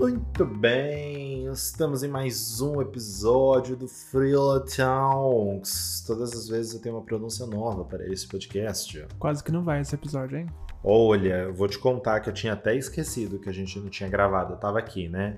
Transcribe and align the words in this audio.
Muito 0.00 0.46
bem, 0.46 1.44
estamos 1.52 2.02
em 2.02 2.08
mais 2.08 2.62
um 2.62 2.80
episódio 2.80 3.76
do 3.76 3.86
Freela 3.86 4.64
Towns. 4.64 6.02
Todas 6.06 6.32
as 6.32 6.48
vezes 6.48 6.72
eu 6.72 6.80
tenho 6.80 6.94
uma 6.94 7.04
pronúncia 7.04 7.44
nova 7.44 7.84
para 7.84 8.10
esse 8.10 8.26
podcast. 8.26 9.06
Quase 9.18 9.44
que 9.44 9.52
não 9.52 9.62
vai 9.62 9.82
esse 9.82 9.94
episódio, 9.94 10.38
hein? 10.38 10.46
Olha, 10.82 11.42
eu 11.42 11.52
vou 11.52 11.68
te 11.68 11.78
contar 11.78 12.20
que 12.20 12.30
eu 12.30 12.32
tinha 12.32 12.54
até 12.54 12.74
esquecido 12.74 13.38
que 13.38 13.50
a 13.50 13.52
gente 13.52 13.78
não 13.78 13.90
tinha 13.90 14.08
gravado. 14.08 14.54
Eu 14.54 14.56
tava 14.56 14.78
aqui, 14.78 15.06
né? 15.06 15.36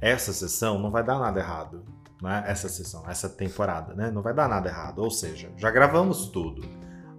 Essa 0.00 0.32
sessão 0.32 0.80
não 0.80 0.90
vai 0.90 1.04
dar 1.04 1.20
nada 1.20 1.38
errado, 1.38 1.84
né? 2.20 2.42
Essa 2.44 2.68
sessão, 2.68 3.08
essa 3.08 3.28
temporada, 3.28 3.94
né? 3.94 4.10
Não 4.10 4.20
vai 4.20 4.34
dar 4.34 4.48
nada 4.48 4.68
errado. 4.68 4.98
Ou 4.98 5.12
seja, 5.12 5.48
já 5.56 5.70
gravamos 5.70 6.26
tudo. 6.26 6.68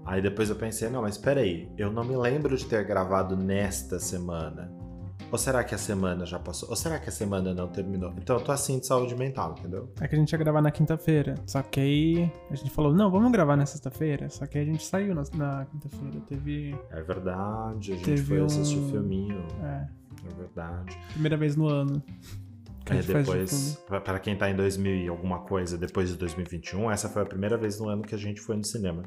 Aí 0.03 0.21
depois 0.21 0.49
eu 0.49 0.57
pensei, 0.57 0.89
não, 0.89 1.03
mas 1.03 1.17
peraí, 1.17 1.71
eu 1.77 1.89
não 1.89 2.03
me 2.03 2.17
lembro 2.17 2.57
de 2.57 2.65
ter 2.65 2.83
gravado 2.83 3.37
nesta 3.37 3.99
semana. 3.99 4.82
Ou 5.31 5.37
será 5.37 5.63
que 5.63 5.73
a 5.73 5.77
semana 5.79 6.25
já 6.27 6.37
passou? 6.37 6.69
Ou 6.69 6.75
será 6.75 6.99
que 6.99 7.09
a 7.09 7.11
semana 7.11 7.53
não 7.55 7.67
terminou? 7.67 8.13
Então 8.17 8.37
eu 8.37 8.43
tô 8.43 8.51
assim 8.51 8.77
de 8.79 8.85
saúde 8.85 9.15
mental, 9.15 9.55
entendeu? 9.57 9.89
É 9.99 10.07
que 10.07 10.15
a 10.15 10.17
gente 10.19 10.31
ia 10.31 10.37
gravar 10.37 10.61
na 10.61 10.69
quinta-feira. 10.69 11.35
Só 11.47 11.61
que 11.63 11.79
aí 11.79 12.31
a 12.51 12.55
gente 12.55 12.69
falou, 12.69 12.93
não, 12.93 13.09
vamos 13.09 13.31
gravar 13.31 13.55
na 13.57 13.65
sexta-feira. 13.65 14.29
Só 14.29 14.45
que 14.45 14.59
aí 14.59 14.63
a 14.63 14.67
gente 14.71 14.85
saiu 14.85 15.15
na, 15.15 15.23
na 15.33 15.65
quinta-feira. 15.65 16.19
Teve. 16.27 16.75
É 16.91 17.01
verdade, 17.01 17.93
a 17.93 17.95
gente 17.95 18.17
foi 18.21 18.41
assistir 18.43 18.77
um- 18.77 18.87
o 18.87 18.91
filminho. 18.91 19.43
É, 19.63 19.87
É 20.29 20.33
verdade. 20.35 20.97
primeira 21.13 21.35
vez 21.37 21.55
no 21.55 21.67
ano. 21.67 22.03
Que 22.85 22.93
É, 22.93 23.01
depois, 23.01 23.81
pra 24.03 24.19
quem 24.19 24.35
tá 24.37 24.49
em 24.49 24.55
2000 24.55 24.93
e 25.05 25.07
alguma 25.07 25.39
coisa, 25.39 25.77
depois 25.77 26.09
de 26.09 26.17
2021, 26.17 26.91
essa 26.91 27.07
foi 27.09 27.21
a 27.21 27.25
primeira 27.25 27.57
vez 27.57 27.79
no 27.79 27.87
ano 27.87 28.01
que 28.03 28.13
a 28.13 28.17
gente 28.17 28.41
foi 28.41 28.57
no 28.57 28.63
cinema. 28.65 29.03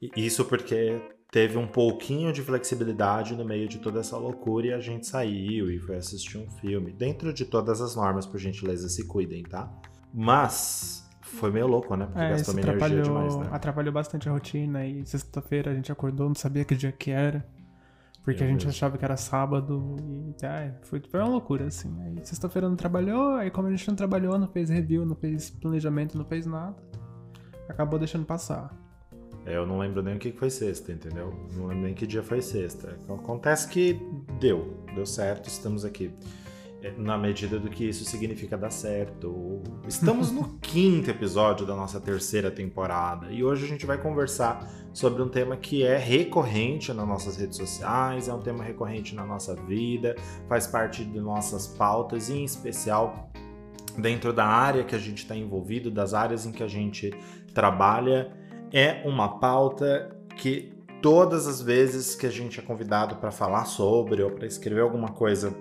E 0.00 0.10
isso 0.24 0.44
porque 0.44 1.02
teve 1.30 1.56
um 1.56 1.66
pouquinho 1.66 2.32
de 2.32 2.42
flexibilidade 2.42 3.36
no 3.36 3.44
meio 3.44 3.68
de 3.68 3.78
toda 3.78 4.00
essa 4.00 4.16
loucura 4.16 4.66
e 4.68 4.72
a 4.72 4.80
gente 4.80 5.06
saiu 5.06 5.70
e 5.70 5.78
foi 5.78 5.96
assistir 5.96 6.38
um 6.38 6.48
filme. 6.50 6.92
Dentro 6.92 7.32
de 7.32 7.44
todas 7.44 7.80
as 7.80 7.94
normas, 7.94 8.26
por 8.26 8.38
gentileza, 8.38 8.88
se 8.88 9.06
cuidem, 9.06 9.42
tá? 9.42 9.70
Mas 10.12 11.08
foi 11.20 11.50
meio 11.52 11.66
louco, 11.66 11.94
né? 11.96 12.06
Porque 12.06 12.20
É, 12.20 12.30
gastou 12.30 12.54
minha 12.54 12.66
energia 12.66 13.02
demais, 13.02 13.36
né? 13.36 13.48
atrapalhou 13.52 13.92
bastante 13.92 14.28
a 14.28 14.32
rotina. 14.32 14.84
E 14.86 15.06
sexta-feira 15.06 15.70
a 15.70 15.74
gente 15.74 15.90
acordou, 15.92 16.26
não 16.28 16.34
sabia 16.34 16.64
que 16.64 16.74
dia 16.74 16.90
que 16.92 17.10
era. 17.10 17.46
Porque 18.24 18.42
Eu 18.42 18.46
a 18.46 18.50
gente 18.50 18.66
mesmo. 18.66 18.70
achava 18.70 18.98
que 18.98 19.04
era 19.04 19.16
sábado 19.16 19.96
e 20.42 20.44
ai, 20.44 20.74
foi, 20.82 21.00
foi 21.00 21.20
uma 21.20 21.28
loucura, 21.30 21.66
assim. 21.66 21.90
Aí 22.02 22.16
sexta-feira 22.26 22.68
não 22.68 22.76
trabalhou, 22.76 23.34
aí 23.36 23.50
como 23.50 23.68
a 23.68 23.70
gente 23.70 23.88
não 23.88 23.94
trabalhou, 23.94 24.38
não 24.38 24.46
fez 24.48 24.68
review, 24.68 25.06
não 25.06 25.14
fez 25.16 25.48
planejamento, 25.48 26.18
não 26.18 26.24
fez 26.26 26.44
nada, 26.44 26.76
acabou 27.68 27.98
deixando 27.98 28.26
passar. 28.26 28.76
É, 29.46 29.56
Eu 29.56 29.66
não 29.66 29.78
lembro 29.78 30.02
nem 30.02 30.16
o 30.16 30.18
que 30.18 30.32
foi 30.32 30.50
sexta, 30.50 30.92
entendeu? 30.92 31.34
Não 31.56 31.66
lembro 31.66 31.84
nem 31.84 31.94
que 31.94 32.06
dia 32.06 32.22
foi 32.22 32.42
sexta. 32.42 32.98
Acontece 33.08 33.68
que 33.68 34.00
deu, 34.38 34.84
deu 34.94 35.06
certo, 35.06 35.48
estamos 35.48 35.84
aqui. 35.84 36.12
É, 36.82 36.92
Na 36.96 37.18
medida 37.18 37.58
do 37.58 37.68
que 37.68 37.84
isso 37.88 38.04
significa 38.04 38.56
dar 38.56 38.70
certo. 38.70 39.62
Estamos 39.86 40.30
no 40.30 40.56
quinto 40.60 41.10
episódio 41.10 41.66
da 41.66 41.74
nossa 41.74 42.00
terceira 42.00 42.50
temporada 42.50 43.30
e 43.30 43.44
hoje 43.44 43.64
a 43.64 43.68
gente 43.68 43.84
vai 43.84 43.98
conversar 43.98 44.66
sobre 44.92 45.22
um 45.22 45.28
tema 45.28 45.56
que 45.56 45.84
é 45.84 45.96
recorrente 45.96 46.92
nas 46.92 47.06
nossas 47.06 47.36
redes 47.36 47.56
sociais, 47.56 48.28
é 48.28 48.34
um 48.34 48.40
tema 48.40 48.64
recorrente 48.64 49.14
na 49.14 49.24
nossa 49.24 49.54
vida, 49.54 50.16
faz 50.48 50.66
parte 50.66 51.04
de 51.04 51.20
nossas 51.20 51.66
pautas 51.66 52.28
e, 52.28 52.34
em 52.34 52.44
especial, 52.44 53.30
dentro 53.96 54.32
da 54.32 54.46
área 54.46 54.82
que 54.82 54.94
a 54.94 54.98
gente 54.98 55.18
está 55.18 55.36
envolvido, 55.36 55.90
das 55.90 56.12
áreas 56.14 56.44
em 56.44 56.50
que 56.52 56.62
a 56.62 56.68
gente 56.68 57.12
trabalha 57.54 58.32
é 58.72 59.02
uma 59.04 59.38
pauta 59.38 60.10
que 60.36 60.72
todas 61.02 61.46
as 61.46 61.60
vezes 61.60 62.14
que 62.14 62.26
a 62.26 62.30
gente 62.30 62.60
é 62.60 62.62
convidado 62.62 63.16
para 63.16 63.30
falar 63.30 63.64
sobre 63.64 64.22
ou 64.22 64.30
para 64.30 64.46
escrever 64.46 64.80
alguma 64.80 65.08
coisa 65.08 65.54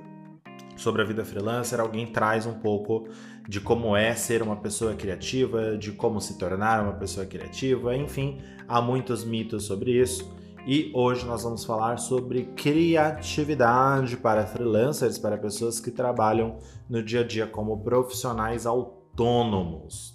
sobre 0.76 1.02
a 1.02 1.06
vida 1.06 1.26
freelancer, 1.26 1.80
alguém 1.80 2.08
traz 2.08 2.46
um 2.46 2.54
pouco 2.54 3.08
de 3.48 3.60
como 3.60 3.96
é 3.96 4.14
ser 4.16 4.42
uma 4.42 4.56
pessoa 4.56 4.94
criativa, 4.94 5.78
de 5.78 5.92
como 5.92 6.22
se 6.22 6.38
tornar 6.38 6.84
uma 6.84 6.94
pessoa 6.94 7.26
criativa, 7.26 7.96
enfim, 7.96 8.42
há 8.68 8.82
muitos 8.82 9.26
mitos 9.26 9.66
sobre 9.66 9.92
isso. 9.92 10.32
E 10.66 10.92
hoje 10.94 11.26
nós 11.26 11.44
vamos 11.44 11.66
falar 11.66 11.98
sobre 11.98 12.44
criatividade 12.56 14.18
para 14.18 14.46
freelancers, 14.46 15.18
para 15.18 15.38
pessoas 15.38 15.80
que 15.80 15.90
trabalham 15.90 16.60
no 16.88 17.02
dia 17.02 17.22
a 17.22 17.24
dia 17.24 17.48
como 17.48 17.82
profissionais 17.82 18.66
autônomos. 18.66 18.99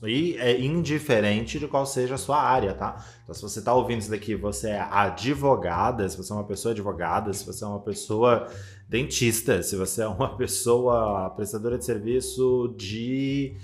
E 0.07 0.37
é 0.39 0.59
indiferente 0.61 1.59
de 1.59 1.69
qual 1.69 1.85
seja 1.85 2.15
a 2.15 2.19
sua 2.19 2.41
área, 2.41 2.73
tá? 2.73 3.05
Então, 3.23 3.35
se 3.35 3.43
você 3.43 3.59
está 3.59 3.75
ouvindo 3.75 4.01
isso 4.01 4.11
daqui, 4.11 4.35
você 4.35 4.71
é 4.71 4.81
advogada, 4.81 6.09
se 6.09 6.17
você 6.17 6.33
é 6.33 6.37
uma 6.37 6.45
pessoa 6.45 6.73
advogada, 6.73 7.33
se 7.33 7.45
você 7.45 7.65
é 7.65 7.67
uma 7.67 7.81
pessoa 7.81 8.49
dentista, 8.89 9.63
se 9.63 9.77
você 9.77 10.03
é 10.03 10.09
uma 10.09 10.35
pessoa 10.39 11.31
prestadora 11.31 11.77
de 11.77 11.85
serviço 11.85 12.75
de. 12.79 13.57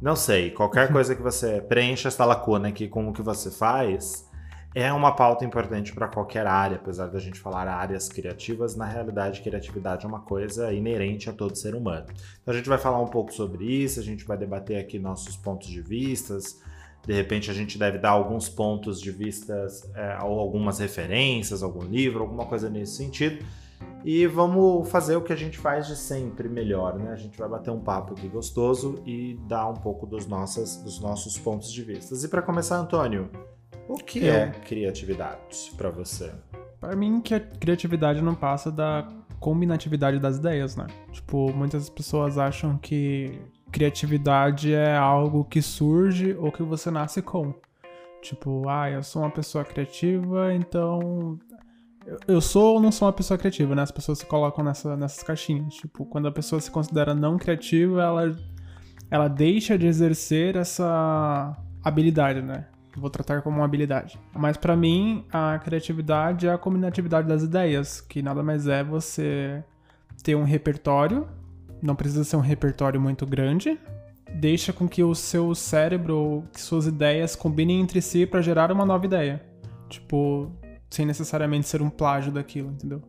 Não 0.00 0.16
sei, 0.16 0.50
qualquer 0.50 0.92
coisa 0.92 1.14
que 1.14 1.22
você 1.22 1.60
preencha 1.60 2.08
essa 2.08 2.24
lacuna 2.24 2.68
aqui 2.68 2.88
com 2.88 3.08
o 3.08 3.12
que 3.12 3.22
você 3.22 3.50
faz. 3.50 4.28
É 4.74 4.90
uma 4.90 5.14
pauta 5.14 5.44
importante 5.44 5.92
para 5.92 6.08
qualquer 6.08 6.46
área, 6.46 6.76
apesar 6.76 7.08
da 7.08 7.18
gente 7.18 7.38
falar 7.38 7.68
áreas 7.68 8.08
criativas, 8.08 8.74
na 8.74 8.86
realidade, 8.86 9.42
criatividade 9.42 10.06
é 10.06 10.08
uma 10.08 10.20
coisa 10.20 10.72
inerente 10.72 11.28
a 11.28 11.32
todo 11.32 11.54
ser 11.56 11.74
humano. 11.74 12.06
Então 12.40 12.54
a 12.54 12.56
gente 12.56 12.70
vai 12.70 12.78
falar 12.78 12.98
um 12.98 13.08
pouco 13.08 13.34
sobre 13.34 13.64
isso, 13.66 14.00
a 14.00 14.02
gente 14.02 14.24
vai 14.24 14.38
debater 14.38 14.78
aqui 14.78 14.98
nossos 14.98 15.36
pontos 15.36 15.68
de 15.68 15.82
vistas. 15.82 16.58
De 17.06 17.12
repente 17.12 17.50
a 17.50 17.54
gente 17.54 17.78
deve 17.78 17.98
dar 17.98 18.10
alguns 18.10 18.48
pontos 18.48 18.98
de 18.98 19.10
vistas, 19.10 19.90
é, 19.94 20.18
ou 20.22 20.40
algumas 20.40 20.78
referências, 20.78 21.62
algum 21.62 21.84
livro, 21.84 22.22
alguma 22.22 22.46
coisa 22.46 22.70
nesse 22.70 22.96
sentido. 22.96 23.44
E 24.04 24.26
vamos 24.26 24.88
fazer 24.88 25.16
o 25.16 25.22
que 25.22 25.32
a 25.32 25.36
gente 25.36 25.58
faz 25.58 25.86
de 25.86 25.96
sempre 25.96 26.48
melhor, 26.48 26.98
né? 26.98 27.12
A 27.12 27.16
gente 27.16 27.36
vai 27.38 27.48
bater 27.48 27.70
um 27.70 27.80
papo 27.80 28.14
aqui 28.14 28.26
gostoso 28.26 29.02
e 29.04 29.38
dar 29.46 29.68
um 29.68 29.74
pouco 29.74 30.06
dos, 30.06 30.26
nossas, 30.26 30.76
dos 30.78 30.98
nossos 30.98 31.38
pontos 31.38 31.70
de 31.70 31.82
vistas. 31.82 32.24
E 32.24 32.28
para 32.28 32.40
começar, 32.40 32.78
Antônio, 32.78 33.30
o 33.88 33.94
que 33.96 34.24
Eu. 34.24 34.34
é 34.34 34.50
criatividade 34.50 35.72
para 35.76 35.90
você? 35.90 36.32
Pra 36.80 36.96
mim, 36.96 37.20
que 37.20 37.34
a 37.34 37.40
criatividade 37.40 38.20
não 38.20 38.34
passa 38.34 38.70
da 38.70 39.06
combinatividade 39.38 40.18
das 40.18 40.36
ideias, 40.38 40.76
né? 40.76 40.86
Tipo, 41.12 41.52
muitas 41.52 41.88
pessoas 41.88 42.38
acham 42.38 42.76
que 42.78 43.40
criatividade 43.70 44.72
é 44.74 44.96
algo 44.96 45.44
que 45.44 45.60
surge 45.62 46.34
ou 46.38 46.50
que 46.52 46.62
você 46.62 46.90
nasce 46.90 47.22
com. 47.22 47.54
Tipo, 48.20 48.68
ah, 48.68 48.88
eu 48.90 49.02
sou 49.02 49.22
uma 49.22 49.30
pessoa 49.30 49.64
criativa, 49.64 50.52
então. 50.54 51.38
eu- 52.06 52.18
Eu 52.26 52.40
sou 52.40 52.74
ou 52.74 52.80
não 52.80 52.90
sou 52.92 53.06
uma 53.06 53.12
pessoa 53.12 53.38
criativa, 53.38 53.74
né? 53.76 53.82
As 53.82 53.90
pessoas 53.92 54.18
se 54.18 54.26
colocam 54.26 54.64
nessa, 54.64 54.96
nessas 54.96 55.22
caixinhas. 55.22 55.74
Tipo, 55.74 56.04
quando 56.04 56.26
a 56.26 56.32
pessoa 56.32 56.60
se 56.60 56.68
considera 56.70 57.14
não 57.14 57.38
criativa, 57.38 58.02
ela, 58.02 58.36
ela 59.10 59.28
deixa 59.28 59.78
de 59.78 59.86
exercer 59.86 60.56
essa 60.56 61.56
habilidade, 61.82 62.42
né? 62.42 62.66
Vou 62.96 63.10
tratar 63.10 63.42
como 63.42 63.56
uma 63.56 63.64
habilidade. 63.64 64.18
Mas 64.34 64.56
pra 64.56 64.76
mim, 64.76 65.24
a 65.32 65.58
criatividade 65.58 66.46
é 66.46 66.52
a 66.52 66.58
combinatividade 66.58 67.26
das 67.26 67.42
ideias, 67.42 68.00
que 68.00 68.22
nada 68.22 68.42
mais 68.42 68.66
é 68.66 68.84
você 68.84 69.64
ter 70.22 70.34
um 70.34 70.44
repertório, 70.44 71.26
não 71.82 71.96
precisa 71.96 72.24
ser 72.24 72.36
um 72.36 72.40
repertório 72.40 73.00
muito 73.00 73.26
grande, 73.26 73.78
deixa 74.34 74.72
com 74.72 74.88
que 74.88 75.02
o 75.02 75.14
seu 75.14 75.54
cérebro 75.54 76.16
ou 76.16 76.42
que 76.52 76.60
suas 76.60 76.86
ideias 76.86 77.34
combinem 77.34 77.80
entre 77.80 78.00
si 78.00 78.26
pra 78.26 78.40
gerar 78.40 78.70
uma 78.70 78.86
nova 78.86 79.04
ideia. 79.04 79.42
Tipo, 79.88 80.50
sem 80.88 81.04
necessariamente 81.04 81.66
ser 81.66 81.82
um 81.82 81.90
plágio 81.90 82.30
daquilo, 82.30 82.70
entendeu? 82.70 83.02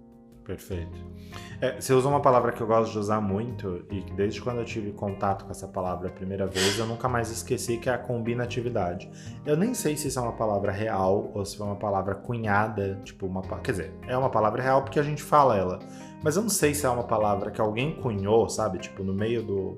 Perfeito. 0.45 1.13
É, 1.61 1.79
você 1.79 1.93
usa 1.93 2.09
uma 2.09 2.19
palavra 2.19 2.51
que 2.51 2.61
eu 2.61 2.67
gosto 2.67 2.91
de 2.91 2.99
usar 2.99 3.21
muito 3.21 3.85
e 3.89 4.01
que 4.01 4.13
desde 4.13 4.41
quando 4.41 4.59
eu 4.59 4.65
tive 4.65 4.91
contato 4.91 5.45
com 5.45 5.51
essa 5.51 5.67
palavra 5.67 6.09
a 6.09 6.11
primeira 6.11 6.45
vez, 6.45 6.77
eu 6.77 6.85
nunca 6.85 7.07
mais 7.07 7.31
esqueci 7.31 7.77
que 7.77 7.89
é 7.89 7.93
a 7.93 7.97
combinatividade. 7.97 9.09
Eu 9.45 9.55
nem 9.55 9.73
sei 9.73 9.95
se 9.95 10.09
isso 10.09 10.19
é 10.19 10.21
uma 10.21 10.33
palavra 10.33 10.71
real 10.71 11.31
ou 11.33 11.45
se 11.45 11.57
foi 11.57 11.65
uma 11.65 11.77
palavra 11.77 12.15
cunhada, 12.15 12.99
tipo 13.05 13.25
uma, 13.25 13.41
quer 13.59 13.71
dizer, 13.71 13.93
é 14.05 14.17
uma 14.17 14.29
palavra 14.29 14.61
real 14.61 14.81
porque 14.81 14.99
a 14.99 15.03
gente 15.03 15.23
fala 15.23 15.57
ela, 15.57 15.79
mas 16.21 16.35
eu 16.35 16.41
não 16.41 16.49
sei 16.49 16.73
se 16.73 16.85
é 16.85 16.89
uma 16.89 17.05
palavra 17.05 17.49
que 17.49 17.61
alguém 17.61 17.95
cunhou, 17.95 18.49
sabe, 18.49 18.79
tipo 18.79 19.01
no 19.01 19.13
meio 19.13 19.41
do 19.41 19.75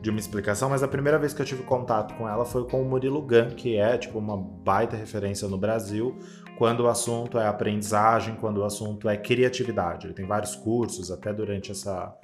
de 0.00 0.10
uma 0.10 0.20
explicação, 0.20 0.68
mas 0.68 0.82
a 0.82 0.88
primeira 0.88 1.18
vez 1.18 1.34
que 1.34 1.42
eu 1.42 1.46
tive 1.46 1.64
contato 1.64 2.14
com 2.14 2.28
ela 2.28 2.44
foi 2.44 2.64
com 2.64 2.80
o 2.80 2.84
Murilo 2.84 3.20
Gun, 3.20 3.48
que 3.56 3.76
é 3.76 3.98
tipo 3.98 4.18
uma 4.18 4.36
baita 4.36 4.96
referência 4.96 5.48
no 5.48 5.58
Brasil, 5.58 6.16
quando 6.56 6.80
o 6.80 6.88
assunto 6.88 7.38
é 7.38 7.46
aprendizagem, 7.46 8.34
quando 8.36 8.58
o 8.58 8.64
assunto 8.64 9.08
é 9.08 9.16
criatividade. 9.16 10.06
Ele 10.06 10.14
tem 10.14 10.26
vários 10.26 10.56
cursos, 10.56 11.10
até 11.10 11.32
durante 11.32 11.70
essa, 11.70 12.14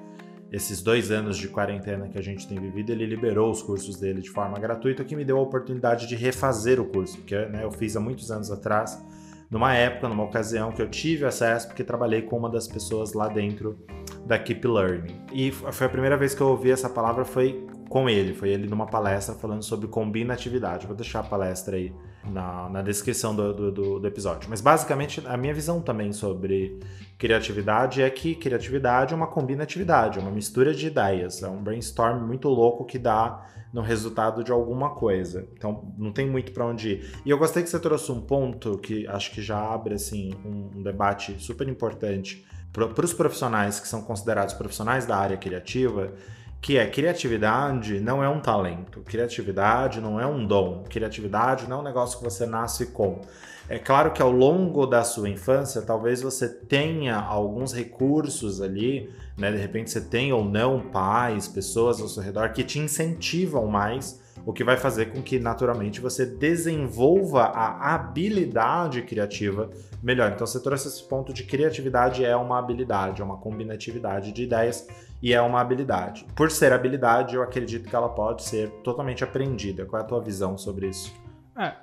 esses 0.51 0.83
dois 0.83 1.11
anos 1.11 1.37
de 1.37 1.49
quarentena 1.49 2.09
que 2.09 2.19
a 2.19 2.23
gente 2.23 2.49
tem 2.49 2.59
vivido, 2.59 2.91
ele 2.91 3.05
liberou 3.05 3.51
os 3.51 3.63
cursos 3.63 3.99
dele 3.99 4.23
de 4.23 4.31
forma 4.31 4.59
gratuita, 4.59 5.05
que 5.05 5.15
me 5.15 5.25
deu 5.25 5.39
a 5.39 5.43
oportunidade 5.43 6.07
de 6.07 6.17
refazer 6.17 6.81
o 6.81 6.87
curso, 6.87 7.19
porque 7.19 7.37
né, 7.47 7.63
eu 7.63 7.71
fiz 7.71 7.95
há 7.95 8.01
muitos 8.01 8.31
anos 8.31 8.51
atrás, 8.51 9.03
numa 9.51 9.75
época, 9.75 10.09
numa 10.09 10.25
ocasião 10.25 10.73
que 10.73 10.81
eu 10.81 10.89
tive 10.89 11.27
acesso, 11.27 11.69
porque 11.69 11.85
trabalhei 11.85 12.23
com 12.23 12.39
uma 12.39 12.49
das 12.49 12.67
pessoas 12.67 13.13
lá 13.13 13.29
dentro 13.29 13.79
da 14.25 14.39
Keep 14.39 14.67
Learning. 14.67 15.21
E 15.31 15.53
foi 15.53 15.87
a 15.87 15.91
primeira 15.91 16.17
vez 16.17 16.35
que 16.35 16.41
eu 16.41 16.49
ouvi 16.49 16.71
essa 16.71 16.89
palavra 16.89 17.23
foi 17.23 17.67
com 17.93 18.09
ele, 18.09 18.33
foi 18.33 18.49
ele 18.49 18.67
numa 18.67 18.87
palestra 18.87 19.35
falando 19.35 19.63
sobre 19.63 19.87
combinatividade. 19.87 20.87
Vou 20.87 20.97
deixar 20.97 21.21
a 21.21 21.23
palestra 21.25 21.77
aí 21.77 21.93
na, 22.25 22.67
na 22.71 22.81
descrição 22.81 23.37
do, 23.37 23.71
do, 23.71 24.01
do, 24.01 24.07
episódio. 24.07 24.49
Mas 24.49 24.63
basicamente 24.63 25.23
a 25.27 25.37
minha 25.37 25.53
visão 25.53 25.79
também 25.79 26.11
sobre 26.11 26.81
criatividade 27.19 28.01
é 28.01 28.09
que 28.09 28.35
criatividade 28.35 29.13
é 29.13 29.17
uma 29.17 29.27
combinatividade, 29.27 30.19
é 30.19 30.23
uma 30.23 30.31
mistura 30.31 30.73
de 30.73 30.87
ideias, 30.87 31.43
é 31.43 31.49
um 31.51 31.63
brainstorm 31.63 32.27
muito 32.27 32.49
louco 32.49 32.87
que 32.87 32.99
dá 32.99 33.47
no 33.71 33.83
resultado 33.83 34.43
de 34.43 34.51
alguma 34.51 34.95
coisa. 34.95 35.47
Então 35.55 35.93
não 35.99 36.13
tem 36.13 36.27
muito 36.27 36.51
para 36.53 36.65
onde 36.65 36.93
ir. 36.93 37.21
E 37.27 37.31
eu 37.31 37.37
gostei 37.37 37.63
que 37.63 37.69
você 37.69 37.79
trouxe 37.79 38.11
um 38.11 38.23
ponto 38.23 38.79
que 38.79 39.07
acho 39.07 39.33
que 39.33 39.43
já 39.43 39.61
abre 39.71 39.97
assim 39.97 40.33
um, 40.47 40.79
um 40.79 40.83
debate 40.83 41.37
super 41.39 41.69
importante 41.69 42.43
para 42.73 43.05
os 43.05 43.13
profissionais 43.13 43.79
que 43.79 43.87
são 43.87 44.01
considerados 44.01 44.55
profissionais 44.55 45.05
da 45.05 45.19
área 45.19 45.37
criativa, 45.37 46.15
que 46.63 46.79
é 46.79 46.87
criatividade 46.87 47.99
não 47.99 48.23
é 48.23 48.29
um 48.29 48.39
talento, 48.39 49.01
criatividade 49.01 50.01
não 50.01 50.21
é 50.21 50.25
um 50.25 50.47
dom, 50.47 50.85
criatividade 50.89 51.69
não 51.69 51.79
é 51.79 51.81
um 51.81 51.83
negócio 51.85 52.17
que 52.17 52.25
você 52.25 52.47
nasce 52.47 52.87
com. 52.87 53.21
É 53.69 53.81
claro 53.81 54.13
que 54.13 54.23
ao 54.23 54.31
longo 54.31 54.87
da 54.87 55.03
sua 55.03 55.29
infância, 55.29 55.83
talvez 55.83 56.23
você 56.23 56.49
tenha 56.49 57.17
alguns 57.17 57.73
recursos 57.73 58.63
ali, 58.63 59.11
né? 59.37 59.51
De 59.51 59.59
repente 59.59 59.91
você 59.91 60.01
tem 60.01 60.33
ou 60.33 60.45
não 60.45 60.81
pais, 60.81 61.49
pessoas 61.49 62.01
ao 62.01 62.07
seu 62.07 62.23
redor 62.23 62.53
que 62.53 62.63
te 62.63 62.79
incentivam 62.79 63.67
mais, 63.67 64.21
o 64.47 64.53
que 64.53 64.63
vai 64.63 64.77
fazer 64.77 65.07
com 65.07 65.21
que 65.21 65.41
naturalmente 65.41 66.01
você 66.01 66.25
desenvolva 66.25 67.43
a 67.43 67.95
habilidade 67.95 69.03
criativa 69.03 69.69
melhor. 70.01 70.31
Então 70.33 70.47
você 70.47 70.61
trouxe 70.61 70.87
esse 70.87 71.03
ponto 71.09 71.33
de 71.33 71.43
criatividade 71.43 72.25
é 72.25 72.37
uma 72.37 72.59
habilidade, 72.59 73.21
é 73.21 73.25
uma 73.25 73.37
combinatividade 73.37 74.31
de 74.31 74.45
ideias 74.45 74.87
e 75.23 75.33
é 75.33 75.41
uma 75.41 75.61
habilidade. 75.61 76.27
Por 76.35 76.51
ser 76.51 76.73
habilidade, 76.73 77.37
eu 77.37 77.43
acredito 77.43 77.89
que 77.89 77.95
ela 77.95 78.09
pode 78.09 78.43
ser 78.43 78.69
totalmente 78.83 79.23
aprendida. 79.23 79.87
Qual 79.87 80.01
é 80.01 80.05
a 80.05 80.07
tua 80.07 80.21
visão 80.21 80.59
sobre 80.59 80.89
isso? 80.89 81.15
É, 81.57 81.75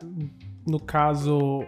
no 0.67 0.79
caso, 0.79 1.63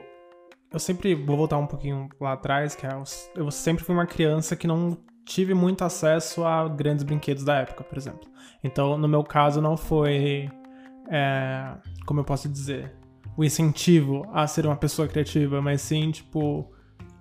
eu 0.71 0.79
sempre 0.79 1.15
vou 1.15 1.37
voltar 1.37 1.57
um 1.57 1.67
pouquinho 1.67 2.09
lá 2.19 2.33
atrás, 2.33 2.75
que 2.75 2.85
é, 2.85 2.89
eu 3.35 3.49
sempre 3.49 3.83
fui 3.83 3.95
uma 3.95 4.05
criança 4.05 4.55
que 4.55 4.67
não 4.67 4.97
tive 5.23 5.53
muito 5.53 5.83
acesso 5.83 6.43
a 6.43 6.67
grandes 6.67 7.03
brinquedos 7.03 7.43
da 7.43 7.57
época, 7.57 7.83
por 7.83 7.97
exemplo. 7.97 8.29
Então, 8.61 8.97
no 8.97 9.07
meu 9.07 9.23
caso, 9.23 9.61
não 9.61 9.77
foi, 9.77 10.49
é, 11.09 11.73
como 12.05 12.19
eu 12.19 12.25
posso 12.25 12.49
dizer, 12.49 12.93
o 13.37 13.43
incentivo 13.45 14.27
a 14.33 14.45
ser 14.45 14.65
uma 14.65 14.75
pessoa 14.75 15.07
criativa, 15.07 15.61
mas 15.61 15.81
sim, 15.81 16.11
tipo, 16.11 16.69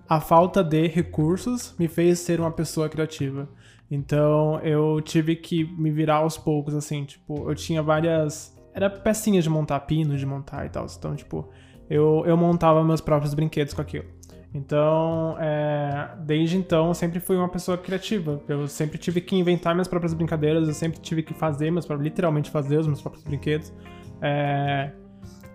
a 0.09 0.19
falta 0.19 0.61
de 0.61 0.87
recursos 0.87 1.73
me 1.79 1.87
fez 1.87 2.19
ser 2.19 2.41
uma 2.41 2.51
pessoa 2.51 2.89
criativa. 2.89 3.47
Então 3.91 4.57
eu 4.61 5.01
tive 5.01 5.35
que 5.35 5.65
me 5.77 5.91
virar 5.91 6.15
aos 6.15 6.37
poucos, 6.37 6.73
assim, 6.73 7.03
tipo, 7.03 7.49
eu 7.49 7.53
tinha 7.53 7.83
várias. 7.83 8.57
Era 8.73 8.89
pecinhas 8.89 9.43
de 9.43 9.49
montar, 9.49 9.81
pinos 9.81 10.17
de 10.17 10.25
montar 10.25 10.65
e 10.65 10.69
tal. 10.69 10.87
Então, 10.97 11.13
tipo, 11.13 11.49
eu, 11.89 12.23
eu 12.25 12.37
montava 12.37 12.81
meus 12.85 13.01
próprios 13.01 13.33
brinquedos 13.33 13.73
com 13.73 13.81
aquilo. 13.81 14.05
Então, 14.53 15.37
é, 15.39 16.15
desde 16.25 16.57
então, 16.57 16.87
eu 16.87 16.93
sempre 16.93 17.19
fui 17.19 17.35
uma 17.35 17.49
pessoa 17.49 17.77
criativa. 17.77 18.41
Eu 18.47 18.65
sempre 18.67 18.97
tive 18.97 19.19
que 19.19 19.35
inventar 19.35 19.73
minhas 19.73 19.89
próprias 19.89 20.13
brincadeiras, 20.13 20.67
eu 20.69 20.73
sempre 20.73 20.99
tive 20.99 21.21
que 21.21 21.33
fazer, 21.33 21.69
meus, 21.69 21.85
literalmente 21.99 22.49
fazer 22.49 22.77
os 22.77 22.87
meus 22.87 23.01
próprios 23.01 23.23
brinquedos. 23.25 23.73
É, 24.21 24.91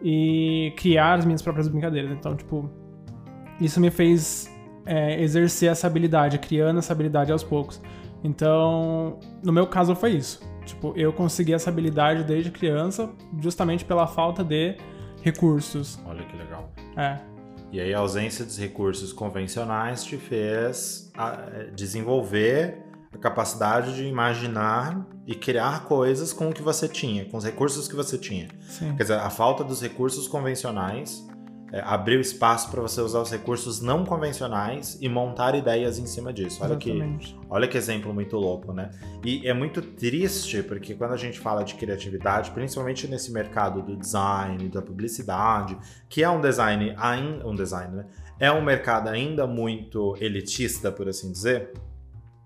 e 0.03 0.75
criar 0.77 1.15
as 1.15 1.25
minhas 1.25 1.41
próprias 1.41 1.69
brincadeiras. 1.69 2.11
Então, 2.13 2.37
tipo, 2.37 2.71
isso 3.61 3.81
me 3.81 3.91
fez 3.91 4.51
é, 4.85 5.23
exercer 5.23 5.71
essa 5.71 5.87
habilidade, 5.87 6.39
criando 6.39 6.79
essa 6.79 6.93
habilidade 6.93 7.33
aos 7.33 7.43
poucos. 7.43 7.81
Então, 8.25 9.21
no 9.43 9.53
meu 9.53 9.67
caso 9.67 9.95
foi 9.95 10.13
isso. 10.13 10.41
Tipo, 10.65 10.93
eu 10.97 11.13
consegui 11.13 11.55
essa 11.55 11.71
habilidade 11.71 12.25
desde 12.25 12.51
criança, 12.51 13.11
justamente 13.41 13.85
pela 13.85 14.07
falta 14.07 14.43
de 14.43 14.77
recursos. 15.23 15.99
Olha 16.05 16.25
que 16.25 16.37
legal. 16.37 16.71
É. 16.97 17.19
E 17.73 17.81
aí 17.81 17.95
a 17.95 17.99
ausência 17.99 18.45
dos 18.45 18.59
recursos 18.59 19.13
convencionais 19.13 20.05
te 20.05 20.17
fez 20.17 21.13
é, 21.17 21.71
desenvolver 21.71 22.83
a 23.13 23.19
capacidade 23.19 23.95
de 23.95 24.05
imaginar 24.05 25.07
e 25.27 25.35
criar 25.35 25.85
coisas 25.85 26.33
com 26.33 26.51
o 26.51 26.53
que 26.53 26.63
você 26.63 26.89
tinha, 26.89 27.25
com 27.25 27.37
os 27.37 27.45
recursos 27.45 27.89
que 27.89 27.97
você 27.97 28.19
tinha. 28.19 28.49
Sim. 28.69 28.95
Quer 28.97 29.03
dizer, 29.03 29.19
a 29.19 29.31
falta 29.31 29.65
dos 29.65 29.81
recursos 29.81 30.29
convencionais 30.29 31.27
é, 31.73 31.81
abriu 31.81 32.21
espaço 32.21 32.71
para 32.71 32.81
você 32.81 33.01
usar 33.01 33.21
os 33.21 33.31
recursos 33.31 33.81
não 33.81 34.05
convencionais 34.05 34.97
e 35.01 35.09
montar 35.09 35.55
ideias 35.55 35.99
em 35.99 36.07
cima 36.07 36.33
disso. 36.33 36.63
Olha 36.63 36.77
que, 36.77 37.03
olha 37.51 37.67
que 37.67 37.77
exemplo 37.77 38.15
muito 38.15 38.37
louco, 38.37 38.73
né? 38.73 38.91
E 39.25 39.47
é 39.47 39.53
muito 39.53 39.83
triste 39.83 40.63
porque 40.63 40.95
quando 40.95 41.13
a 41.13 41.17
gente 41.17 41.41
fala 41.41 41.65
de 41.65 41.75
criatividade, 41.75 42.53
principalmente 42.53 43.09
nesse 43.09 43.33
mercado 43.33 43.83
do 43.83 43.97
design, 43.97 44.69
da 44.69 44.81
publicidade, 44.81 45.77
que 46.09 46.23
é 46.23 46.31
um 46.31 46.41
design 46.41 46.95
ainda 46.97 47.47
um 47.47 47.55
design, 47.55 47.97
né? 47.97 48.07
É 48.39 48.53
um 48.53 48.63
mercado 48.63 49.09
ainda 49.09 49.47
muito 49.47 50.17
elitista, 50.21 50.93
por 50.93 51.09
assim 51.09 51.33
dizer. 51.33 51.73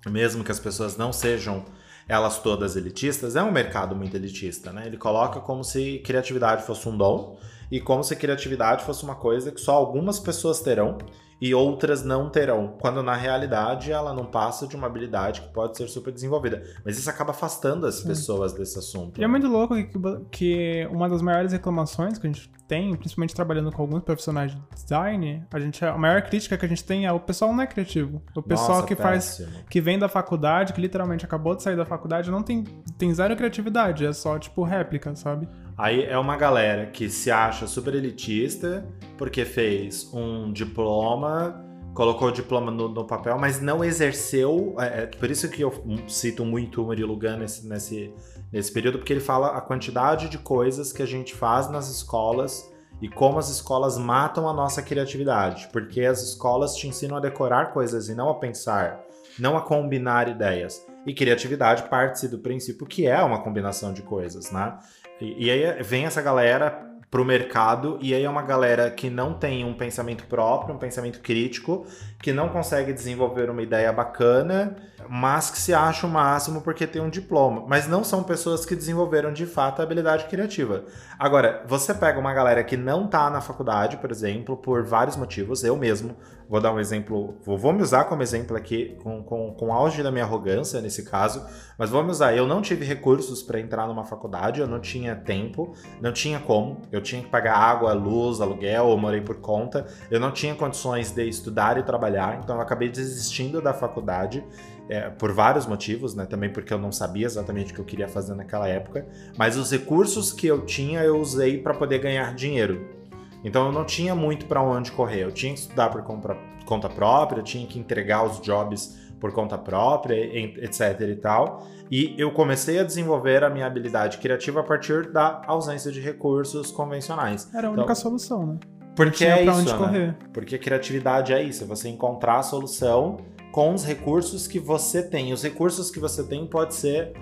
Mesmo 0.08 0.42
que 0.42 0.50
as 0.50 0.58
pessoas 0.58 0.96
não 0.96 1.12
sejam 1.12 1.64
elas 2.10 2.40
todas 2.40 2.74
elitistas, 2.74 3.36
é 3.36 3.42
um 3.42 3.52
mercado 3.52 3.94
muito 3.94 4.16
elitista, 4.16 4.72
né? 4.72 4.84
Ele 4.84 4.96
coloca 4.96 5.38
como 5.38 5.62
se 5.62 6.00
criatividade 6.00 6.64
fosse 6.64 6.88
um 6.88 6.98
dom 6.98 7.38
e 7.70 7.80
como 7.80 8.02
se 8.02 8.16
criatividade 8.16 8.84
fosse 8.84 9.04
uma 9.04 9.14
coisa 9.14 9.52
que 9.52 9.60
só 9.60 9.76
algumas 9.76 10.18
pessoas 10.18 10.58
terão 10.58 10.98
e 11.40 11.54
outras 11.54 12.04
não 12.04 12.28
terão, 12.28 12.76
quando 12.80 13.02
na 13.02 13.14
realidade 13.14 13.90
ela 13.90 14.12
não 14.12 14.26
passa 14.26 14.66
de 14.66 14.76
uma 14.76 14.86
habilidade 14.86 15.40
que 15.40 15.48
pode 15.48 15.76
ser 15.76 15.88
super 15.88 16.12
desenvolvida. 16.12 16.62
Mas 16.84 16.98
isso 16.98 17.08
acaba 17.08 17.30
afastando 17.30 17.86
as 17.86 18.02
pessoas 18.02 18.52
desse 18.52 18.78
assunto. 18.78 19.18
E 19.18 19.24
é 19.24 19.26
né? 19.26 19.26
é 19.26 19.28
muito 19.28 19.48
louco 19.48 19.74
que, 19.74 19.98
que 20.30 20.88
uma 20.90 21.08
das 21.08 21.22
maiores 21.22 21.52
reclamações 21.52 22.18
que 22.18 22.26
a 22.26 22.30
gente 22.30 22.50
tem, 22.68 22.94
principalmente 22.94 23.34
trabalhando 23.34 23.72
com 23.72 23.82
alguns 23.82 24.02
profissionais 24.02 24.52
de 24.54 24.60
design, 24.74 25.44
a 25.50 25.58
gente 25.58 25.84
a 25.84 25.98
maior 25.98 26.22
crítica 26.22 26.56
que 26.56 26.64
a 26.64 26.68
gente 26.68 26.84
tem 26.84 27.04
é 27.04 27.12
o 27.12 27.18
pessoal 27.18 27.52
não 27.52 27.62
é 27.62 27.66
criativo. 27.66 28.22
O 28.36 28.42
pessoal 28.42 28.76
Nossa, 28.76 28.86
que 28.86 28.94
péssimo. 28.94 29.48
faz 29.48 29.66
que 29.68 29.80
vem 29.80 29.98
da 29.98 30.08
faculdade, 30.08 30.72
que 30.72 30.80
literalmente 30.80 31.24
acabou 31.24 31.56
de 31.56 31.62
sair 31.62 31.76
da 31.76 31.84
faculdade, 31.84 32.30
não 32.30 32.42
tem 32.42 32.64
tem 32.96 33.12
zero 33.12 33.34
criatividade, 33.34 34.06
é 34.06 34.12
só 34.12 34.38
tipo 34.38 34.62
réplica, 34.62 35.16
sabe? 35.16 35.48
Aí 35.80 36.04
é 36.04 36.18
uma 36.18 36.36
galera 36.36 36.84
que 36.84 37.08
se 37.08 37.30
acha 37.30 37.66
super 37.66 37.94
elitista 37.94 38.86
porque 39.16 39.46
fez 39.46 40.12
um 40.12 40.52
diploma, 40.52 41.64
colocou 41.94 42.28
o 42.28 42.30
diploma 42.30 42.70
no, 42.70 42.86
no 42.86 43.06
papel, 43.06 43.38
mas 43.38 43.62
não 43.62 43.82
exerceu. 43.82 44.74
É, 44.78 45.04
é, 45.04 45.06
por 45.06 45.30
isso 45.30 45.48
que 45.48 45.62
eu 45.62 45.72
cito 46.06 46.44
muito 46.44 46.82
o 46.82 46.84
Murilo 46.84 47.18
Gun 47.18 47.38
nesse, 47.38 47.66
nesse, 47.66 48.12
nesse 48.52 48.70
período, 48.70 48.98
porque 48.98 49.10
ele 49.10 49.20
fala 49.20 49.56
a 49.56 49.60
quantidade 49.62 50.28
de 50.28 50.36
coisas 50.36 50.92
que 50.92 51.02
a 51.02 51.06
gente 51.06 51.34
faz 51.34 51.70
nas 51.70 51.88
escolas 51.88 52.70
e 53.00 53.08
como 53.08 53.38
as 53.38 53.48
escolas 53.48 53.96
matam 53.96 54.46
a 54.46 54.52
nossa 54.52 54.82
criatividade, 54.82 55.70
porque 55.72 56.02
as 56.02 56.22
escolas 56.22 56.76
te 56.76 56.88
ensinam 56.88 57.16
a 57.16 57.20
decorar 57.20 57.72
coisas 57.72 58.10
e 58.10 58.14
não 58.14 58.28
a 58.28 58.34
pensar, 58.34 59.00
não 59.38 59.56
a 59.56 59.62
combinar 59.62 60.28
ideias. 60.28 60.84
E 61.06 61.14
criatividade 61.14 61.84
parte 61.84 62.28
do 62.28 62.38
princípio 62.38 62.86
que 62.86 63.06
é 63.06 63.22
uma 63.22 63.42
combinação 63.42 63.94
de 63.94 64.02
coisas, 64.02 64.50
né? 64.52 64.78
E, 65.20 65.46
e 65.46 65.50
aí 65.50 65.82
vem 65.82 66.06
essa 66.06 66.22
galera 66.22 66.90
pro 67.10 67.24
mercado 67.24 67.98
e 68.00 68.14
aí 68.14 68.22
é 68.22 68.30
uma 68.30 68.42
galera 68.42 68.88
que 68.88 69.10
não 69.10 69.34
tem 69.34 69.64
um 69.64 69.74
pensamento 69.74 70.24
próprio, 70.26 70.74
um 70.74 70.78
pensamento 70.78 71.20
crítico, 71.20 71.84
que 72.22 72.32
não 72.32 72.48
consegue 72.48 72.92
desenvolver 72.92 73.50
uma 73.50 73.62
ideia 73.62 73.92
bacana, 73.92 74.76
mas 75.08 75.50
que 75.50 75.58
se 75.58 75.74
acha 75.74 76.06
o 76.06 76.10
máximo 76.10 76.62
porque 76.62 76.86
tem 76.86 77.02
um 77.02 77.10
diploma, 77.10 77.64
mas 77.66 77.88
não 77.88 78.04
são 78.04 78.22
pessoas 78.22 78.64
que 78.64 78.76
desenvolveram 78.76 79.32
de 79.32 79.44
fato 79.44 79.80
a 79.80 79.82
habilidade 79.82 80.26
criativa. 80.26 80.84
Agora, 81.18 81.64
você 81.66 81.92
pega 81.92 82.20
uma 82.20 82.32
galera 82.32 82.62
que 82.62 82.76
não 82.76 83.08
tá 83.08 83.28
na 83.28 83.40
faculdade, 83.40 83.96
por 83.96 84.12
exemplo, 84.12 84.56
por 84.56 84.84
vários 84.84 85.16
motivos, 85.16 85.64
eu 85.64 85.76
mesmo 85.76 86.16
vou 86.50 86.60
dar 86.60 86.74
um 86.74 86.80
exemplo, 86.80 87.36
vou, 87.44 87.56
vou 87.56 87.72
me 87.72 87.80
usar 87.80 88.04
como 88.06 88.24
exemplo 88.24 88.56
aqui, 88.56 88.98
com, 89.04 89.22
com, 89.22 89.54
com 89.54 89.72
auge 89.72 90.02
da 90.02 90.10
minha 90.10 90.24
arrogância 90.24 90.80
nesse 90.80 91.04
caso, 91.04 91.46
mas 91.78 91.90
vou 91.90 92.02
me 92.02 92.10
usar. 92.10 92.36
Eu 92.36 92.44
não 92.44 92.60
tive 92.60 92.84
recursos 92.84 93.40
para 93.40 93.60
entrar 93.60 93.86
numa 93.86 94.04
faculdade, 94.04 94.60
eu 94.60 94.66
não 94.66 94.80
tinha 94.80 95.14
tempo, 95.14 95.72
não 96.00 96.12
tinha 96.12 96.40
como, 96.40 96.82
eu 96.90 97.00
tinha 97.00 97.22
que 97.22 97.28
pagar 97.28 97.56
água, 97.56 97.92
luz, 97.92 98.40
aluguel, 98.40 98.90
eu 98.90 98.98
morei 98.98 99.20
por 99.20 99.36
conta, 99.36 99.86
eu 100.10 100.18
não 100.18 100.32
tinha 100.32 100.52
condições 100.56 101.12
de 101.12 101.28
estudar 101.28 101.78
e 101.78 101.84
trabalhar, 101.84 102.40
então 102.42 102.56
eu 102.56 102.62
acabei 102.62 102.88
desistindo 102.88 103.62
da 103.62 103.72
faculdade. 103.72 104.44
É, 104.88 105.08
por 105.08 105.30
vários 105.30 105.66
motivos, 105.66 106.16
né? 106.16 106.26
Também 106.26 106.52
porque 106.52 106.74
eu 106.74 106.78
não 106.78 106.90
sabia 106.90 107.24
exatamente 107.24 107.70
o 107.70 107.74
que 107.76 107.80
eu 107.80 107.84
queria 107.84 108.08
fazer 108.08 108.34
naquela 108.34 108.66
época, 108.66 109.06
mas 109.38 109.56
os 109.56 109.70
recursos 109.70 110.32
que 110.32 110.48
eu 110.48 110.66
tinha 110.66 111.00
eu 111.04 111.20
usei 111.20 111.58
para 111.58 111.72
poder 111.74 112.00
ganhar 112.00 112.34
dinheiro. 112.34 112.99
Então 113.44 113.66
eu 113.66 113.72
não 113.72 113.84
tinha 113.84 114.14
muito 114.14 114.46
para 114.46 114.62
onde 114.62 114.92
correr. 114.92 115.22
Eu 115.22 115.32
tinha 115.32 115.52
que 115.52 115.60
estudar 115.60 115.90
por 115.90 116.02
conta 116.02 116.88
própria, 116.88 117.40
eu 117.40 117.44
tinha 117.44 117.66
que 117.66 117.78
entregar 117.78 118.24
os 118.24 118.40
jobs 118.40 118.98
por 119.20 119.32
conta 119.32 119.58
própria, 119.58 120.16
etc 120.16 121.00
e 121.00 121.16
tal. 121.16 121.66
E 121.90 122.14
eu 122.16 122.32
comecei 122.32 122.78
a 122.78 122.84
desenvolver 122.84 123.44
a 123.44 123.50
minha 123.50 123.66
habilidade 123.66 124.18
criativa 124.18 124.60
a 124.60 124.62
partir 124.62 125.10
da 125.12 125.42
ausência 125.46 125.92
de 125.92 126.00
recursos 126.00 126.70
convencionais. 126.70 127.48
Era 127.54 127.68
a 127.68 127.70
única 127.70 127.84
então, 127.84 127.94
solução, 127.94 128.46
né? 128.46 128.58
Porque 128.96 129.24
é 129.24 129.42
isso, 129.42 129.52
onde 129.52 129.72
né? 129.72 129.78
correr. 129.78 130.16
Porque 130.32 130.58
criatividade 130.58 131.32
é 131.32 131.42
isso, 131.42 131.64
é 131.64 131.66
você 131.66 131.88
encontrar 131.88 132.38
a 132.38 132.42
solução 132.42 133.18
com 133.52 133.74
os 133.74 133.84
recursos 133.84 134.46
que 134.46 134.58
você 134.58 135.02
tem. 135.02 135.32
Os 135.32 135.42
recursos 135.42 135.90
que 135.90 135.98
você 135.98 136.22
tem 136.24 136.46
pode 136.46 136.74
ser 136.74 137.12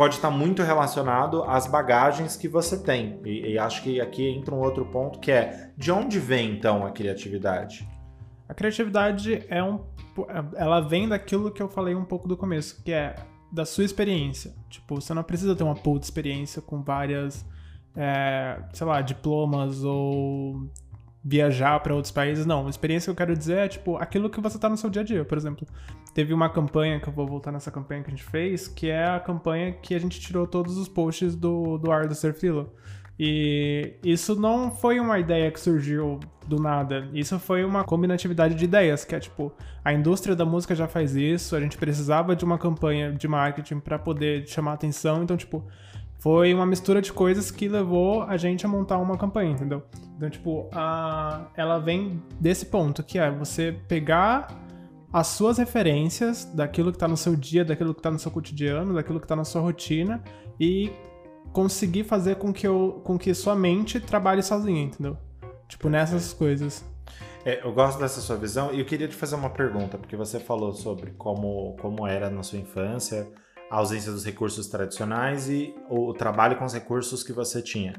pode 0.00 0.14
estar 0.14 0.30
muito 0.30 0.62
relacionado 0.62 1.42
às 1.42 1.66
bagagens 1.66 2.34
que 2.34 2.48
você 2.48 2.82
tem. 2.82 3.20
E, 3.22 3.50
e, 3.52 3.58
acho 3.58 3.82
que 3.82 4.00
aqui 4.00 4.26
entra 4.26 4.54
um 4.54 4.58
outro 4.58 4.86
ponto 4.86 5.18
que 5.18 5.30
é 5.30 5.72
de 5.76 5.92
onde 5.92 6.18
vem 6.18 6.52
então 6.52 6.86
a 6.86 6.90
criatividade? 6.90 7.86
A 8.48 8.54
criatividade 8.54 9.44
é 9.50 9.62
um, 9.62 9.84
ela 10.56 10.80
vem 10.80 11.06
daquilo 11.06 11.50
que 11.50 11.62
eu 11.62 11.68
falei 11.68 11.94
um 11.94 12.06
pouco 12.06 12.26
do 12.26 12.34
começo, 12.34 12.82
que 12.82 12.90
é 12.90 13.14
da 13.52 13.66
sua 13.66 13.84
experiência. 13.84 14.54
Tipo, 14.70 15.02
você 15.02 15.12
não 15.12 15.22
precisa 15.22 15.54
ter 15.54 15.64
uma 15.64 15.74
puta 15.74 16.06
experiência 16.06 16.62
com 16.62 16.82
várias, 16.82 17.44
é, 17.94 18.58
sei 18.72 18.86
lá, 18.86 19.02
diplomas 19.02 19.84
ou 19.84 20.66
viajar 21.22 21.78
para 21.80 21.94
outros 21.94 22.10
países. 22.10 22.46
Não, 22.46 22.70
experiência 22.70 23.08
que 23.08 23.10
eu 23.10 23.26
quero 23.26 23.36
dizer 23.36 23.58
é, 23.58 23.68
tipo, 23.68 23.98
aquilo 23.98 24.30
que 24.30 24.40
você 24.40 24.58
tá 24.58 24.66
no 24.66 24.78
seu 24.78 24.88
dia 24.88 25.02
a 25.02 25.04
dia. 25.04 25.26
Por 25.26 25.36
exemplo, 25.36 25.68
teve 26.14 26.32
uma 26.32 26.48
campanha, 26.48 27.00
que 27.00 27.08
eu 27.08 27.12
vou 27.12 27.26
voltar 27.26 27.52
nessa 27.52 27.70
campanha 27.70 28.02
que 28.02 28.08
a 28.08 28.10
gente 28.10 28.24
fez, 28.24 28.68
que 28.68 28.88
é 28.88 29.06
a 29.06 29.20
campanha 29.20 29.72
que 29.72 29.94
a 29.94 29.98
gente 29.98 30.20
tirou 30.20 30.46
todos 30.46 30.76
os 30.76 30.88
posts 30.88 31.34
do, 31.34 31.78
do 31.78 31.90
ar 31.90 32.06
do 32.06 32.14
Surfilo. 32.14 32.72
E 33.22 33.96
isso 34.02 34.34
não 34.34 34.70
foi 34.70 34.98
uma 34.98 35.18
ideia 35.18 35.50
que 35.50 35.60
surgiu 35.60 36.18
do 36.46 36.56
nada. 36.56 37.06
Isso 37.12 37.38
foi 37.38 37.64
uma 37.64 37.84
combinatividade 37.84 38.54
de 38.54 38.64
ideias, 38.64 39.04
que 39.04 39.14
é 39.14 39.20
tipo, 39.20 39.52
a 39.84 39.92
indústria 39.92 40.34
da 40.34 40.46
música 40.46 40.74
já 40.74 40.88
faz 40.88 41.14
isso, 41.14 41.54
a 41.54 41.60
gente 41.60 41.76
precisava 41.76 42.34
de 42.34 42.46
uma 42.46 42.56
campanha 42.56 43.12
de 43.12 43.28
marketing 43.28 43.78
para 43.78 43.98
poder 43.98 44.48
chamar 44.48 44.72
atenção, 44.72 45.22
então 45.22 45.36
tipo, 45.36 45.62
foi 46.18 46.54
uma 46.54 46.64
mistura 46.64 47.02
de 47.02 47.12
coisas 47.12 47.50
que 47.50 47.68
levou 47.68 48.22
a 48.22 48.38
gente 48.38 48.64
a 48.64 48.68
montar 48.68 48.96
uma 48.98 49.18
campanha, 49.18 49.52
entendeu? 49.52 49.82
Então, 50.16 50.28
tipo, 50.30 50.68
a... 50.72 51.46
ela 51.56 51.78
vem 51.78 52.22
desse 52.40 52.66
ponto, 52.66 53.02
que 53.02 53.18
é 53.18 53.30
você 53.30 53.76
pegar 53.86 54.48
as 55.12 55.26
suas 55.28 55.58
referências 55.58 56.44
daquilo 56.44 56.92
que 56.92 56.98
tá 56.98 57.08
no 57.08 57.16
seu 57.16 57.34
dia, 57.34 57.64
daquilo 57.64 57.94
que 57.94 58.02
tá 58.02 58.10
no 58.10 58.18
seu 58.18 58.30
cotidiano, 58.30 58.94
daquilo 58.94 59.20
que 59.20 59.26
tá 59.26 59.34
na 59.34 59.44
sua 59.44 59.60
rotina 59.60 60.22
e 60.58 60.92
conseguir 61.52 62.04
fazer 62.04 62.36
com 62.36 62.52
que, 62.52 62.66
eu, 62.66 63.00
com 63.04 63.18
que 63.18 63.34
sua 63.34 63.56
mente 63.56 63.98
trabalhe 63.98 64.42
sozinha, 64.42 64.82
entendeu? 64.82 65.16
Tipo, 65.68 65.88
nessas 65.88 66.32
coisas. 66.32 66.84
É, 67.44 67.64
eu 67.64 67.72
gosto 67.72 67.98
dessa 67.98 68.20
sua 68.20 68.36
visão 68.36 68.72
e 68.72 68.80
eu 68.80 68.84
queria 68.84 69.08
te 69.08 69.16
fazer 69.16 69.34
uma 69.34 69.50
pergunta, 69.50 69.98
porque 69.98 70.16
você 70.16 70.38
falou 70.38 70.72
sobre 70.72 71.12
como, 71.12 71.76
como 71.80 72.06
era 72.06 72.30
na 72.30 72.42
sua 72.42 72.58
infância, 72.58 73.28
a 73.70 73.76
ausência 73.76 74.12
dos 74.12 74.24
recursos 74.24 74.68
tradicionais 74.68 75.48
e 75.48 75.74
o 75.88 76.12
trabalho 76.12 76.56
com 76.56 76.64
os 76.64 76.74
recursos 76.74 77.22
que 77.22 77.32
você 77.32 77.62
tinha. 77.62 77.94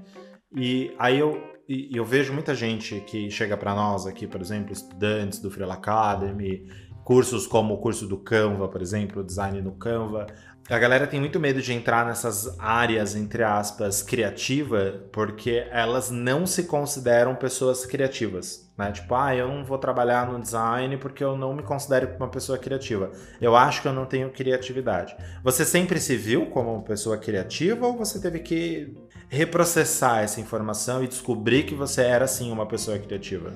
E 0.56 0.94
aí 1.00 1.18
eu, 1.18 1.42
eu 1.68 2.06
vejo 2.06 2.34
muita 2.34 2.54
gente 2.54 3.00
que 3.02 3.32
chega 3.32 3.58
para 3.58 3.74
nós 3.74 4.06
aqui, 4.06 4.28
por 4.28 4.42
exemplo, 4.42 4.74
estudantes 4.74 5.40
do 5.40 5.50
Freela 5.50 5.76
Academy, 5.76 6.68
cursos 7.12 7.46
como 7.46 7.74
o 7.74 7.78
curso 7.78 8.08
do 8.08 8.16
Canva, 8.16 8.70
por 8.70 8.82
exemplo, 8.82 9.22
design 9.22 9.62
no 9.62 9.74
Canva. 9.74 10.28
A 10.70 10.80
galera 10.80 11.06
tem 11.06 11.20
muito 11.20 11.42
medo 11.42 11.62
de 11.62 11.74
entrar 11.74 12.06
nessas 12.06 12.58
áreas, 12.58 13.18
entre 13.18 13.44
aspas, 13.44 14.02
criativa, 14.02 15.04
porque 15.12 15.68
elas 15.72 16.10
não 16.10 16.48
se 16.48 16.64
consideram 16.64 17.36
pessoas 17.36 17.86
criativas. 17.86 18.72
Né? 18.78 18.94
Tipo, 18.94 19.14
ah, 19.14 19.36
eu 19.36 19.50
não 19.50 19.66
vou 19.66 19.78
trabalhar 19.78 20.32
no 20.32 20.40
design 20.40 20.96
porque 20.96 21.22
eu 21.22 21.36
não 21.36 21.54
me 21.54 21.64
considero 21.64 22.16
uma 22.16 22.30
pessoa 22.30 22.58
criativa. 22.58 23.12
Eu 23.42 23.58
acho 23.58 23.82
que 23.82 23.90
eu 23.90 23.94
não 23.94 24.06
tenho 24.06 24.32
criatividade. 24.32 25.14
Você 25.44 25.66
sempre 25.66 26.00
se 26.00 26.16
viu 26.16 26.46
como 26.46 26.74
uma 26.74 26.84
pessoa 26.84 27.18
criativa 27.18 27.88
ou 27.88 27.98
você 27.98 28.22
teve 28.22 28.40
que 28.40 28.96
reprocessar 29.28 30.20
essa 30.20 30.40
informação 30.40 31.04
e 31.04 31.10
descobrir 31.10 31.64
que 31.64 31.76
você 31.76 32.04
era 32.04 32.26
sim 32.26 32.54
uma 32.54 32.66
pessoa 32.66 32.98
criativa? 32.98 33.52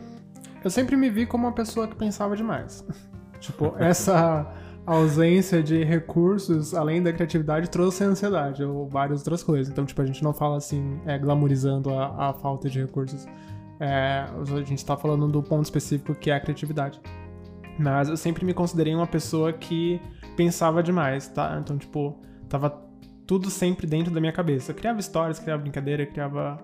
Eu 0.62 0.70
sempre 0.70 0.98
me 0.98 1.10
vi 1.10 1.26
como 1.26 1.48
uma 1.48 1.56
pessoa 1.56 1.88
que 1.88 1.96
pensava 1.96 2.36
demais. 2.36 2.84
Tipo, 3.40 3.74
essa 3.78 4.52
ausência 4.86 5.64
de 5.64 5.84
recursos, 5.84 6.74
além 6.76 7.02
da 7.02 7.12
criatividade, 7.12 7.70
trouxe 7.70 8.04
ansiedade 8.04 8.64
ou 8.64 8.88
várias 8.88 9.20
outras 9.20 9.42
coisas. 9.42 9.72
Então, 9.72 9.86
tipo, 9.86 10.02
a 10.02 10.06
gente 10.06 10.24
não 10.24 10.34
fala 10.34 10.58
assim, 10.58 11.00
é, 11.06 11.18
glamorizando 11.18 11.92
a, 11.94 12.30
a 12.30 12.34
falta 12.34 12.70
de 12.70 12.80
recursos. 12.80 13.26
É, 13.80 14.26
a 14.30 14.46
gente 14.62 14.78
está 14.78 14.96
falando 14.96 15.28
do 15.28 15.42
ponto 15.42 15.66
específico 15.66 16.14
que 16.14 16.30
é 16.30 16.36
a 16.36 16.40
criatividade. 16.40 17.02
Mas 17.78 18.08
eu 18.08 18.16
sempre 18.16 18.46
me 18.46 18.54
considerei 18.54 18.96
uma 18.96 19.08
pessoa 19.08 19.52
que 19.52 20.00
pensava 20.38 20.82
demais, 20.82 21.28
tá? 21.28 21.58
Então, 21.62 21.78
tipo, 21.78 22.22
tava 22.48 22.70
tudo 23.26 23.50
sempre 23.50 23.88
dentro 23.88 24.14
da 24.14 24.20
minha 24.20 24.32
cabeça. 24.32 24.72
Eu 24.72 24.76
criava 24.76 25.00
histórias, 25.00 25.40
criava 25.40 25.62
brincadeira, 25.62 26.06
criava 26.06 26.58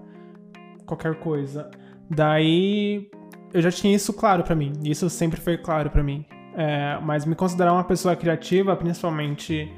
qualquer 0.86 1.16
coisa. 1.16 1.70
Daí 2.10 3.10
eu 3.54 3.62
já 3.62 3.72
tinha 3.72 3.96
isso 3.96 4.14
claro 4.14 4.44
para 4.44 4.56
mim. 4.56 4.74
Isso 4.84 5.10
sempre 5.10 5.40
foi 5.40 5.58
claro 5.58 5.90
para 5.90 6.04
mim. 6.04 6.26
É, 6.56 7.00
mas 7.02 7.26
me 7.26 7.36
considerar 7.36 7.74
uma 7.74 7.84
pessoa 7.84 8.16
criativa, 8.16 8.76
principalmente 8.76 9.72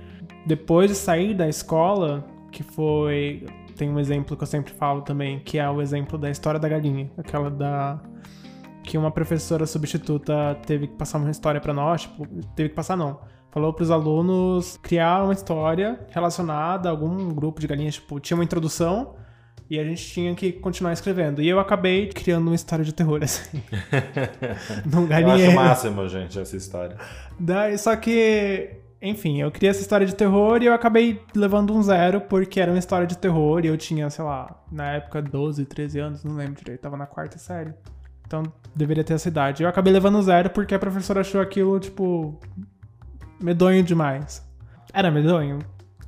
depois 0.45 0.89
de 0.89 0.95
sair 0.95 1.33
da 1.33 1.47
escola, 1.47 2.25
que 2.51 2.63
foi. 2.63 3.45
Tem 3.75 3.89
um 3.89 3.99
exemplo 3.99 4.37
que 4.37 4.43
eu 4.43 4.47
sempre 4.47 4.71
falo 4.73 5.01
também, 5.01 5.39
que 5.39 5.57
é 5.57 5.67
o 5.69 5.81
exemplo 5.81 6.17
da 6.17 6.29
história 6.29 6.59
da 6.59 6.69
galinha. 6.69 7.11
Aquela 7.17 7.49
da. 7.49 7.99
Que 8.83 8.97
uma 8.97 9.11
professora 9.11 9.65
substituta 9.65 10.57
teve 10.65 10.87
que 10.87 10.95
passar 10.95 11.17
uma 11.17 11.31
história 11.31 11.61
para 11.61 11.73
nós, 11.73 12.01
tipo, 12.01 12.27
teve 12.55 12.69
que 12.69 12.75
passar 12.75 12.97
não. 12.97 13.19
Falou 13.49 13.71
para 13.71 13.83
os 13.83 13.91
alunos 13.91 14.77
criar 14.81 15.23
uma 15.23 15.33
história 15.33 16.05
relacionada 16.09 16.89
a 16.89 16.91
algum 16.91 17.29
grupo 17.29 17.61
de 17.61 17.67
galinhas, 17.67 17.95
tipo, 17.95 18.19
tinha 18.19 18.35
uma 18.35 18.43
introdução 18.43 19.15
e 19.69 19.79
a 19.79 19.83
gente 19.83 20.05
tinha 20.05 20.35
que 20.35 20.51
continuar 20.51 20.93
escrevendo. 20.93 21.41
E 21.41 21.47
eu 21.47 21.59
acabei 21.59 22.07
criando 22.09 22.47
uma 22.47 22.55
história 22.55 22.83
de 22.83 22.93
terror, 22.93 23.21
assim. 23.23 23.61
num 24.85 25.07
galinheiro. 25.07 25.53
Eu 25.53 25.59
acho 25.59 25.69
máximo, 25.69 26.07
gente, 26.07 26.39
essa 26.39 26.55
história. 26.55 26.97
Daí, 27.39 27.77
só 27.77 27.95
que, 27.95 28.71
enfim, 29.01 29.41
eu 29.41 29.51
criei 29.51 29.71
essa 29.71 29.81
história 29.81 30.05
de 30.05 30.15
terror 30.15 30.61
e 30.61 30.65
eu 30.65 30.73
acabei 30.73 31.21
levando 31.35 31.73
um 31.73 31.81
zero, 31.81 32.21
porque 32.21 32.59
era 32.59 32.71
uma 32.71 32.79
história 32.79 33.07
de 33.07 33.17
terror 33.17 33.63
e 33.63 33.67
eu 33.67 33.77
tinha, 33.77 34.09
sei 34.09 34.23
lá, 34.23 34.63
na 34.71 34.93
época 34.93 35.21
12, 35.21 35.65
13 35.65 35.99
anos, 35.99 36.23
não 36.23 36.35
lembro 36.35 36.55
direito, 36.55 36.81
tava 36.81 36.97
na 36.97 37.05
quarta 37.05 37.37
série. 37.37 37.73
Então 38.25 38.43
deveria 38.75 39.03
ter 39.03 39.13
essa 39.13 39.27
idade. 39.27 39.63
Eu 39.63 39.69
acabei 39.69 39.93
levando 39.93 40.21
zero 40.21 40.49
porque 40.49 40.73
a 40.75 40.79
professora 40.79 41.21
achou 41.21 41.39
aquilo, 41.39 41.79
tipo, 41.79 42.39
medonho 43.41 43.83
demais. 43.83 44.43
Era 44.93 45.09
medonho? 45.09 45.59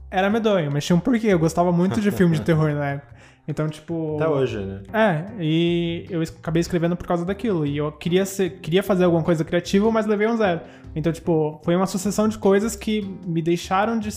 Era 0.09 0.29
medonho, 0.29 0.71
mas 0.71 0.85
tinha 0.85 0.95
um 0.95 1.00
porquê. 1.00 1.27
Eu 1.27 1.39
gostava 1.39 1.71
muito 1.71 2.00
de 2.00 2.12
filme 2.12 2.35
de 2.35 2.41
terror 2.41 2.71
na 2.74 2.85
época. 2.91 3.14
Então, 3.47 3.67
tipo. 3.67 4.15
Até 4.15 4.27
hoje, 4.27 4.59
né? 4.59 4.81
É, 4.93 5.25
e 5.39 6.05
eu 6.09 6.21
acabei 6.21 6.61
escrevendo 6.61 6.95
por 6.95 7.05
causa 7.05 7.23
daquilo. 7.25 7.65
E 7.65 7.77
eu 7.77 7.91
queria, 7.91 8.25
ser, 8.25 8.59
queria 8.59 8.81
fazer 8.81 9.03
alguma 9.05 9.23
coisa 9.23 9.43
criativa, 9.43 9.89
mas 9.91 10.05
levei 10.05 10.27
um 10.27 10.37
zero. 10.37 10.61
Então, 10.95 11.11
tipo, 11.11 11.61
foi 11.63 11.75
uma 11.75 11.85
sucessão 11.85 12.27
de 12.27 12.37
coisas 12.37 12.75
que 12.75 13.01
me 13.25 13.41
deixaram 13.41 13.99
de, 13.99 14.09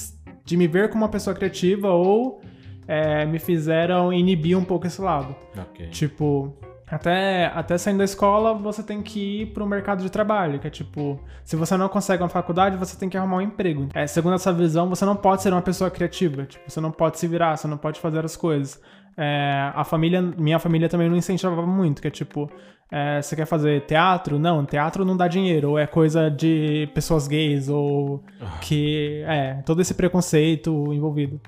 de 0.44 0.56
me 0.56 0.66
ver 0.66 0.88
como 0.88 1.04
uma 1.04 1.10
pessoa 1.10 1.34
criativa 1.34 1.90
ou 1.90 2.40
é, 2.86 3.26
me 3.26 3.38
fizeram 3.38 4.12
inibir 4.12 4.56
um 4.56 4.64
pouco 4.64 4.86
esse 4.86 5.00
lado. 5.00 5.34
Ok. 5.56 5.88
Tipo, 5.88 6.56
até, 6.90 7.46
até 7.46 7.76
saindo 7.76 7.98
da 7.98 8.04
escola, 8.04 8.54
você 8.54 8.82
tem 8.82 9.02
que 9.02 9.42
ir 9.42 9.46
pro 9.46 9.66
mercado 9.66 10.02
de 10.02 10.10
trabalho, 10.10 10.58
que 10.58 10.66
é 10.66 10.70
tipo, 10.70 11.20
se 11.44 11.54
você 11.54 11.76
não 11.76 11.88
consegue 11.88 12.22
uma 12.22 12.28
faculdade, 12.28 12.78
você 12.78 12.96
tem 12.96 13.08
que 13.08 13.16
arrumar 13.16 13.36
um 13.36 13.42
emprego. 13.42 13.88
É, 13.92 14.06
segundo 14.06 14.34
essa 14.34 14.52
visão, 14.52 14.88
você 14.88 15.04
não 15.04 15.14
pode 15.14 15.42
ser 15.42 15.52
uma 15.52 15.60
pessoa 15.60 15.90
criativa, 15.90 16.46
tipo, 16.46 16.64
você 16.66 16.80
não 16.80 16.90
pode 16.90 17.18
se 17.18 17.26
virar, 17.26 17.56
você 17.56 17.68
não 17.68 17.76
pode 17.76 18.00
fazer 18.00 18.24
as 18.24 18.36
coisas. 18.36 18.80
É, 19.20 19.72
a 19.74 19.82
família, 19.82 20.22
minha 20.22 20.60
família 20.60 20.88
também 20.88 21.08
não 21.08 21.16
incentivava 21.16 21.66
muito, 21.66 22.00
que 22.00 22.06
é 22.06 22.10
tipo, 22.10 22.48
é, 22.88 23.20
você 23.20 23.34
quer 23.34 23.46
fazer 23.46 23.84
teatro? 23.84 24.38
Não, 24.38 24.64
teatro 24.64 25.04
não 25.04 25.16
dá 25.16 25.26
dinheiro, 25.26 25.70
ou 25.70 25.78
é 25.78 25.88
coisa 25.88 26.30
de 26.30 26.88
pessoas 26.94 27.26
gays, 27.26 27.68
ou 27.68 28.22
ah. 28.40 28.58
que, 28.60 29.24
é, 29.26 29.54
todo 29.66 29.82
esse 29.82 29.92
preconceito 29.92 30.92
envolvido. 30.92 31.40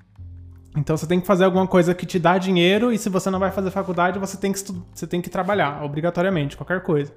Então 0.77 0.97
você 0.97 1.07
tem 1.07 1.21
que 1.21 1.27
fazer 1.27 1.45
alguma 1.45 1.67
coisa 1.67 1.95
que 1.95 2.05
te 2.05 2.19
dá 2.19 2.39
dinheiro 2.39 2.93
e 2.93 2.99
se 2.99 3.09
você 3.09 3.31
não 3.31 3.39
vai 3.39 3.53
fazer 3.53 3.71
faculdade, 3.71 4.19
você 4.19 4.37
tem 4.37 4.53
que, 4.53 4.61
você 4.93 5.07
tem 5.07 5.21
que 5.21 5.31
trabalhar, 5.31 5.85
obrigatoriamente, 5.85 6.57
qualquer 6.57 6.83
coisa. 6.83 7.13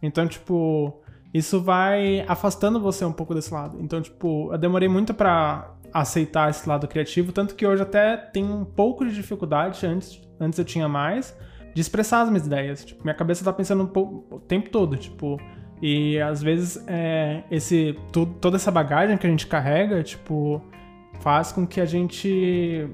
Então, 0.00 0.26
tipo, 0.26 1.02
isso 1.34 1.60
vai 1.60 2.24
afastando 2.28 2.80
você 2.80 3.04
um 3.04 3.12
pouco 3.12 3.34
desse 3.34 3.52
lado. 3.52 3.78
Então, 3.80 4.00
tipo, 4.00 4.52
eu 4.52 4.58
demorei 4.58 4.88
muito 4.88 5.12
para 5.12 5.72
aceitar 5.92 6.50
esse 6.50 6.68
lado 6.68 6.86
criativo, 6.86 7.32
tanto 7.32 7.54
que 7.54 7.66
hoje 7.66 7.82
até 7.82 8.16
tenho 8.16 8.52
um 8.52 8.64
pouco 8.64 9.04
de 9.04 9.14
dificuldade, 9.14 9.86
antes, 9.86 10.20
antes 10.40 10.58
eu 10.58 10.64
tinha 10.64 10.88
mais, 10.88 11.36
de 11.74 11.80
expressar 11.80 12.22
as 12.22 12.28
minhas 12.28 12.46
ideias. 12.46 12.84
Tipo, 12.84 13.02
minha 13.02 13.14
cabeça 13.14 13.44
tá 13.44 13.52
pensando 13.52 13.82
um 13.82 13.86
pouco, 13.86 14.36
o 14.36 14.40
tempo 14.40 14.70
todo, 14.70 14.96
tipo, 14.96 15.38
e 15.80 16.18
às 16.20 16.42
vezes 16.42 16.82
é, 16.86 17.42
esse, 17.50 17.96
toda 18.40 18.56
essa 18.56 18.70
bagagem 18.70 19.18
que 19.18 19.26
a 19.26 19.30
gente 19.30 19.46
carrega, 19.46 20.02
tipo, 20.02 20.62
faz 21.20 21.52
com 21.52 21.66
que 21.66 21.80
a 21.80 21.84
gente 21.84 22.88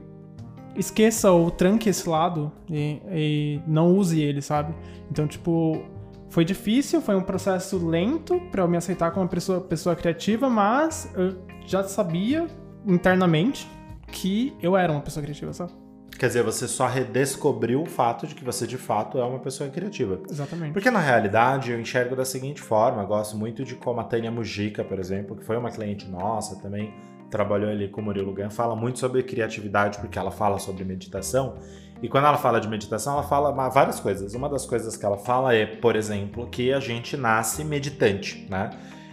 esqueça 0.76 1.30
ou 1.30 1.50
tranque 1.50 1.88
esse 1.88 2.08
lado 2.08 2.50
e, 2.70 3.00
e 3.10 3.60
não 3.66 3.94
use 3.94 4.20
ele, 4.20 4.40
sabe? 4.40 4.74
Então, 5.10 5.26
tipo, 5.26 5.82
foi 6.28 6.44
difícil, 6.44 7.00
foi 7.00 7.14
um 7.14 7.22
processo 7.22 7.86
lento 7.86 8.40
para 8.50 8.62
eu 8.62 8.68
me 8.68 8.76
aceitar 8.76 9.10
como 9.10 9.24
uma 9.24 9.28
pessoa, 9.28 9.60
pessoa 9.60 9.94
criativa, 9.94 10.48
mas 10.48 11.12
eu 11.14 11.36
já 11.66 11.84
sabia 11.84 12.46
internamente 12.86 13.68
que 14.08 14.54
eu 14.62 14.76
era 14.76 14.92
uma 14.92 15.00
pessoa 15.00 15.22
criativa, 15.22 15.52
sabe? 15.52 15.72
Quer 16.18 16.26
dizer, 16.28 16.42
você 16.44 16.68
só 16.68 16.86
redescobriu 16.86 17.82
o 17.82 17.86
fato 17.86 18.26
de 18.26 18.34
que 18.34 18.44
você 18.44 18.66
de 18.66 18.78
fato 18.78 19.18
é 19.18 19.24
uma 19.24 19.40
pessoa 19.40 19.68
criativa. 19.70 20.20
Exatamente. 20.30 20.72
Porque 20.72 20.90
na 20.90 21.00
realidade 21.00 21.72
eu 21.72 21.80
enxergo 21.80 22.14
da 22.14 22.24
seguinte 22.24 22.60
forma, 22.60 23.02
gosto 23.04 23.36
muito 23.36 23.64
de 23.64 23.74
como 23.74 24.00
a 24.00 24.04
Tânia 24.04 24.30
Mujica, 24.30 24.84
por 24.84 24.98
exemplo, 25.00 25.34
que 25.34 25.44
foi 25.44 25.56
uma 25.56 25.70
cliente 25.70 26.08
nossa 26.08 26.60
também, 26.60 26.94
trabalhou 27.30 27.70
ali 27.70 27.88
com 27.88 28.00
o 28.00 28.04
Murilo 28.04 28.32
Gun, 28.34 28.50
fala 28.50 28.76
muito 28.76 28.98
sobre 28.98 29.22
criatividade 29.22 29.98
porque 29.98 30.18
ela 30.18 30.30
fala 30.30 30.58
sobre 30.58 30.84
meditação. 30.84 31.56
E 32.02 32.08
quando 32.08 32.26
ela 32.26 32.36
fala 32.36 32.60
de 32.60 32.68
meditação, 32.68 33.14
ela 33.14 33.22
fala 33.22 33.50
várias 33.70 33.98
coisas. 33.98 34.34
Uma 34.34 34.48
das 34.48 34.66
coisas 34.66 34.96
que 34.96 35.06
ela 35.06 35.16
fala 35.16 35.54
é, 35.54 35.64
por 35.64 35.96
exemplo, 35.96 36.46
que 36.48 36.72
a 36.72 36.78
gente 36.78 37.16
nasce 37.16 37.64
meditante, 37.64 38.46
né? 38.50 38.70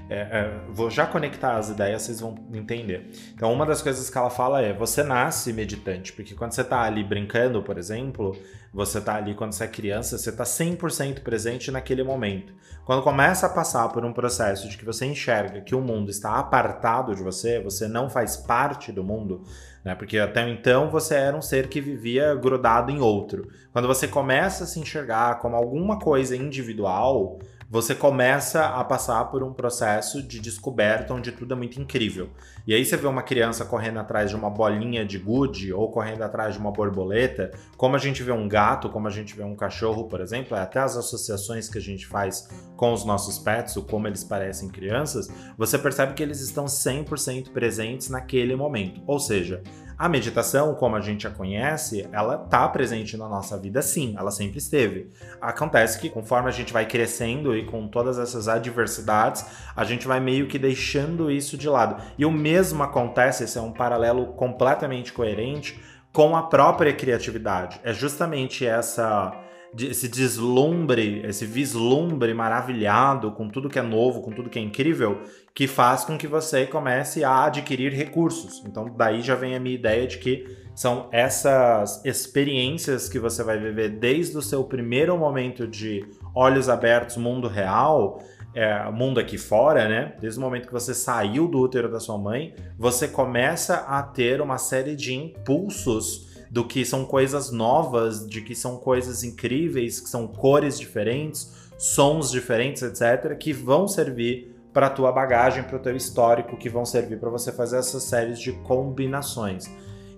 É, 0.10 0.22
é, 0.22 0.60
vou 0.70 0.90
já 0.90 1.06
conectar 1.06 1.56
as 1.56 1.70
ideias, 1.70 2.02
vocês 2.02 2.20
vão 2.20 2.34
entender. 2.52 3.12
Então, 3.36 3.54
uma 3.54 3.64
das 3.64 3.80
coisas 3.80 4.10
que 4.10 4.18
ela 4.18 4.32
fala 4.32 4.60
é: 4.60 4.74
você 4.74 5.04
nasce 5.04 5.54
meditante, 5.54 6.12
porque 6.14 6.34
quando 6.34 6.52
você 6.52 6.62
está 6.62 6.82
ali 6.82 7.04
brincando, 7.04 7.62
por 7.62 7.78
exemplo, 7.78 8.36
você 8.74 8.98
está 8.98 9.16
ali 9.16 9.36
quando 9.36 9.54
você 9.54 9.66
é 9.66 9.68
criança, 9.68 10.18
você 10.18 10.32
está 10.32 10.44
100% 10.44 11.22
presente 11.22 11.70
naquele 11.70 12.04
momento. 12.04 12.52
Quando 12.86 13.04
começa 13.04 13.46
a 13.46 13.50
passar 13.50 13.88
por 13.90 14.04
um 14.04 14.12
processo 14.12 14.68
de 14.68 14.78
que 14.78 14.86
você 14.86 15.06
enxerga 15.06 15.62
que 15.62 15.76
o 15.76 15.82
mundo 15.82 16.10
está 16.10 16.40
apartado 16.40 17.14
de 17.14 17.22
você, 17.22 17.60
você 17.60 17.88
não 17.88 18.10
faz 18.10 18.36
parte 18.36 18.92
do 18.92 19.04
mundo, 19.04 19.44
né? 19.86 19.94
Porque 19.94 20.18
até 20.18 20.48
então 20.50 20.90
você 20.90 21.14
era 21.14 21.38
um 21.38 21.42
ser 21.42 21.68
que 21.68 21.80
vivia 21.80 22.34
grudado 22.34 22.92
em 22.92 23.00
outro. 23.00 23.48
Quando 23.72 23.88
você 23.88 24.08
começa 24.08 24.64
a 24.64 24.68
se 24.68 24.80
enxergar 24.80 25.38
como 25.38 25.56
alguma 25.56 26.00
coisa 26.00 26.36
individual, 26.36 27.38
você 27.70 27.94
começa 27.94 28.66
a 28.66 28.84
passar 28.84 29.24
por 29.26 29.44
um 29.44 29.54
processo 29.54 30.24
de 30.24 30.40
descoberta 30.40 31.14
onde 31.14 31.32
tudo 31.32 31.54
é 31.54 31.58
muito 31.58 31.80
incrível. 31.80 32.32
E 32.66 32.74
aí 32.74 32.84
você 32.84 32.98
vê 32.98 33.06
uma 33.06 33.22
criança 33.22 33.64
correndo 33.64 34.00
atrás 34.00 34.32
de 34.32 34.36
uma 34.36 34.50
bolinha 34.50 35.06
de 35.06 35.20
gude 35.20 35.72
ou 35.72 35.92
correndo 35.92 36.24
atrás 36.24 36.56
de 36.56 36.60
uma 36.60 36.72
borboleta, 36.72 37.52
como 37.78 37.96
a 37.96 38.00
gente 38.00 38.24
vê 38.24 38.32
um 38.32 38.48
gato, 38.48 38.90
como 38.90 39.08
a 39.08 39.12
gente 39.12 39.36
vê 39.36 39.44
um 39.44 39.56
cachorro, 39.56 40.06
por 40.06 40.20
exemplo, 40.20 40.58
é 40.58 40.62
até 40.62 40.80
as 40.80 40.98
associações 40.98 41.70
que 41.70 41.78
a 41.78 41.82
gente 41.82 42.08
faz 42.08 42.50
com 42.76 42.92
os 42.92 43.06
nossos 43.06 43.38
pets, 43.38 43.78
ou 43.78 43.84
como 43.84 44.08
eles 44.08 44.24
parecem 44.24 44.70
crianças, 44.70 45.30
você 45.56 45.78
percebe 45.78 46.16
que 46.16 46.24
eles 46.24 46.42
estão 46.42 46.66
100% 46.66 47.52
presentes 47.52 48.10
naquele 48.10 48.56
momento. 48.56 49.00
Ou 49.06 49.20
seja, 49.20 49.62
a 50.00 50.08
meditação, 50.08 50.74
como 50.76 50.96
a 50.96 51.02
gente 51.02 51.28
a 51.28 51.30
conhece, 51.30 52.08
ela 52.14 52.42
está 52.46 52.66
presente 52.70 53.18
na 53.18 53.28
nossa 53.28 53.60
vida 53.60 53.82
sim, 53.82 54.16
ela 54.18 54.32
sempre 54.32 54.58
esteve. 54.58 55.12
Acontece 55.42 56.00
que 56.00 56.10
conforme 56.10 56.48
a 56.48 56.54
gente 56.54 56.72
vai 56.72 56.86
crescendo 56.86 57.54
e 57.54 57.66
com 57.66 57.86
todas 57.86 58.18
essas 58.18 58.48
adversidades, 58.48 59.46
a 59.76 59.84
gente 59.84 60.08
vai 60.08 60.22
meio 60.22 60.48
que 60.48 60.58
deixando 60.58 61.30
isso 61.30 61.58
de 61.58 61.68
lado. 61.68 62.02
E 62.18 62.26
o 62.26 62.32
mesmo 62.32 62.82
acontece, 62.82 63.44
esse 63.44 63.58
é 63.58 63.62
um 63.62 63.74
paralelo 63.74 64.28
completamente 64.28 65.12
coerente 65.12 65.78
com 66.14 66.34
a 66.34 66.44
própria 66.44 66.94
criatividade. 66.94 67.82
É 67.84 67.92
justamente 67.92 68.66
essa 68.66 69.34
esse 69.78 70.08
deslumbre, 70.08 71.22
esse 71.26 71.46
vislumbre 71.46 72.34
maravilhado 72.34 73.32
com 73.32 73.48
tudo 73.48 73.70
que 73.70 73.78
é 73.78 73.82
novo, 73.82 74.22
com 74.22 74.32
tudo 74.32 74.50
que 74.50 74.58
é 74.58 74.62
incrível, 74.62 75.22
que 75.54 75.68
faz 75.68 76.04
com 76.04 76.18
que 76.18 76.28
você 76.28 76.66
comece 76.66 77.24
a 77.24 77.46
adquirir 77.46 77.94
recursos. 77.94 78.64
Então, 78.66 78.94
daí 78.96 79.22
já 79.22 79.36
vem 79.36 79.56
a 79.56 79.60
minha 79.60 79.76
ideia 79.76 80.08
de 80.08 80.18
que 80.18 80.46
são 80.74 81.10
essas 81.12 82.04
experiências 82.06 83.10
que 83.10 83.20
você 83.20 83.44
vai 83.44 83.60
viver 83.60 83.90
desde 83.90 84.38
o 84.38 84.42
seu 84.42 84.64
primeiro 84.64 85.18
momento 85.18 85.68
de 85.68 86.06
olhos 86.34 86.70
abertos, 86.70 87.18
mundo 87.18 87.48
real, 87.48 88.24
é, 88.56 88.90
mundo 88.90 89.20
aqui 89.20 89.38
fora, 89.38 89.88
né? 89.88 90.16
Desde 90.20 90.40
o 90.40 90.42
momento 90.42 90.68
que 90.68 90.74
você 90.74 90.94
saiu 90.94 91.48
do 91.48 91.60
útero 91.60 91.92
da 91.92 92.00
sua 92.00 92.18
mãe, 92.18 92.56
você 92.78 93.08
começa 93.08 93.76
a 93.88 94.02
ter 94.02 94.42
uma 94.42 94.58
série 94.58 94.96
de 94.96 95.14
impulsos 95.14 96.29
do 96.50 96.66
que 96.66 96.84
são 96.84 97.06
coisas 97.06 97.52
novas, 97.52 98.28
de 98.28 98.42
que 98.42 98.56
são 98.56 98.78
coisas 98.78 99.24
incríveis, 99.24 100.00
que 100.00 100.10
são 100.10 100.28
cores 100.28 100.80
diferentes, 100.80 101.52
sons 101.78 102.32
diferentes, 102.32 102.82
etc, 102.82 103.38
que 103.38 103.54
vão 103.54 103.88
servir 103.88 104.56
para 104.74 104.88
a 104.88 104.90
tua 104.90 105.12
bagagem, 105.12 105.64
para 105.64 105.78
o 105.78 105.80
teu 105.80 105.96
histórico, 105.96 106.58
que 106.58 106.70
vão 106.70 106.86
servir 106.86 107.20
para 107.20 107.30
você 107.30 107.52
fazer 107.52 107.78
essas 107.78 108.04
séries 108.04 108.40
de 108.40 108.52
combinações. 108.52 109.70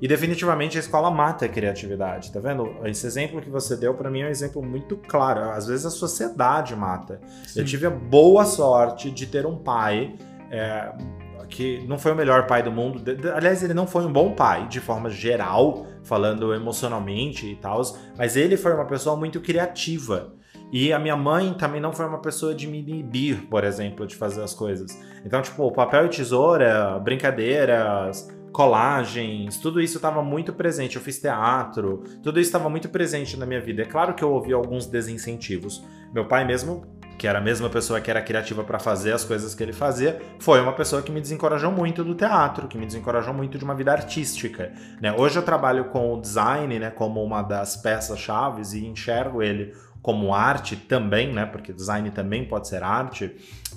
E 0.02 0.08
definitivamente 0.08 0.78
a 0.78 0.80
escola 0.80 1.12
mata 1.12 1.46
a 1.46 1.50
criatividade, 1.50 2.32
tá 2.32 2.40
vendo? 2.40 2.76
Esse 2.86 3.06
exemplo 3.06 3.40
que 3.40 3.52
você 3.52 3.78
deu 3.78 3.94
para 3.94 4.10
mim 4.10 4.22
é 4.22 4.26
um 4.26 4.30
exemplo 4.30 4.62
muito 4.64 4.98
claro. 4.98 5.52
Às 5.52 5.68
vezes 5.68 5.86
a 5.86 5.92
sociedade 5.92 6.76
mata. 6.76 7.22
Sim. 7.46 7.60
Eu 7.60 7.66
tive 7.66 7.86
a 7.86 7.92
boa 7.92 8.44
sorte 8.44 9.12
de 9.12 9.28
ter 9.28 9.46
um 9.46 9.58
pai 9.58 10.16
é, 10.50 10.92
que 11.51 11.86
não 11.88 12.00
foi 12.00 12.13
o 12.13 12.15
melhor 12.15 12.48
pai 12.48 12.63
do 12.63 12.72
mundo. 12.72 13.03
Aliás, 13.36 13.62
ele 13.62 13.74
não 13.74 13.86
foi 13.86 14.05
um 14.05 14.12
bom 14.12 14.34
pai, 14.34 14.67
de 14.67 14.80
forma 14.80 15.10
geral, 15.10 15.86
falando 16.04 16.54
emocionalmente 16.54 17.45
e 17.45 17.56
tal, 17.56 17.82
mas 18.17 18.36
ele 18.36 18.58
foi 18.58 18.73
uma 18.73 18.86
pessoa 18.86 19.15
muito 19.15 19.39
criativa. 19.39 20.34
E 20.71 20.93
a 20.93 20.97
minha 20.97 21.17
mãe 21.17 21.54
também 21.54 21.82
não 21.82 21.91
foi 21.91 22.06
uma 22.06 22.21
pessoa 22.21 22.56
de 22.56 22.65
me 22.65 22.80
inibir, 22.80 23.45
por 23.49 23.65
exemplo, 23.65 24.08
de 24.08 24.15
fazer 24.15 24.41
as 24.41 24.54
coisas. 24.54 24.97
Então, 25.26 25.41
tipo, 25.41 25.69
papel 25.73 26.06
e 26.06 26.10
tesoura, 26.10 26.97
brincadeiras, 26.99 28.30
colagens, 28.54 29.58
tudo 29.58 29.82
isso 29.82 29.97
estava 29.97 30.23
muito 30.23 30.54
presente. 30.54 30.95
Eu 30.95 31.02
fiz 31.02 31.19
teatro, 31.19 32.04
tudo 32.23 32.39
isso 32.39 32.47
estava 32.47 32.69
muito 32.69 32.88
presente 32.88 33.38
na 33.38 33.45
minha 33.45 33.60
vida. 33.60 33.82
É 33.82 33.86
claro 33.86 34.13
que 34.13 34.23
eu 34.23 34.32
ouvi 34.32 34.54
alguns 34.54 34.86
desincentivos. 34.86 35.84
Meu 36.13 36.26
pai 36.26 36.45
mesmo 36.45 37.01
que 37.21 37.27
era 37.27 37.38
a 37.38 37.41
mesma 37.41 37.69
pessoa 37.69 38.01
que 38.01 38.10
era 38.10 38.19
criativa 38.19 38.63
para 38.63 38.79
fazer 38.79 39.13
as 39.13 39.23
coisas 39.23 39.53
que 39.53 39.62
ele 39.62 39.73
fazia, 39.73 40.19
foi 40.39 40.60
uma 40.60 40.73
pessoa 40.73 41.03
que 41.03 41.12
me 41.12 41.21
desencorajou 41.21 41.71
muito 41.71 42.03
do 42.03 42.15
teatro, 42.15 42.67
que 42.67 42.75
me 42.75 42.84
desencorajou 42.88 43.31
muito 43.31 43.60
de 43.60 43.63
uma 43.63 43.75
vida 43.75 43.91
artística. 43.91 44.73
Né? 44.99 45.13
Hoje 45.13 45.38
eu 45.38 45.43
trabalho 45.43 45.86
com 45.86 46.15
o 46.15 46.19
design 46.19 46.79
né, 46.79 46.89
como 46.89 47.23
uma 47.23 47.43
das 47.43 47.77
peças 47.77 48.17
chaves 48.17 48.73
e 48.73 48.88
enxergo 48.88 49.43
ele 49.43 49.71
como 50.01 50.34
arte 50.34 50.75
também, 50.75 51.31
né? 51.31 51.45
Porque 51.45 51.71
design 51.71 52.10
também 52.10 52.43
pode 52.43 52.67
ser 52.67 52.81
arte. 52.81 53.31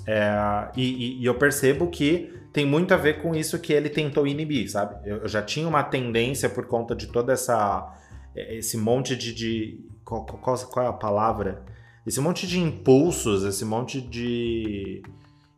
É, 0.07 0.67
e, 0.75 1.21
e, 1.21 1.25
eu 1.25 1.35
percebo 1.35 1.87
que 1.91 2.33
tem 2.51 2.65
muito 2.65 2.95
a 2.95 2.97
ver 2.97 3.21
com 3.21 3.35
isso 3.35 3.59
que 3.59 3.71
ele 3.71 3.89
tentou 3.89 4.25
inibir, 4.25 4.71
sabe? 4.71 5.07
Eu, 5.07 5.17
eu 5.17 5.27
já 5.27 5.43
tinha 5.43 5.67
uma 5.67 5.83
tendência 5.83 6.49
por 6.49 6.65
conta 6.65 6.95
de 6.95 7.05
toda 7.05 7.31
essa 7.31 7.95
esse 8.35 8.75
monte 8.75 9.15
de, 9.15 9.35
de 9.35 9.85
qual, 10.03 10.25
qual, 10.25 10.57
qual 10.57 10.85
é 10.87 10.89
a 10.89 10.93
palavra? 10.93 11.74
Esse 12.05 12.19
monte 12.21 12.45
de 12.45 12.59
impulsos, 12.59 13.43
esse 13.43 13.65
monte 13.65 13.99
de 13.99 15.01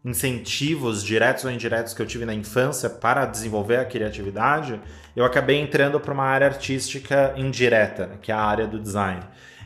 incentivos 0.03 1.03
diretos 1.03 1.43
ou 1.43 1.51
indiretos 1.51 1.93
que 1.93 2.01
eu 2.01 2.05
tive 2.05 2.25
na 2.25 2.33
infância 2.33 2.89
para 2.89 3.25
desenvolver 3.25 3.77
a 3.77 3.85
criatividade, 3.85 4.79
eu 5.15 5.25
acabei 5.25 5.59
entrando 5.59 5.99
para 5.99 6.13
uma 6.13 6.23
área 6.23 6.47
artística 6.47 7.33
indireta, 7.35 8.07
né, 8.07 8.17
que 8.21 8.31
é 8.31 8.35
a 8.35 8.41
área 8.41 8.65
do 8.65 8.79
design. 8.79 9.21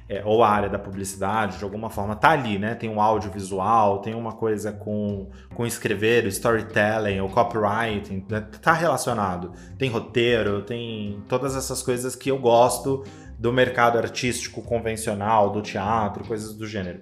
É, 0.09 0.21
ou 0.25 0.43
a 0.43 0.49
área 0.49 0.67
da 0.67 0.77
publicidade, 0.77 1.57
de 1.57 1.63
alguma 1.63 1.89
forma, 1.89 2.17
tá 2.17 2.31
ali, 2.31 2.59
né? 2.59 2.75
Tem 2.75 2.89
um 2.89 2.99
audiovisual, 2.99 3.99
tem 3.99 4.13
uma 4.13 4.33
coisa 4.33 4.69
com, 4.69 5.29
com 5.53 5.65
escrever, 5.65 6.25
storytelling, 6.25 7.21
o 7.21 7.29
copywriting, 7.29 8.25
né? 8.27 8.41
tá 8.61 8.73
relacionado. 8.73 9.53
Tem 9.77 9.89
roteiro, 9.89 10.63
tem 10.63 11.23
todas 11.29 11.55
essas 11.55 11.81
coisas 11.81 12.13
que 12.13 12.29
eu 12.29 12.37
gosto 12.37 13.05
do 13.41 13.51
mercado 13.51 13.97
artístico 13.97 14.61
convencional, 14.61 15.49
do 15.49 15.63
teatro, 15.63 16.23
coisas 16.23 16.53
do 16.53 16.67
gênero. 16.67 17.01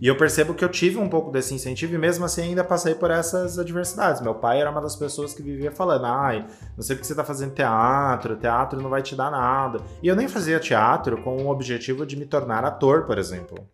E 0.00 0.08
eu 0.08 0.16
percebo 0.16 0.54
que 0.54 0.64
eu 0.64 0.68
tive 0.70 0.96
um 0.98 1.10
pouco 1.10 1.30
desse 1.30 1.54
incentivo 1.54 1.94
e 1.94 1.98
mesmo 1.98 2.24
assim 2.24 2.40
ainda 2.40 2.64
passei 2.64 2.94
por 2.94 3.10
essas 3.10 3.58
adversidades. 3.58 4.22
Meu 4.22 4.34
pai 4.34 4.62
era 4.62 4.70
uma 4.70 4.80
das 4.80 4.96
pessoas 4.96 5.34
que 5.34 5.42
vivia 5.42 5.70
falando: 5.70 6.06
ai, 6.06 6.46
não 6.74 6.82
sei 6.82 6.96
porque 6.96 7.06
você 7.06 7.12
está 7.12 7.22
fazendo 7.22 7.52
teatro, 7.52 8.34
teatro 8.36 8.80
não 8.82 8.88
vai 8.88 9.02
te 9.02 9.14
dar 9.14 9.30
nada. 9.30 9.78
E 10.02 10.08
eu 10.08 10.16
nem 10.16 10.26
fazia 10.26 10.58
teatro 10.58 11.22
com 11.22 11.36
o 11.36 11.50
objetivo 11.50 12.06
de 12.06 12.16
me 12.16 12.24
tornar 12.24 12.64
ator, 12.64 13.04
por 13.04 13.18
exemplo. 13.18 13.68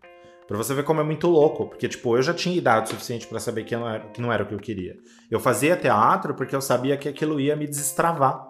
Pra 0.49 0.57
você 0.57 0.75
ver 0.75 0.83
como 0.83 1.01
é 1.01 1.05
muito 1.05 1.29
louco, 1.29 1.69
porque, 1.69 1.87
tipo, 1.87 2.17
eu 2.17 2.23
já 2.23 2.35
tinha 2.35 2.57
idade 2.57 2.89
suficiente 2.89 3.25
para 3.25 3.39
saber 3.39 3.63
que 3.63 3.77
não, 3.77 3.89
era, 3.89 4.01
que 4.09 4.21
não 4.21 4.33
era 4.33 4.43
o 4.43 4.47
que 4.47 4.55
eu 4.55 4.59
queria. 4.59 4.97
Eu 5.31 5.39
fazia 5.39 5.77
teatro 5.77 6.35
porque 6.35 6.57
eu 6.57 6.61
sabia 6.61 6.97
que 6.97 7.09
aquilo 7.09 7.39
ia 7.39 7.55
me 7.55 7.69
destravar. 7.69 8.50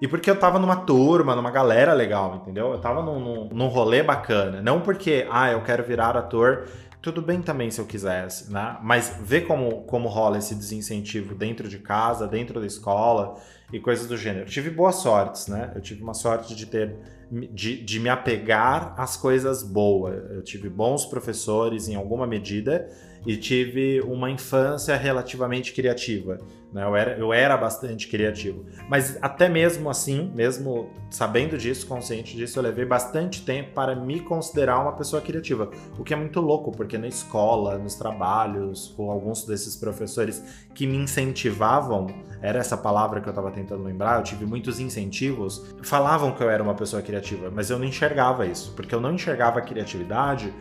E 0.00 0.08
porque 0.08 0.30
eu 0.30 0.38
tava 0.38 0.58
numa 0.58 0.76
turma, 0.76 1.36
numa 1.36 1.50
galera 1.50 1.92
legal, 1.92 2.36
entendeu? 2.36 2.72
Eu 2.72 2.80
tava 2.80 3.02
num, 3.02 3.20
num, 3.20 3.48
num 3.52 3.68
rolê 3.68 4.02
bacana. 4.02 4.62
Não 4.62 4.80
porque, 4.80 5.26
ah, 5.30 5.50
eu 5.50 5.62
quero 5.62 5.84
virar 5.84 6.16
ator. 6.16 6.66
Tudo 7.02 7.20
bem 7.22 7.40
também 7.40 7.70
se 7.70 7.80
eu 7.80 7.86
quisesse, 7.86 8.50
né? 8.52 8.76
Mas 8.82 9.18
ver 9.22 9.42
como, 9.42 9.82
como 9.84 10.08
rola 10.08 10.38
esse 10.38 10.54
desincentivo 10.54 11.34
dentro 11.34 11.68
de 11.68 11.78
casa, 11.78 12.26
dentro 12.26 12.60
da 12.60 12.66
escola 12.66 13.36
e 13.72 13.78
coisas 13.78 14.06
do 14.06 14.16
gênero. 14.16 14.44
Eu 14.44 14.50
tive 14.50 14.70
boas 14.70 14.96
sortes, 14.96 15.48
né? 15.48 15.72
Eu 15.74 15.80
tive 15.80 16.02
uma 16.02 16.14
sorte 16.14 16.54
de 16.54 16.66
ter 16.66 16.96
de, 17.30 17.82
de 17.82 18.00
me 18.00 18.08
apegar 18.08 18.94
às 18.98 19.16
coisas 19.16 19.62
boas. 19.62 20.14
Eu 20.30 20.42
tive 20.42 20.68
bons 20.68 21.06
professores 21.06 21.88
em 21.88 21.94
alguma 21.94 22.26
medida 22.26 22.88
e 23.26 23.36
tive 23.36 24.00
uma 24.02 24.30
infância 24.30 24.96
relativamente 24.96 25.72
criativa. 25.72 26.38
Né? 26.72 26.84
Eu, 26.84 26.96
era, 26.96 27.18
eu 27.18 27.32
era 27.32 27.56
bastante 27.56 28.08
criativo. 28.08 28.64
Mas 28.88 29.18
até 29.20 29.48
mesmo 29.48 29.90
assim, 29.90 30.30
mesmo 30.34 30.90
sabendo 31.10 31.58
disso, 31.58 31.86
consciente 31.86 32.36
disso, 32.36 32.58
eu 32.58 32.62
levei 32.62 32.84
bastante 32.84 33.42
tempo 33.44 33.72
para 33.74 33.94
me 33.94 34.20
considerar 34.20 34.78
uma 34.78 34.92
pessoa 34.92 35.20
criativa. 35.20 35.70
O 35.98 36.04
que 36.04 36.14
é 36.14 36.16
muito 36.16 36.40
louco, 36.40 36.70
porque 36.70 36.96
na 36.96 37.08
escola, 37.08 37.76
nos 37.76 37.94
trabalhos, 37.94 38.94
com 38.96 39.10
alguns 39.10 39.44
desses 39.44 39.76
professores 39.76 40.42
que 40.74 40.86
me 40.86 40.96
incentivavam, 40.96 42.06
era 42.40 42.58
essa 42.58 42.76
palavra 42.76 43.20
que 43.20 43.28
eu 43.28 43.32
estava 43.32 43.50
tentando 43.50 43.82
lembrar, 43.82 44.18
eu 44.18 44.22
tive 44.22 44.46
muitos 44.46 44.80
incentivos, 44.80 45.74
falavam 45.82 46.32
que 46.32 46.42
eu 46.42 46.48
era 46.48 46.62
uma 46.62 46.74
pessoa 46.74 47.02
criativa, 47.02 47.50
mas 47.50 47.68
eu 47.68 47.78
não 47.78 47.84
enxergava 47.84 48.46
isso, 48.46 48.72
porque 48.74 48.94
eu 48.94 49.00
não 49.00 49.12
enxergava 49.12 49.58
a 49.58 49.62
criatividade 49.62 50.54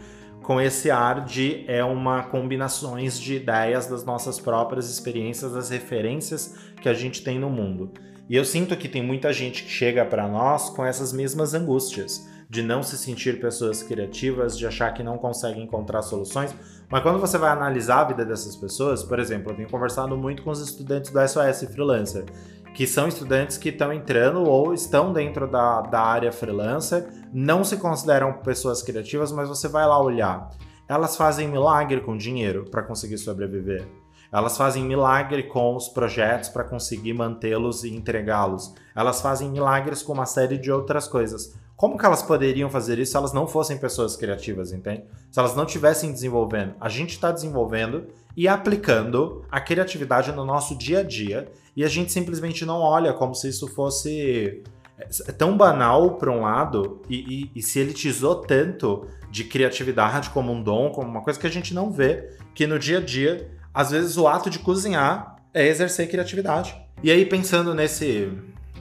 com 0.50 0.60
esse 0.60 0.90
ar 0.90 1.26
de 1.26 1.64
é 1.68 1.84
uma 1.84 2.24
combinações 2.24 3.20
de 3.20 3.36
ideias 3.36 3.86
das 3.86 4.04
nossas 4.04 4.40
próprias 4.40 4.90
experiências, 4.90 5.54
das 5.54 5.70
referências 5.70 6.56
que 6.82 6.90
a 6.90 6.94
gente 6.96 7.24
tem 7.24 7.38
no 7.38 7.52
mundo. 7.52 7.92
E 8.28 8.36
eu 8.36 8.44
sinto 8.44 8.76
que 8.76 8.90
tem 8.90 9.04
muita 9.04 9.32
gente 9.32 9.64
que 9.64 9.70
chega 9.70 10.04
para 10.04 10.28
nós 10.28 10.72
com 10.72 10.84
essas 10.84 11.14
mesmas 11.14 11.54
angústias, 11.54 12.28
de 12.50 12.64
não 12.64 12.82
se 12.82 12.98
sentir 12.98 13.40
pessoas 13.40 13.84
criativas, 13.84 14.58
de 14.58 14.66
achar 14.66 14.92
que 14.92 15.04
não 15.04 15.20
consegue 15.20 15.62
encontrar 15.62 16.02
soluções. 16.02 16.56
Mas 16.90 17.04
quando 17.04 17.20
você 17.20 17.38
vai 17.38 17.52
analisar 17.52 18.00
a 18.00 18.06
vida 18.06 18.26
dessas 18.26 18.56
pessoas, 18.56 19.04
por 19.04 19.20
exemplo, 19.20 19.52
eu 19.52 19.56
tenho 19.56 19.70
conversado 19.70 20.18
muito 20.18 20.42
com 20.42 20.50
os 20.50 20.60
estudantes 20.60 21.12
do 21.12 21.28
SOS 21.28 21.72
Freelancer, 21.72 22.26
que 22.74 22.88
são 22.88 23.08
estudantes 23.08 23.58
que 23.58 23.70
estão 23.70 23.92
entrando 23.92 24.44
ou 24.44 24.74
estão 24.74 25.12
dentro 25.12 25.48
da, 25.50 25.82
da 25.82 26.02
área 26.02 26.32
freelancer, 26.32 27.08
não 27.34 27.64
se 27.64 27.78
consideram 27.78 28.34
pessoas 28.34 28.82
criativas, 28.82 29.32
mas 29.32 29.50
você 29.50 29.68
vai 29.68 29.86
lá 29.86 30.02
olhar. 30.02 30.50
Elas 30.88 31.16
fazem 31.16 31.48
milagre 31.48 32.02
com 32.02 32.18
dinheiro 32.18 32.66
para 32.70 32.82
conseguir 32.82 33.18
sobreviver. 33.18 33.88
Elas 34.32 34.58
fazem 34.58 34.84
milagre 34.84 35.44
com 35.44 35.76
os 35.76 35.90
projetos 35.90 36.50
para 36.50 36.64
conseguir 36.64 37.14
mantê-los 37.14 37.84
e 37.84 37.96
entregá-los. 37.96 38.74
Elas 38.96 39.22
fazem 39.22 39.50
milagres 39.50 40.04
com 40.04 40.14
uma 40.14 40.26
série 40.26 40.58
de 40.58 40.72
outras 40.72 41.08
coisas. 41.08 41.56
Como 41.76 41.98
que 41.98 42.06
elas 42.06 42.22
poderiam 42.22 42.70
fazer 42.70 43.00
isso 43.00 43.12
se 43.12 43.18
elas 43.18 43.34
não 43.34 43.48
fossem 43.48 43.78
pessoas 43.78 44.16
criativas, 44.16 44.72
entende? 44.72 45.06
Se 45.32 45.40
elas 45.40 45.56
não 45.56 45.64
estivessem 45.64 46.12
desenvolvendo. 46.12 46.76
A 46.80 46.90
gente 46.90 47.12
está 47.12 47.32
desenvolvendo 47.32 48.08
e 48.36 48.48
aplicando 48.48 49.46
a 49.50 49.60
criatividade 49.62 50.32
no 50.32 50.46
nosso 50.46 50.78
dia 50.78 51.00
a 51.00 51.04
dia 51.04 51.50
e 51.80 51.84
a 51.86 51.88
gente 51.88 52.12
simplesmente 52.12 52.66
não 52.66 52.82
olha 52.82 53.14
como 53.14 53.34
se 53.34 53.48
isso 53.48 53.66
fosse 53.66 54.62
é 55.00 55.32
tão 55.32 55.56
banal 55.56 56.16
por 56.16 56.28
um 56.28 56.42
lado 56.42 57.02
e, 57.10 57.16
e, 57.16 57.52
e, 57.56 57.62
se 57.62 57.80
elitizou 57.80 58.36
tanto 58.36 59.08
de 59.32 59.46
criatividade 59.46 60.30
como 60.32 60.52
um 60.52 60.62
dom, 60.62 60.90
como 60.90 61.08
uma 61.08 61.22
coisa 61.22 61.40
que 61.40 61.48
a 61.48 61.50
gente 61.50 61.74
não 61.74 61.90
vê, 61.90 62.32
que 62.54 62.68
no 62.68 62.78
dia 62.78 62.98
a 62.98 63.02
dia, 63.02 63.50
às 63.74 63.92
vezes 63.92 64.18
o 64.18 64.28
ato 64.28 64.50
de 64.50 64.60
cozinhar 64.60 65.38
é 65.54 65.66
exercer 65.70 66.10
criatividade. 66.10 66.76
E 67.02 67.10
aí 67.10 67.26
pensando 67.26 67.74
nesse 67.74 68.30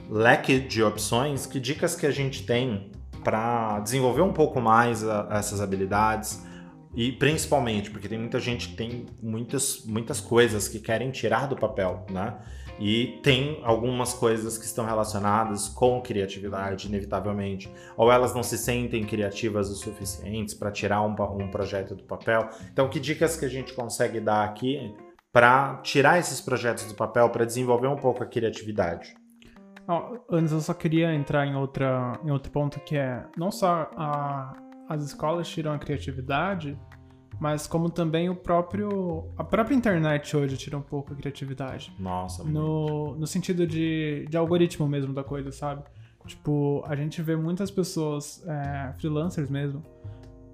leque 0.09 0.59
de 0.59 0.83
opções, 0.83 1.45
que 1.45 1.57
dicas 1.57 1.95
que 1.95 2.05
a 2.05 2.11
gente 2.11 2.45
tem 2.45 2.91
para 3.23 3.79
desenvolver 3.79 4.23
um 4.23 4.33
pouco 4.33 4.59
mais 4.59 5.07
a, 5.07 5.29
essas 5.31 5.61
habilidades? 5.61 6.45
E 6.93 7.13
principalmente, 7.13 7.91
porque 7.91 8.09
tem 8.09 8.19
muita 8.19 8.41
gente 8.41 8.67
que 8.67 8.75
tem 8.75 9.05
muitas, 9.23 9.85
muitas 9.85 10.19
coisas 10.19 10.67
que 10.67 10.79
querem 10.79 11.11
tirar 11.11 11.47
do 11.47 11.55
papel, 11.55 12.05
né? 12.11 12.35
E 12.79 13.19
tem 13.21 13.59
algumas 13.63 14.13
coisas 14.13 14.57
que 14.57 14.65
estão 14.65 14.85
relacionadas 14.85 15.67
com 15.67 16.01
criatividade, 16.01 16.87
inevitavelmente. 16.87 17.69
Ou 17.97 18.11
elas 18.11 18.33
não 18.33 18.41
se 18.41 18.57
sentem 18.57 19.03
criativas 19.03 19.69
o 19.69 19.75
suficientes 19.75 20.53
para 20.53 20.71
tirar 20.71 21.01
um, 21.01 21.13
um 21.37 21.51
projeto 21.51 21.93
do 21.93 22.03
papel. 22.03 22.49
Então, 22.71 22.89
que 22.89 22.99
dicas 22.99 23.35
que 23.35 23.45
a 23.45 23.49
gente 23.49 23.73
consegue 23.73 24.19
dar 24.21 24.45
aqui 24.45 24.95
para 25.31 25.77
tirar 25.83 26.17
esses 26.17 26.39
projetos 26.39 26.85
do 26.85 26.95
papel, 26.95 27.29
para 27.29 27.45
desenvolver 27.45 27.87
um 27.87 27.97
pouco 27.97 28.23
a 28.23 28.25
criatividade? 28.25 29.13
antes 30.29 30.51
eu 30.51 30.61
só 30.61 30.73
queria 30.73 31.13
entrar 31.13 31.47
em, 31.47 31.55
outra, 31.55 32.19
em 32.23 32.29
outro 32.29 32.51
ponto 32.51 32.79
que 32.79 32.95
é 32.95 33.25
não 33.35 33.49
só 33.49 33.89
a, 33.97 34.55
as 34.87 35.03
escolas 35.03 35.47
tiram 35.47 35.73
a 35.73 35.79
criatividade, 35.79 36.77
mas 37.39 37.65
como 37.65 37.89
também 37.89 38.29
o 38.29 38.35
próprio 38.35 39.25
a 39.37 39.43
própria 39.43 39.73
internet 39.75 40.35
hoje 40.35 40.57
tira 40.57 40.77
um 40.77 40.81
pouco 40.81 41.13
a 41.13 41.15
criatividade. 41.15 41.93
Nossa. 41.97 42.43
No, 42.43 43.15
no 43.15 43.25
sentido 43.25 43.65
de, 43.65 44.27
de 44.29 44.37
algoritmo 44.37 44.87
mesmo 44.87 45.13
da 45.13 45.23
coisa, 45.23 45.51
sabe? 45.51 45.83
Tipo, 46.27 46.83
a 46.85 46.95
gente 46.95 47.21
vê 47.23 47.35
muitas 47.35 47.71
pessoas, 47.71 48.45
é, 48.45 48.93
freelancers 48.99 49.49
mesmo, 49.49 49.81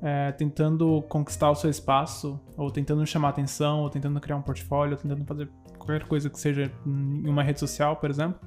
é, 0.01 0.31
tentando 0.31 1.03
conquistar 1.09 1.51
o 1.51 1.55
seu 1.55 1.69
espaço, 1.69 2.39
ou 2.55 2.71
tentando 2.71 3.05
chamar 3.05 3.29
atenção, 3.29 3.81
ou 3.81 3.89
tentando 3.89 4.19
criar 4.21 4.37
um 4.37 4.41
portfólio, 4.41 4.93
ou 4.93 4.97
tentando 4.97 5.25
fazer 5.25 5.49
qualquer 5.77 6.07
coisa 6.07 6.29
que 6.29 6.39
seja 6.39 6.71
em 6.85 7.27
uma 7.27 7.43
rede 7.43 7.59
social, 7.59 7.97
por 7.97 8.09
exemplo. 8.09 8.39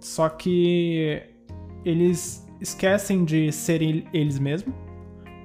Só 0.00 0.28
que 0.28 1.22
eles 1.84 2.44
esquecem 2.60 3.24
de 3.24 3.52
ser 3.52 3.80
eles 4.12 4.38
mesmos. 4.38 4.74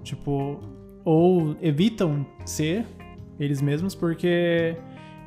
Tipo, 0.03 0.59
ou 1.07 1.55
evitam 1.61 2.25
ser 2.45 2.85
eles 3.39 3.61
mesmos 3.61 3.95
porque 3.95 4.75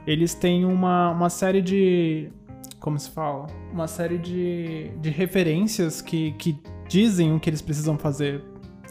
eles 0.06 0.34
têm 0.34 0.66
uma, 0.66 1.10
uma 1.10 1.30
série 1.30 1.62
de. 1.62 2.30
Como 2.78 2.98
se 2.98 3.10
fala? 3.10 3.46
Uma 3.72 3.88
série 3.88 4.18
de, 4.18 4.90
de 5.00 5.08
referências 5.08 6.02
que, 6.02 6.32
que 6.32 6.60
dizem 6.86 7.32
o 7.34 7.40
que 7.40 7.48
eles 7.48 7.62
precisam 7.62 7.96
fazer 7.96 8.42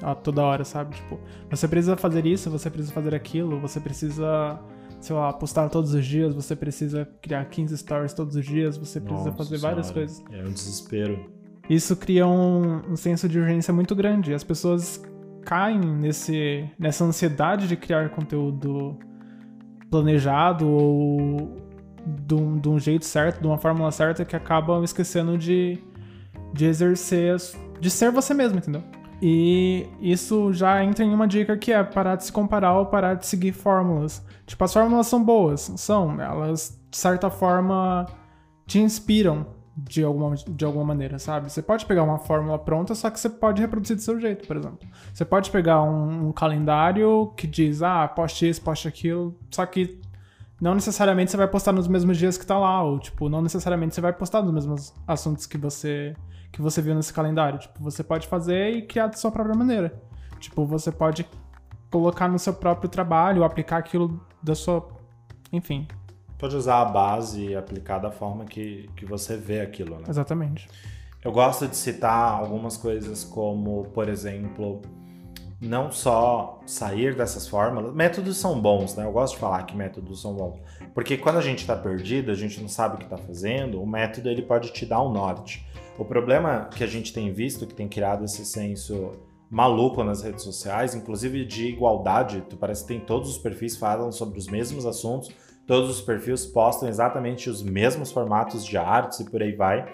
a 0.02 0.16
toda 0.16 0.42
hora, 0.42 0.66
sabe? 0.66 0.96
Tipo, 0.96 1.20
você 1.48 1.68
precisa 1.68 1.96
fazer 1.96 2.26
isso, 2.26 2.50
você 2.50 2.72
precisa 2.72 2.92
fazer 2.92 3.14
aquilo, 3.14 3.60
você 3.60 3.80
precisa, 3.80 4.60
sei 5.00 5.16
lá, 5.16 5.32
postar 5.32 5.70
todos 5.70 5.94
os 5.94 6.04
dias, 6.04 6.34
você 6.34 6.56
precisa 6.56 7.08
criar 7.22 7.46
15 7.46 7.78
stories 7.78 8.14
todos 8.14 8.36
os 8.36 8.46
dias, 8.46 8.78
você 8.78 9.00
precisa 9.00 9.30
Nossa 9.30 9.38
fazer 9.38 9.60
senhora, 9.60 9.76
várias 9.76 9.92
coisas. 9.92 10.24
É 10.32 10.42
um 10.42 10.52
desespero. 10.52 11.30
Isso 11.70 11.96
cria 11.96 12.26
um, 12.26 12.94
um 12.94 12.96
senso 12.96 13.30
de 13.30 13.38
urgência 13.38 13.72
muito 13.72 13.96
grande. 13.96 14.34
As 14.34 14.44
pessoas 14.44 15.04
caem 15.50 15.80
nesse, 15.80 16.70
nessa 16.78 17.04
ansiedade 17.04 17.68
de 17.68 17.76
criar 17.76 18.10
conteúdo 18.10 18.96
planejado 19.90 20.70
ou 20.70 21.58
de 22.06 22.36
um, 22.36 22.60
de 22.60 22.70
um 22.70 22.78
jeito 22.78 23.04
certo, 23.04 23.42
de 23.42 23.48
uma 23.48 23.58
fórmula 23.58 23.92
certa, 23.92 24.24
que 24.24 24.36
acabam 24.36 24.84
esquecendo 24.84 25.40
de, 25.40 25.80
de 26.54 26.66
exercer, 26.66 27.36
de 27.80 27.90
ser 27.90 28.12
você 28.12 28.32
mesmo, 28.32 28.60
entendeu? 28.60 28.84
E 29.20 29.88
isso 30.00 30.54
já 30.54 30.84
entra 30.84 31.04
em 31.04 31.12
uma 31.12 31.28
dica 31.28 31.58
que 31.58 31.74
é 31.74 31.84
parar 31.84 32.16
de 32.16 32.26
se 32.26 32.32
comparar 32.32 32.78
ou 32.78 32.86
parar 32.86 33.16
de 33.16 33.26
seguir 33.26 33.52
fórmulas. 33.52 34.24
Tipo, 34.46 34.64
as 34.64 34.72
fórmulas 34.72 35.08
são 35.08 35.24
boas, 35.24 35.62
são, 35.78 36.22
elas 36.22 36.80
de 36.92 36.98
certa 36.98 37.28
forma 37.32 38.06
te 38.68 38.78
inspiram, 38.78 39.48
de 39.84 40.04
alguma, 40.04 40.36
de 40.36 40.66
alguma 40.66 40.86
maneira, 40.86 41.20
sabe? 41.20 41.52
Você 41.52 41.62
pode 41.62 41.86
pegar 41.86 42.04
uma 42.04 42.18
fórmula 42.18 42.58
pronta, 42.58 42.94
só 42.96 43.10
que 43.10 43.20
você 43.20 43.30
pode 43.30 43.62
reproduzir 43.62 43.96
do 43.96 44.02
seu 44.02 44.20
jeito, 44.20 44.48
por 44.48 44.58
exemplo. 44.58 44.80
Você 45.14 45.24
pode 45.24 45.50
pegar 45.52 45.82
um, 45.84 46.30
um 46.30 46.32
calendário 46.32 47.34
que 47.38 47.48
diz, 47.48 47.82
ah, 47.82 48.08
poste 48.08 48.50
isso, 48.50 48.62
poste 48.62 48.88
aquilo, 48.88 49.36
só 49.52 49.66
que 49.66 50.00
não 50.62 50.76
necessariamente 50.76 51.32
você 51.32 51.38
vai 51.38 51.48
postar 51.48 51.72
nos 51.72 51.88
mesmos 51.88 52.18
dias 52.18 52.38
que 52.38 52.46
tá 52.46 52.58
lá, 52.58 52.84
ou 52.84 53.00
tipo, 53.00 53.30
não 53.30 53.42
necessariamente 53.42 53.96
você 53.96 54.02
vai 54.02 54.12
postar 54.12 54.42
nos 54.42 54.54
mesmos 54.54 54.94
assuntos 55.08 55.46
que 55.46 55.58
você 55.58 56.14
que 56.52 56.62
você 56.62 56.82
viu 56.82 56.96
nesse 56.96 57.14
calendário. 57.14 57.60
Tipo, 57.60 57.82
você 57.82 58.04
pode 58.04 58.28
fazer 58.28 58.72
e 58.72 58.82
criar 58.82 59.08
da 59.08 59.14
sua 59.14 59.32
própria 59.32 59.56
maneira. 59.56 60.02
Tipo, 60.40 60.66
você 60.66 60.92
pode 60.92 61.26
colocar 61.92 62.28
no 62.28 62.40
seu 62.40 62.54
próprio 62.54 62.90
trabalho, 62.90 63.44
aplicar 63.44 63.78
aquilo 63.78 64.20
da 64.42 64.56
sua, 64.56 64.88
enfim, 65.54 65.88
pode 66.40 66.56
usar 66.56 66.82
a 66.82 66.86
base 66.86 67.50
e 67.50 67.56
aplicar 67.56 68.00
da 68.00 68.10
forma 68.10 68.46
que, 68.46 68.90
que 68.96 69.06
você 69.06 69.36
vê 69.36 69.60
aquilo, 69.60 69.98
né? 69.98 70.06
Exatamente. 70.08 70.68
Eu 71.24 71.34
gosto 71.34 71.68
de 71.68 71.76
citar 71.76 72.40
algumas 72.40 72.78
coisas 72.78 73.26
como, 73.26 73.84
por 73.94 74.08
exemplo, 74.08 74.82
não 75.62 75.92
só 75.92 76.62
sair 76.66 77.14
dessas 77.14 77.46
fórmulas. 77.46 77.94
Métodos 77.94 78.38
são 78.38 78.60
bons, 78.60 78.96
né? 78.96 79.04
Eu 79.04 79.12
gosto 79.12 79.34
de 79.34 79.40
falar 79.42 79.64
que 79.64 79.76
métodos 79.76 80.22
são 80.22 80.34
bons. 80.34 80.60
Porque 80.94 81.18
quando 81.18 81.38
a 81.38 81.42
gente 81.42 81.60
está 81.60 81.76
perdido, 81.76 82.32
a 82.32 82.36
gente 82.36 82.62
não 82.62 82.70
sabe 82.70 82.96
o 82.96 82.98
que 82.98 83.04
está 83.04 83.18
fazendo, 83.18 83.82
o 83.82 83.86
método 83.86 84.30
ele 84.30 84.42
pode 84.42 84.72
te 84.72 84.86
dar 84.86 85.04
um 85.04 85.12
norte. 85.12 85.68
O 85.98 86.06
problema 86.06 86.70
que 86.74 86.86
a 86.86 86.88
gente 86.88 87.12
tem 87.12 87.34
visto, 87.34 87.68
que 87.68 87.74
tem 87.74 87.90
criado 87.90 88.24
esse 88.24 88.46
senso 88.46 89.12
maluco 89.52 90.02
nas 90.06 90.22
redes 90.22 90.44
sociais, 90.44 90.96
inclusive 90.96 91.44
de 91.44 91.68
igualdade, 91.68 92.46
tu 92.50 92.56
parece 92.56 92.84
que 92.84 92.88
tem 92.90 93.00
todos 93.00 93.30
os 93.30 93.38
perfis 93.38 93.76
falam 93.76 94.10
sobre 94.12 94.40
os 94.40 94.48
mesmos 94.48 94.86
assuntos, 94.86 95.30
todos 95.70 95.88
os 95.88 96.02
perfis 96.02 96.48
postam 96.48 96.90
exatamente 96.90 97.48
os 97.48 97.62
mesmos 97.62 98.12
formatos 98.12 98.66
de 98.66 98.76
artes 98.76 99.20
e 99.20 99.30
por 99.30 99.40
aí 99.40 99.52
vai, 99.52 99.88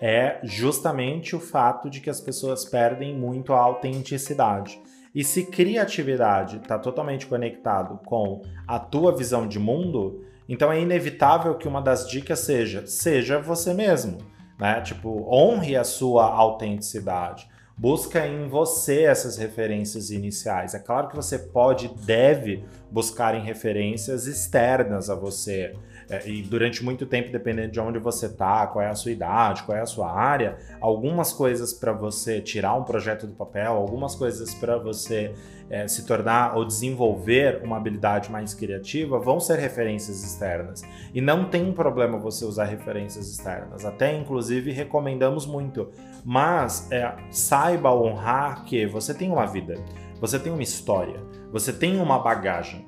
é 0.00 0.40
justamente 0.42 1.36
o 1.36 1.38
fato 1.38 1.90
de 1.90 2.00
que 2.00 2.08
as 2.08 2.18
pessoas 2.18 2.64
perdem 2.64 3.14
muito 3.14 3.52
a 3.52 3.60
autenticidade. 3.60 4.80
E 5.14 5.22
se 5.22 5.44
criatividade 5.44 6.56
está 6.56 6.78
totalmente 6.78 7.26
conectado 7.26 8.00
com 8.06 8.40
a 8.66 8.78
tua 8.78 9.14
visão 9.14 9.46
de 9.46 9.58
mundo, 9.58 10.24
então 10.48 10.72
é 10.72 10.80
inevitável 10.80 11.56
que 11.56 11.68
uma 11.68 11.82
das 11.82 12.08
dicas 12.08 12.38
seja: 12.38 12.86
seja 12.86 13.38
você 13.38 13.74
mesmo, 13.74 14.16
né? 14.58 14.80
Tipo, 14.80 15.28
honre 15.30 15.76
a 15.76 15.84
sua 15.84 16.24
autenticidade. 16.24 17.46
Busca 17.76 18.26
em 18.26 18.48
você 18.48 19.02
essas 19.02 19.36
referências 19.36 20.10
iniciais. 20.10 20.74
É 20.74 20.78
claro 20.78 21.08
que 21.08 21.16
você 21.16 21.38
pode, 21.38 21.88
deve 22.04 22.64
buscar 22.90 23.34
em 23.34 23.42
referências 23.42 24.26
externas 24.26 25.10
a 25.10 25.14
você. 25.14 25.74
É, 26.12 26.28
e 26.28 26.42
durante 26.42 26.84
muito 26.84 27.06
tempo, 27.06 27.32
dependendo 27.32 27.72
de 27.72 27.80
onde 27.80 27.98
você 27.98 28.26
está, 28.26 28.66
qual 28.66 28.84
é 28.84 28.88
a 28.88 28.94
sua 28.94 29.10
idade, 29.10 29.62
qual 29.62 29.78
é 29.78 29.80
a 29.80 29.86
sua 29.86 30.12
área, 30.12 30.58
algumas 30.78 31.32
coisas 31.32 31.72
para 31.72 31.90
você 31.90 32.38
tirar 32.38 32.74
um 32.74 32.84
projeto 32.84 33.26
do 33.26 33.32
papel, 33.32 33.72
algumas 33.72 34.14
coisas 34.14 34.54
para 34.54 34.76
você 34.76 35.32
é, 35.70 35.88
se 35.88 36.04
tornar 36.04 36.54
ou 36.54 36.66
desenvolver 36.66 37.62
uma 37.64 37.78
habilidade 37.78 38.30
mais 38.30 38.52
criativa 38.52 39.18
vão 39.18 39.40
ser 39.40 39.58
referências 39.58 40.22
externas. 40.22 40.82
E 41.14 41.20
não 41.22 41.46
tem 41.46 41.72
problema 41.72 42.18
você 42.18 42.44
usar 42.44 42.64
referências 42.64 43.30
externas. 43.30 43.86
Até, 43.86 44.14
inclusive, 44.14 44.70
recomendamos 44.70 45.46
muito. 45.46 45.88
Mas 46.22 46.92
é, 46.92 47.10
saiba 47.30 47.90
honrar 47.90 48.66
que 48.66 48.84
você 48.84 49.14
tem 49.14 49.30
uma 49.30 49.46
vida, 49.46 49.76
você 50.20 50.38
tem 50.38 50.52
uma 50.52 50.62
história, 50.62 51.20
você 51.50 51.72
tem 51.72 51.98
uma 51.98 52.18
bagagem. 52.18 52.86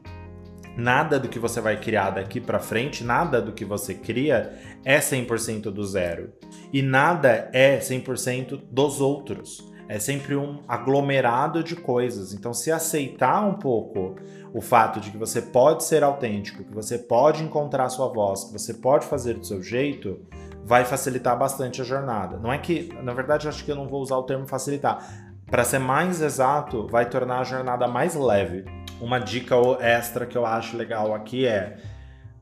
Nada 0.76 1.20
do 1.20 1.28
que 1.28 1.38
você 1.38 1.60
vai 1.60 1.78
criar 1.80 2.10
daqui 2.10 2.40
para 2.40 2.58
frente, 2.58 3.04
nada 3.04 3.40
do 3.40 3.52
que 3.52 3.64
você 3.64 3.94
cria 3.94 4.52
é 4.84 4.98
100% 4.98 5.70
do 5.70 5.84
zero. 5.84 6.32
E 6.72 6.82
nada 6.82 7.48
é 7.52 7.78
100% 7.78 8.60
dos 8.70 9.00
outros 9.00 9.72
é 9.88 9.98
sempre 9.98 10.34
um 10.34 10.60
aglomerado 10.66 11.62
de 11.62 11.76
coisas. 11.76 12.32
Então, 12.32 12.52
se 12.52 12.72
aceitar 12.72 13.44
um 13.44 13.54
pouco 13.54 14.16
o 14.52 14.60
fato 14.60 15.00
de 15.00 15.10
que 15.10 15.18
você 15.18 15.42
pode 15.42 15.84
ser 15.84 16.02
autêntico, 16.02 16.64
que 16.64 16.74
você 16.74 16.98
pode 16.98 17.42
encontrar 17.42 17.88
sua 17.88 18.08
voz, 18.08 18.44
que 18.44 18.52
você 18.52 18.74
pode 18.74 19.06
fazer 19.06 19.34
do 19.34 19.44
seu 19.44 19.62
jeito, 19.62 20.20
vai 20.64 20.84
facilitar 20.84 21.38
bastante 21.38 21.82
a 21.82 21.84
jornada. 21.84 22.38
Não 22.38 22.52
é 22.52 22.58
que, 22.58 22.88
na 23.02 23.12
verdade, 23.12 23.48
acho 23.48 23.64
que 23.64 23.70
eu 23.70 23.76
não 23.76 23.88
vou 23.88 24.00
usar 24.00 24.16
o 24.16 24.22
termo 24.22 24.46
facilitar. 24.46 25.06
Para 25.46 25.64
ser 25.64 25.78
mais 25.78 26.22
exato, 26.22 26.87
vai 26.87 27.08
tornar 27.08 27.40
a 27.40 27.44
jornada 27.44 27.87
mais 27.87 28.14
leve. 28.14 28.64
Uma 29.00 29.18
dica 29.18 29.57
extra 29.80 30.26
que 30.26 30.37
eu 30.37 30.46
acho 30.46 30.76
legal 30.76 31.14
aqui 31.14 31.46
é 31.46 31.76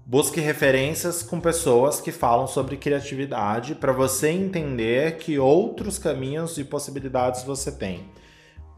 Busque 0.05 0.41
referências 0.41 1.23
com 1.23 1.41
pessoas 1.41 2.01
que 2.01 2.11
falam 2.11 2.49
sobre 2.49 2.77
criatividade 2.77 3.77
para 3.77 3.93
você 3.93 4.31
entender 4.31 5.17
que 5.17 5.38
outros 5.38 5.97
caminhos 5.97 6.59
e 6.59 6.65
possibilidades 6.65 7.45
você 7.45 7.71
tem. 7.71 8.11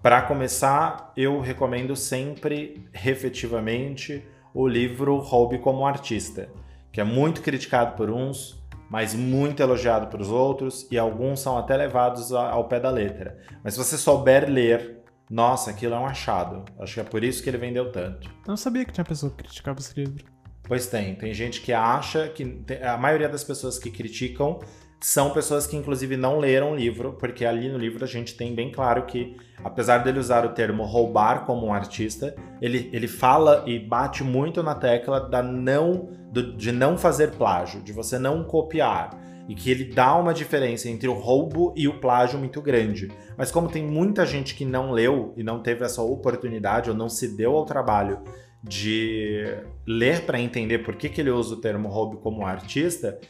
Para 0.03 0.21
começar, 0.21 1.13
eu 1.17 1.41
recomendo 1.41 1.97
sempre, 1.97 2.87
efetivamente, 2.93 4.23
o 4.53 4.69
livro 4.69 5.17
Hobby 5.17 5.59
como 5.59 5.87
Artista, 5.87 6.51
que 6.93 7.01
é 7.01 7.05
muito 7.05 7.41
criticado 7.41 7.97
por 7.97 8.11
uns, 8.11 8.63
mas 8.91 9.15
muito 9.15 9.63
elogiado 9.63 10.09
por 10.09 10.21
outros, 10.21 10.87
e 10.91 10.99
alguns 10.99 11.41
são 11.41 11.57
até 11.57 11.75
levados 11.75 12.33
ao 12.33 12.69
pé 12.69 12.79
da 12.79 12.91
letra. 12.91 13.39
Mas 13.65 13.73
se 13.75 13.79
você 13.79 13.97
souber 13.97 14.49
ler, 14.49 14.94
nossa, 15.31 15.71
aquilo 15.71 15.95
é 15.95 15.99
um 15.99 16.07
achado. 16.07 16.65
Acho 16.79 16.95
que 16.95 17.01
é 17.01 17.05
por 17.05 17.25
isso 17.25 17.43
que 17.43 17.49
ele 17.49 17.59
vendeu 17.59 17.91
tanto. 17.91 18.29
Eu 18.29 18.49
não 18.49 18.57
sabia 18.57 18.85
que 18.85 18.93
tinha 18.93 19.05
pessoa 19.05 19.31
que 19.31 19.39
criticava 19.39 19.81
esse 19.81 19.95
livro. 19.99 20.25
Pois 20.63 20.87
tem. 20.87 21.15
Tem 21.15 21.33
gente 21.33 21.61
que 21.61 21.73
acha 21.73 22.29
que. 22.29 22.65
A 22.83 22.97
maioria 22.97 23.29
das 23.29 23.45
pessoas 23.45 23.79
que 23.79 23.91
criticam 23.91 24.59
são 25.01 25.31
pessoas 25.31 25.67
que, 25.67 25.77
inclusive, 25.77 26.17
não 26.17 26.39
leram 26.39 26.73
o 26.73 26.77
livro, 26.77 27.13
porque 27.15 27.45
ali 27.45 27.69
no 27.69 27.77
livro 27.77 28.03
a 28.03 28.07
gente 28.07 28.35
tem 28.35 28.55
bem 28.55 28.73
claro 28.73 29.05
que, 29.05 29.37
apesar 29.63 29.99
dele 29.99 30.19
usar 30.19 30.47
o 30.47 30.55
termo 30.55 30.83
roubar 30.83 31.45
como 31.45 31.67
um 31.67 31.75
artista, 31.75 32.35
ele, 32.59 32.89
ele 32.91 33.07
fala 33.07 33.63
e 33.67 33.79
bate 33.79 34.25
muito 34.25 34.63
na 34.63 34.75
tecla 34.75 35.21
da 35.21 35.43
não, 35.43 36.09
do, 36.33 36.57
de 36.57 36.73
não 36.73 36.97
fazer 36.97 37.33
plágio, 37.33 37.83
de 37.83 37.93
você 37.93 38.19
não 38.19 38.45
copiar. 38.45 39.11
E 39.49 39.55
que 39.55 39.71
ele 39.71 39.85
dá 39.85 40.17
uma 40.17 40.33
diferença 40.33 40.89
entre 40.89 41.09
o 41.09 41.13
roubo 41.13 41.75
e 41.77 41.87
o 41.87 42.01
plágio 42.01 42.39
muito 42.39 42.63
grande. 42.63 43.11
Mas 43.37 43.51
como 43.51 43.69
tem 43.69 43.85
muita 43.85 44.25
gente 44.25 44.55
que 44.55 44.65
não 44.65 44.91
leu 44.91 45.35
e 45.37 45.43
não 45.43 45.61
teve 45.61 45.85
essa 45.85 46.01
oportunidade 46.01 46.91
ou 46.91 46.97
não 46.97 47.09
se 47.09 47.37
deu 47.37 47.55
ao 47.55 47.67
trabalho 47.67 48.21
de 48.63 49.45
ler 49.87 50.23
para 50.23 50.41
entender 50.41 50.79
por 50.79 50.97
que, 50.97 51.11
que 51.11 51.21
ele 51.21 51.31
usa 51.31 51.55
o 51.55 51.61
termo 51.61 51.89
hobby 51.89 52.17
como 52.17 52.47
artista, 52.47 53.21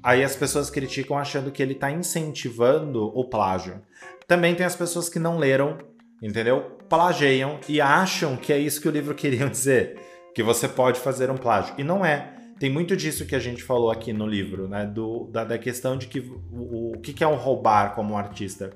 aí 0.00 0.22
as 0.22 0.36
pessoas 0.36 0.70
criticam 0.70 1.18
achando 1.18 1.50
que 1.50 1.60
ele 1.60 1.72
está 1.72 1.90
incentivando 1.90 3.06
o 3.06 3.24
plágio. 3.24 3.82
Também 4.28 4.54
tem 4.54 4.64
as 4.64 4.76
pessoas 4.76 5.08
que 5.08 5.18
não 5.18 5.38
leram, 5.38 5.78
entendeu? 6.22 6.76
Plagiam 6.88 7.58
e 7.68 7.80
acham 7.80 8.36
que 8.36 8.52
é 8.52 8.58
isso 8.58 8.80
que 8.80 8.88
o 8.88 8.92
livro 8.92 9.14
queria 9.14 9.46
dizer, 9.50 9.98
que 10.32 10.42
você 10.42 10.68
pode 10.68 11.00
fazer 11.00 11.30
um 11.30 11.36
plágio. 11.36 11.74
E 11.76 11.82
não 11.82 12.04
é. 12.04 12.35
Tem 12.58 12.70
muito 12.70 12.96
disso 12.96 13.26
que 13.26 13.34
a 13.34 13.38
gente 13.38 13.62
falou 13.62 13.90
aqui 13.90 14.12
no 14.12 14.26
livro, 14.26 14.66
né? 14.66 14.86
Do, 14.86 15.28
da, 15.30 15.44
da 15.44 15.58
questão 15.58 15.96
de 15.96 16.06
que 16.06 16.20
o, 16.20 16.92
o 16.94 17.00
que 17.00 17.22
é 17.22 17.28
um 17.28 17.36
roubar 17.36 17.94
como 17.94 18.16
artista 18.16 18.70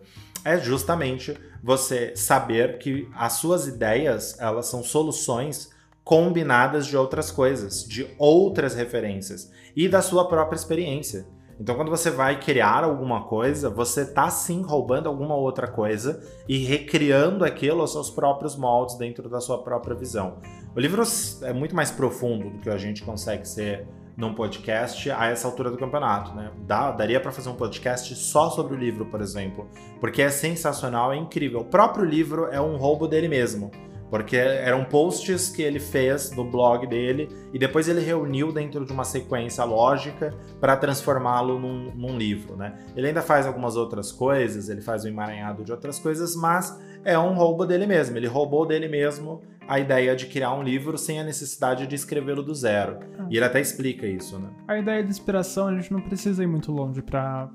é 0.44 0.58
justamente 0.58 1.34
você 1.62 2.14
saber 2.14 2.78
que 2.78 3.08
as 3.14 3.34
suas 3.34 3.66
ideias 3.66 4.38
elas 4.38 4.66
são 4.66 4.82
soluções 4.82 5.70
combinadas 6.04 6.86
de 6.86 6.96
outras 6.96 7.30
coisas, 7.30 7.84
de 7.84 8.06
outras 8.18 8.74
referências 8.74 9.50
e 9.76 9.88
da 9.88 10.02
sua 10.02 10.26
própria 10.28 10.56
experiência. 10.56 11.26
Então, 11.60 11.74
quando 11.74 11.90
você 11.90 12.10
vai 12.10 12.40
criar 12.40 12.84
alguma 12.84 13.24
coisa, 13.24 13.68
você 13.68 14.00
está 14.00 14.30
sim 14.30 14.62
roubando 14.62 15.10
alguma 15.10 15.34
outra 15.34 15.68
coisa 15.68 16.22
e 16.48 16.56
recriando 16.64 17.44
aquilo 17.44 17.82
aos 17.82 17.92
seus 17.92 18.08
próprios 18.08 18.56
moldes 18.56 18.96
dentro 18.96 19.28
da 19.28 19.42
sua 19.42 19.62
própria 19.62 19.94
visão. 19.94 20.38
O 20.74 20.80
livro 20.80 21.02
é 21.42 21.52
muito 21.52 21.76
mais 21.76 21.90
profundo 21.90 22.48
do 22.48 22.58
que 22.60 22.70
a 22.70 22.78
gente 22.78 23.02
consegue 23.02 23.46
ser 23.46 23.86
num 24.16 24.32
podcast 24.32 25.10
a 25.10 25.26
essa 25.26 25.46
altura 25.46 25.70
do 25.70 25.76
campeonato, 25.76 26.34
né? 26.34 26.50
Dá, 26.66 26.92
daria 26.92 27.20
para 27.20 27.30
fazer 27.30 27.50
um 27.50 27.54
podcast 27.54 28.14
só 28.14 28.48
sobre 28.48 28.74
o 28.74 28.78
livro, 28.78 29.04
por 29.04 29.20
exemplo, 29.20 29.68
porque 30.00 30.22
é 30.22 30.30
sensacional, 30.30 31.12
é 31.12 31.16
incrível. 31.16 31.60
O 31.60 31.64
próprio 31.64 32.06
livro 32.06 32.46
é 32.46 32.60
um 32.60 32.78
roubo 32.78 33.06
dele 33.06 33.28
mesmo. 33.28 33.70
Porque 34.10 34.36
eram 34.36 34.84
posts 34.84 35.48
que 35.48 35.62
ele 35.62 35.78
fez 35.78 36.32
no 36.32 36.44
blog 36.44 36.84
dele 36.86 37.28
e 37.54 37.58
depois 37.58 37.88
ele 37.88 38.00
reuniu 38.00 38.52
dentro 38.52 38.84
de 38.84 38.92
uma 38.92 39.04
sequência 39.04 39.62
lógica 39.62 40.34
para 40.60 40.76
transformá-lo 40.76 41.60
num, 41.60 41.92
num, 41.94 42.18
livro, 42.18 42.56
né? 42.56 42.76
Ele 42.96 43.06
ainda 43.06 43.22
faz 43.22 43.46
algumas 43.46 43.76
outras 43.76 44.10
coisas, 44.10 44.68
ele 44.68 44.80
faz 44.80 45.04
um 45.04 45.08
emaranhado 45.08 45.62
de 45.62 45.70
outras 45.70 45.98
coisas, 46.00 46.34
mas 46.34 46.76
é 47.04 47.16
um 47.16 47.34
roubo 47.34 47.64
dele 47.64 47.86
mesmo. 47.86 48.16
Ele 48.16 48.26
roubou 48.26 48.66
dele 48.66 48.88
mesmo 48.88 49.42
a 49.68 49.78
ideia 49.78 50.16
de 50.16 50.26
criar 50.26 50.52
um 50.54 50.62
livro 50.64 50.98
sem 50.98 51.20
a 51.20 51.24
necessidade 51.24 51.86
de 51.86 51.94
escrevê-lo 51.94 52.42
do 52.42 52.52
zero. 52.52 52.98
Ah. 53.16 53.26
E 53.30 53.36
ele 53.36 53.44
até 53.44 53.60
explica 53.60 54.04
isso, 54.04 54.36
né? 54.40 54.48
A 54.66 54.76
ideia 54.76 55.04
de 55.04 55.10
inspiração, 55.10 55.68
a 55.68 55.74
gente 55.74 55.92
não 55.92 56.00
precisa 56.00 56.42
ir 56.42 56.48
muito 56.48 56.72
longe 56.72 57.00
para 57.00 57.48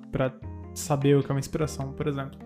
saber 0.73 1.17
o 1.17 1.21
que 1.21 1.29
é 1.29 1.33
uma 1.33 1.39
inspiração, 1.39 1.91
por 1.91 2.07
exemplo. 2.07 2.39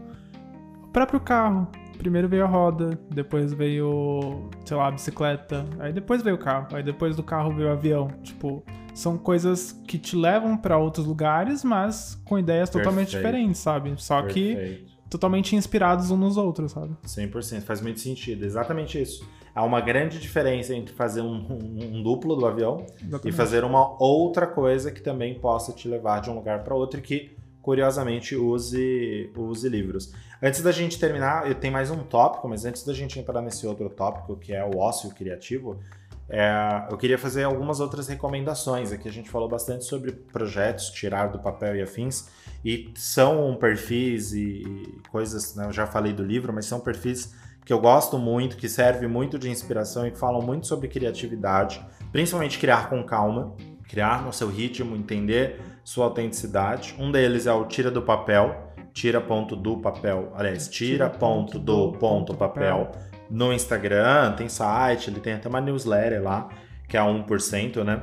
O 0.83 0.87
próprio 0.87 1.19
carro 1.19 1.67
primeiro 1.99 2.29
veio 2.29 2.45
a 2.45 2.47
roda, 2.47 2.97
depois 3.13 3.53
veio, 3.53 4.49
sei 4.65 4.77
lá, 4.77 4.87
a 4.87 4.91
bicicleta, 4.91 5.65
aí 5.79 5.91
depois 5.91 6.23
veio 6.23 6.37
o 6.37 6.39
carro, 6.39 6.67
aí 6.75 6.81
depois 6.81 7.15
do 7.15 7.21
carro 7.21 7.53
veio 7.53 7.67
o 7.67 7.71
avião. 7.73 8.07
Tipo, 8.23 8.63
são 8.95 9.17
coisas 9.17 9.73
que 9.85 9.99
te 9.99 10.15
levam 10.15 10.57
para 10.57 10.77
outros 10.77 11.05
lugares, 11.05 11.63
mas 11.63 12.15
com 12.25 12.39
ideias 12.39 12.69
Perfeito. 12.69 12.85
totalmente 12.85 13.09
diferentes, 13.11 13.59
sabe? 13.59 13.93
Só 13.97 14.21
Perfeito. 14.21 14.85
que 14.85 14.89
totalmente 15.09 15.55
inspirados 15.55 16.09
uns 16.09 16.19
nos 16.19 16.37
outros, 16.37 16.71
sabe? 16.71 16.95
100%, 17.05 17.61
faz 17.61 17.81
muito 17.81 17.99
sentido, 17.99 18.45
exatamente 18.45 18.99
isso. 18.99 19.27
Há 19.53 19.63
uma 19.65 19.81
grande 19.81 20.19
diferença 20.19 20.73
entre 20.73 20.93
fazer 20.93 21.21
um, 21.21 21.35
um, 21.35 21.97
um 21.97 22.03
duplo 22.03 22.35
do 22.35 22.45
avião 22.45 22.85
exatamente. 23.01 23.27
e 23.27 23.31
fazer 23.31 23.65
uma 23.65 24.01
outra 24.01 24.47
coisa 24.47 24.89
que 24.89 25.01
também 25.01 25.37
possa 25.37 25.73
te 25.73 25.87
levar 25.87 26.21
de 26.21 26.29
um 26.29 26.35
lugar 26.35 26.63
para 26.63 26.73
outro 26.73 26.99
e 26.99 27.03
que 27.03 27.38
curiosamente 27.69 28.35
use, 28.35 29.31
use 29.37 29.69
livros. 29.69 30.11
Antes 30.41 30.59
da 30.63 30.71
gente 30.71 30.97
terminar, 30.97 31.47
eu 31.47 31.53
tenho 31.53 31.71
mais 31.71 31.91
um 31.91 31.99
tópico, 31.99 32.49
mas 32.49 32.65
antes 32.65 32.83
da 32.83 32.95
gente 32.95 33.19
entrar 33.19 33.43
nesse 33.43 33.67
outro 33.67 33.87
tópico, 33.91 34.35
que 34.37 34.51
é 34.51 34.65
o 34.65 34.79
ócio 34.79 35.11
criativo, 35.11 35.79
é, 36.27 36.87
eu 36.89 36.97
queria 36.97 37.15
fazer 37.19 37.43
algumas 37.43 37.79
outras 37.79 38.07
recomendações. 38.07 38.91
Aqui 38.91 39.07
a 39.07 39.11
gente 39.11 39.29
falou 39.29 39.47
bastante 39.47 39.85
sobre 39.85 40.11
projetos, 40.11 40.89
tirar 40.89 41.27
do 41.27 41.37
papel 41.37 41.75
e 41.75 41.81
afins, 41.83 42.27
e 42.65 42.91
são 42.95 43.55
perfis 43.55 44.33
e, 44.33 44.99
coisas, 45.11 45.53
né, 45.53 45.67
eu 45.67 45.71
já 45.71 45.85
falei 45.85 46.11
do 46.11 46.23
livro, 46.23 46.51
mas 46.51 46.65
são 46.65 46.79
perfis 46.79 47.35
que 47.63 47.71
eu 47.71 47.79
gosto 47.79 48.17
muito, 48.17 48.57
que 48.57 48.67
servem 48.67 49.07
muito 49.07 49.37
de 49.37 49.47
inspiração 49.47 50.07
e 50.07 50.11
que 50.11 50.17
falam 50.17 50.41
muito 50.41 50.65
sobre 50.65 50.87
criatividade, 50.87 51.85
principalmente 52.11 52.57
criar 52.57 52.89
com 52.89 53.03
calma, 53.03 53.53
criar 53.87 54.23
no 54.23 54.33
seu 54.33 54.49
ritmo, 54.49 54.95
entender 54.95 55.61
sua 55.83 56.05
autenticidade. 56.05 56.95
Um 56.99 57.11
deles 57.11 57.47
é 57.47 57.53
o 57.53 57.65
Tira 57.65 57.89
do 57.91 58.01
Papel, 58.01 58.69
tira 58.93 59.21
ponto 59.21 59.55
do 59.55 59.77
papel, 59.77 60.31
aliás, 60.35 60.67
tira 60.67 61.09
ponto 61.09 61.57
do 61.57 61.93
ponto 61.93 62.35
papel 62.35 62.91
no 63.29 63.53
Instagram, 63.53 64.33
tem 64.33 64.49
site, 64.49 65.09
ele 65.09 65.19
tem 65.19 65.33
até 65.33 65.47
uma 65.47 65.61
newsletter 65.61 66.21
lá, 66.21 66.49
que 66.87 66.97
é 66.97 66.99
a 66.99 67.05
1%, 67.05 67.83
né? 67.83 68.01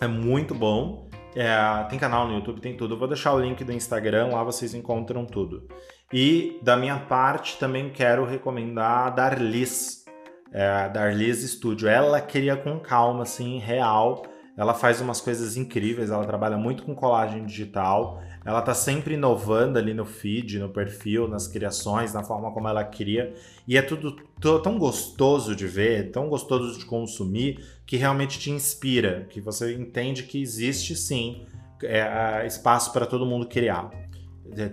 É 0.00 0.06
muito 0.06 0.54
bom. 0.54 1.08
É, 1.36 1.84
tem 1.88 1.98
canal 1.98 2.28
no 2.28 2.34
YouTube, 2.34 2.60
tem 2.60 2.76
tudo. 2.76 2.94
Eu 2.94 2.98
vou 2.98 3.08
deixar 3.08 3.32
o 3.32 3.40
link 3.40 3.64
do 3.64 3.72
Instagram, 3.72 4.28
lá 4.28 4.42
vocês 4.42 4.74
encontram 4.74 5.24
tudo. 5.24 5.68
E 6.12 6.58
da 6.62 6.76
minha 6.76 6.98
parte 6.98 7.58
também 7.58 7.90
quero 7.90 8.24
recomendar 8.24 9.06
a 9.06 9.10
Darlis, 9.10 10.04
é, 10.52 10.88
Darlis 10.88 11.42
Studio. 11.50 11.88
Ela 11.88 12.20
cria 12.20 12.56
com 12.56 12.78
calma, 12.78 13.22
assim, 13.22 13.58
real 13.58 14.22
ela 14.56 14.72
faz 14.72 15.00
umas 15.00 15.20
coisas 15.20 15.56
incríveis, 15.56 16.10
ela 16.10 16.24
trabalha 16.24 16.56
muito 16.56 16.84
com 16.84 16.94
colagem 16.94 17.44
digital, 17.44 18.22
ela 18.44 18.62
tá 18.62 18.72
sempre 18.72 19.14
inovando 19.14 19.78
ali 19.78 19.92
no 19.92 20.04
feed, 20.04 20.58
no 20.58 20.68
perfil, 20.68 21.26
nas 21.26 21.48
criações, 21.48 22.12
na 22.12 22.22
forma 22.22 22.52
como 22.52 22.68
ela 22.68 22.84
cria, 22.84 23.34
e 23.66 23.76
é 23.76 23.82
tudo 23.82 24.16
tão 24.62 24.78
gostoso 24.78 25.56
de 25.56 25.66
ver, 25.66 26.12
tão 26.12 26.28
gostoso 26.28 26.78
de 26.78 26.84
consumir, 26.84 27.64
que 27.84 27.96
realmente 27.96 28.38
te 28.38 28.50
inspira, 28.50 29.26
que 29.28 29.40
você 29.40 29.74
entende 29.74 30.22
que 30.22 30.40
existe 30.40 30.94
sim 30.94 31.46
é, 31.82 32.46
espaço 32.46 32.92
para 32.92 33.06
todo 33.06 33.26
mundo 33.26 33.46
criar. 33.46 33.90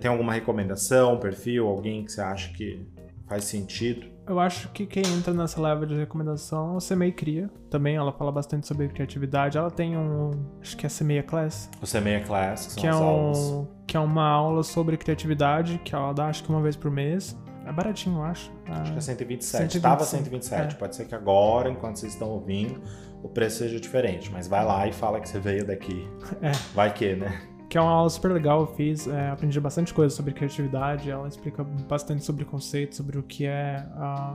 Tem 0.00 0.10
alguma 0.10 0.32
recomendação, 0.32 1.18
perfil, 1.18 1.66
alguém 1.66 2.04
que 2.04 2.12
você 2.12 2.20
acha 2.20 2.52
que 2.52 2.86
faz 3.26 3.44
sentido? 3.44 4.11
Eu 4.26 4.38
acho 4.38 4.68
que 4.68 4.86
quem 4.86 5.02
entra 5.02 5.34
nessa 5.34 5.60
leva 5.60 5.84
de 5.84 5.96
recomendação 5.96 6.74
é 6.74 6.76
o 6.76 6.80
Semeia 6.80 7.12
Cria. 7.12 7.50
Também 7.68 7.96
ela 7.96 8.12
fala 8.12 8.30
bastante 8.30 8.66
sobre 8.66 8.88
criatividade. 8.88 9.58
Ela 9.58 9.70
tem 9.70 9.96
um. 9.96 10.30
Acho 10.60 10.76
que 10.76 10.86
é 10.86 10.88
Semeia 10.88 11.22
Class. 11.22 11.68
O 11.80 11.86
Semeia 11.86 12.20
Class, 12.20 12.74
que, 12.74 12.82
que 12.82 12.86
é 12.86 12.94
um, 12.94 13.02
aulas. 13.02 13.68
Que 13.86 13.96
é 13.96 14.00
uma 14.00 14.28
aula 14.28 14.62
sobre 14.62 14.96
criatividade, 14.96 15.80
que 15.84 15.94
ela 15.94 16.12
dá 16.12 16.26
acho 16.26 16.44
que 16.44 16.50
uma 16.50 16.60
vez 16.60 16.76
por 16.76 16.90
mês. 16.90 17.36
É 17.66 17.72
baratinho, 17.72 18.18
eu 18.18 18.24
acho. 18.24 18.50
Acho 18.66 18.92
que 18.92 18.98
é 18.98 19.00
127. 19.00 19.72
125. 19.72 19.82
Tava 19.82 20.04
127. 20.04 20.74
É. 20.74 20.78
Pode 20.78 20.96
ser 20.96 21.06
que 21.06 21.14
agora, 21.14 21.70
enquanto 21.70 21.96
vocês 21.96 22.12
estão 22.12 22.28
ouvindo, 22.28 22.80
o 23.22 23.28
preço 23.28 23.58
seja 23.58 23.78
diferente. 23.78 24.30
Mas 24.32 24.48
vai 24.48 24.64
lá 24.64 24.86
e 24.86 24.92
fala 24.92 25.20
que 25.20 25.28
você 25.28 25.38
veio 25.38 25.66
daqui. 25.66 26.08
É. 26.40 26.50
Vai 26.74 26.92
que, 26.92 27.14
né? 27.14 27.40
Que 27.72 27.78
é 27.78 27.80
uma 27.80 27.90
aula 27.90 28.10
super 28.10 28.30
legal, 28.30 28.60
eu 28.60 28.66
fiz, 28.66 29.08
é, 29.08 29.30
aprendi 29.30 29.58
bastante 29.58 29.94
coisa 29.94 30.14
sobre 30.14 30.34
criatividade, 30.34 31.10
ela 31.10 31.26
explica 31.26 31.64
bastante 31.64 32.22
sobre 32.22 32.44
conceitos, 32.44 32.98
sobre 32.98 33.18
o 33.18 33.22
que 33.22 33.46
é 33.46 33.82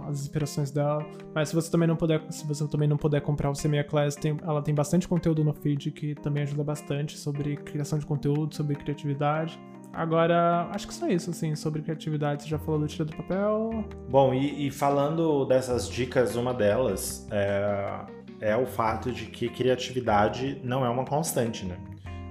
as 0.07 0.21
inspirações 0.21 0.71
dela. 0.71 1.05
Mas 1.35 1.49
se 1.49 1.53
você 1.53 1.69
também 1.69 1.87
não 1.87 1.95
puder, 1.95 2.19
se 2.31 2.47
você 2.47 2.67
também 2.67 2.87
não 2.87 2.97
puder 2.97 3.21
comprar 3.21 3.51
o 3.51 3.53
Semia 3.53 3.83
Class, 3.83 4.15
tem, 4.15 4.35
ela 4.41 4.59
tem 4.63 4.73
bastante 4.73 5.07
conteúdo 5.07 5.43
no 5.43 5.53
feed 5.53 5.91
que 5.91 6.15
também 6.15 6.41
ajuda 6.41 6.63
bastante 6.63 7.15
sobre 7.15 7.57
criação 7.57 7.99
de 7.99 8.07
conteúdo, 8.07 8.55
sobre 8.55 8.75
criatividade. 8.75 9.59
Agora, 9.93 10.67
acho 10.71 10.87
que 10.87 10.93
só 10.95 11.07
isso, 11.07 11.29
assim, 11.29 11.53
sobre 11.53 11.83
criatividade. 11.83 12.41
Você 12.41 12.49
já 12.49 12.57
falou 12.57 12.79
do 12.79 12.87
Tira 12.87 13.05
do 13.05 13.15
Papel. 13.15 13.85
Bom, 14.09 14.33
e, 14.33 14.65
e 14.65 14.71
falando 14.71 15.45
dessas 15.45 15.87
dicas, 15.87 16.35
uma 16.35 16.55
delas 16.55 17.27
é, 17.29 17.99
é 18.41 18.57
o 18.57 18.65
fato 18.65 19.11
de 19.11 19.27
que 19.27 19.47
criatividade 19.47 20.59
não 20.63 20.83
é 20.83 20.89
uma 20.89 21.05
constante, 21.05 21.65
né? 21.65 21.77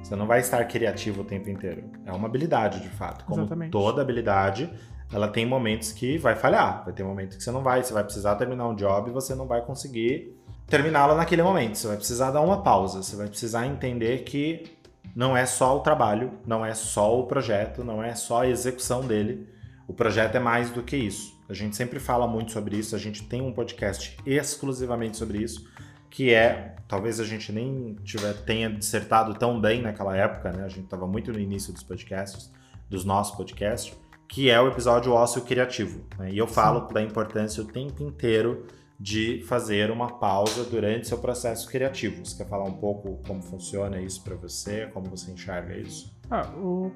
Você 0.06 0.14
não 0.14 0.24
vai 0.24 0.38
estar 0.38 0.64
criativo 0.66 1.22
o 1.22 1.24
tempo 1.24 1.50
inteiro. 1.50 1.82
É 2.04 2.12
uma 2.12 2.28
habilidade, 2.28 2.78
de 2.78 2.88
fato. 2.88 3.24
Como 3.24 3.40
Exatamente. 3.40 3.72
toda 3.72 4.00
habilidade, 4.00 4.72
ela 5.12 5.26
tem 5.26 5.44
momentos 5.44 5.90
que 5.90 6.16
vai 6.16 6.36
falhar. 6.36 6.84
Vai 6.84 6.94
ter 6.94 7.02
momentos 7.02 7.36
que 7.36 7.42
você 7.42 7.50
não 7.50 7.60
vai, 7.60 7.82
você 7.82 7.92
vai 7.92 8.04
precisar 8.04 8.36
terminar 8.36 8.68
um 8.68 8.76
job 8.76 9.10
e 9.10 9.12
você 9.12 9.34
não 9.34 9.48
vai 9.48 9.62
conseguir 9.62 10.32
terminá-lo 10.68 11.16
naquele 11.16 11.42
momento. 11.42 11.76
Você 11.76 11.88
vai 11.88 11.96
precisar 11.96 12.30
dar 12.30 12.40
uma 12.40 12.62
pausa. 12.62 13.02
Você 13.02 13.16
vai 13.16 13.26
precisar 13.26 13.66
entender 13.66 14.22
que 14.22 14.76
não 15.12 15.36
é 15.36 15.44
só 15.44 15.76
o 15.76 15.80
trabalho, 15.80 16.34
não 16.46 16.64
é 16.64 16.72
só 16.72 17.18
o 17.18 17.26
projeto, 17.26 17.82
não 17.82 18.00
é 18.00 18.14
só 18.14 18.42
a 18.42 18.48
execução 18.48 19.04
dele. 19.04 19.48
O 19.88 19.92
projeto 19.92 20.36
é 20.36 20.40
mais 20.40 20.70
do 20.70 20.84
que 20.84 20.96
isso. 20.96 21.36
A 21.48 21.52
gente 21.52 21.74
sempre 21.74 21.98
fala 21.98 22.28
muito 22.28 22.52
sobre 22.52 22.76
isso, 22.76 22.94
a 22.94 22.98
gente 22.98 23.24
tem 23.24 23.42
um 23.42 23.52
podcast 23.52 24.16
exclusivamente 24.24 25.16
sobre 25.16 25.38
isso 25.38 25.66
que 26.10 26.32
é, 26.32 26.74
talvez 26.88 27.20
a 27.20 27.24
gente 27.24 27.52
nem 27.52 27.96
tiver, 28.04 28.32
tenha 28.44 28.70
dissertado 28.70 29.34
tão 29.34 29.60
bem 29.60 29.82
naquela 29.82 30.16
época, 30.16 30.52
né? 30.52 30.64
A 30.64 30.68
gente 30.68 30.84
estava 30.84 31.06
muito 31.06 31.32
no 31.32 31.38
início 31.38 31.72
dos 31.72 31.82
podcasts, 31.82 32.52
dos 32.88 33.04
nossos 33.04 33.36
podcasts, 33.36 33.96
que 34.28 34.50
é 34.50 34.60
o 34.60 34.68
episódio 34.68 35.12
ócio 35.12 35.42
criativo. 35.42 36.04
Né? 36.18 36.32
E 36.32 36.38
eu 36.38 36.46
falo 36.46 36.86
Sim. 36.86 36.94
da 36.94 37.02
importância 37.02 37.62
o 37.62 37.66
tempo 37.66 38.02
inteiro 38.02 38.66
de 38.98 39.42
fazer 39.46 39.90
uma 39.90 40.18
pausa 40.18 40.64
durante 40.64 41.06
seu 41.06 41.18
processo 41.18 41.68
criativo. 41.68 42.24
Você 42.24 42.42
quer 42.42 42.48
falar 42.48 42.64
um 42.64 42.72
pouco 42.72 43.20
como 43.26 43.42
funciona 43.42 44.00
isso 44.00 44.22
para 44.24 44.34
você, 44.36 44.86
como 44.86 45.10
você 45.10 45.30
enxerga 45.30 45.76
isso? 45.76 46.16
Ah, 46.30 46.48
o... 46.56 46.90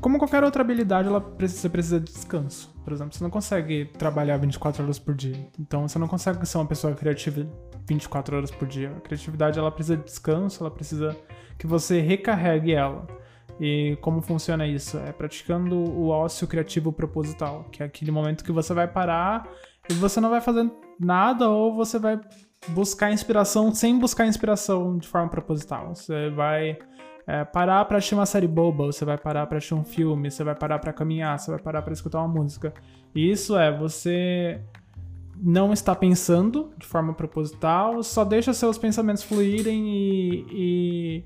Como 0.00 0.16
qualquer 0.16 0.44
outra 0.44 0.62
habilidade, 0.62 1.08
ela 1.08 1.20
precisa, 1.20 1.62
você 1.62 1.68
precisa 1.68 2.00
de 2.00 2.12
descanso. 2.12 2.72
Por 2.84 2.92
exemplo, 2.92 3.14
você 3.14 3.22
não 3.22 3.30
consegue 3.30 3.86
trabalhar 3.98 4.36
24 4.36 4.82
horas 4.82 4.98
por 4.98 5.14
dia. 5.14 5.36
Então, 5.58 5.86
você 5.86 5.98
não 5.98 6.06
consegue 6.06 6.46
ser 6.46 6.56
uma 6.56 6.66
pessoa 6.66 6.94
criativa 6.94 7.46
24 7.90 8.36
horas 8.36 8.50
por 8.50 8.68
dia. 8.68 8.92
A 8.96 9.00
criatividade 9.00 9.58
ela 9.58 9.70
precisa 9.70 9.96
de 9.96 10.04
descanso, 10.04 10.62
ela 10.62 10.70
precisa 10.70 11.16
que 11.58 11.66
você 11.66 12.00
recarregue 12.00 12.72
ela. 12.72 13.06
E 13.58 13.98
como 14.00 14.22
funciona 14.22 14.66
isso? 14.66 14.96
É 14.98 15.12
praticando 15.12 15.76
o 15.76 16.08
ócio 16.08 16.46
criativo 16.46 16.92
proposital, 16.92 17.64
que 17.70 17.82
é 17.82 17.86
aquele 17.86 18.10
momento 18.10 18.44
que 18.44 18.52
você 18.52 18.72
vai 18.72 18.88
parar 18.88 19.46
e 19.88 19.92
você 19.94 20.20
não 20.20 20.30
vai 20.30 20.40
fazer 20.40 20.70
nada 20.98 21.48
ou 21.50 21.74
você 21.74 21.98
vai 21.98 22.18
buscar 22.68 23.12
inspiração 23.12 23.74
sem 23.74 23.98
buscar 23.98 24.26
inspiração 24.26 24.96
de 24.96 25.08
forma 25.08 25.28
proposital. 25.28 25.94
Você 25.94 26.30
vai 26.30 26.78
é, 27.26 27.44
parar 27.44 27.84
para 27.84 27.98
assistir 27.98 28.14
uma 28.14 28.24
série 28.24 28.48
boba, 28.48 28.86
você 28.86 29.04
vai 29.04 29.18
parar 29.18 29.46
para 29.46 29.58
assistir 29.58 29.74
um 29.74 29.84
filme, 29.84 30.30
você 30.30 30.44
vai 30.44 30.54
parar 30.54 30.78
para 30.78 30.92
caminhar, 30.92 31.38
você 31.38 31.50
vai 31.50 31.60
parar 31.60 31.82
para 31.82 31.92
escutar 31.92 32.20
uma 32.20 32.28
música. 32.28 32.72
E 33.14 33.30
isso 33.30 33.58
é 33.58 33.76
você 33.76 34.62
não 35.42 35.72
está 35.72 35.94
pensando 35.94 36.72
de 36.76 36.86
forma 36.86 37.14
proposital, 37.14 38.02
só 38.02 38.24
deixa 38.24 38.52
seus 38.52 38.76
pensamentos 38.76 39.22
fluírem 39.22 39.88
e, 39.88 40.46
e 40.50 41.24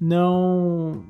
não 0.00 1.04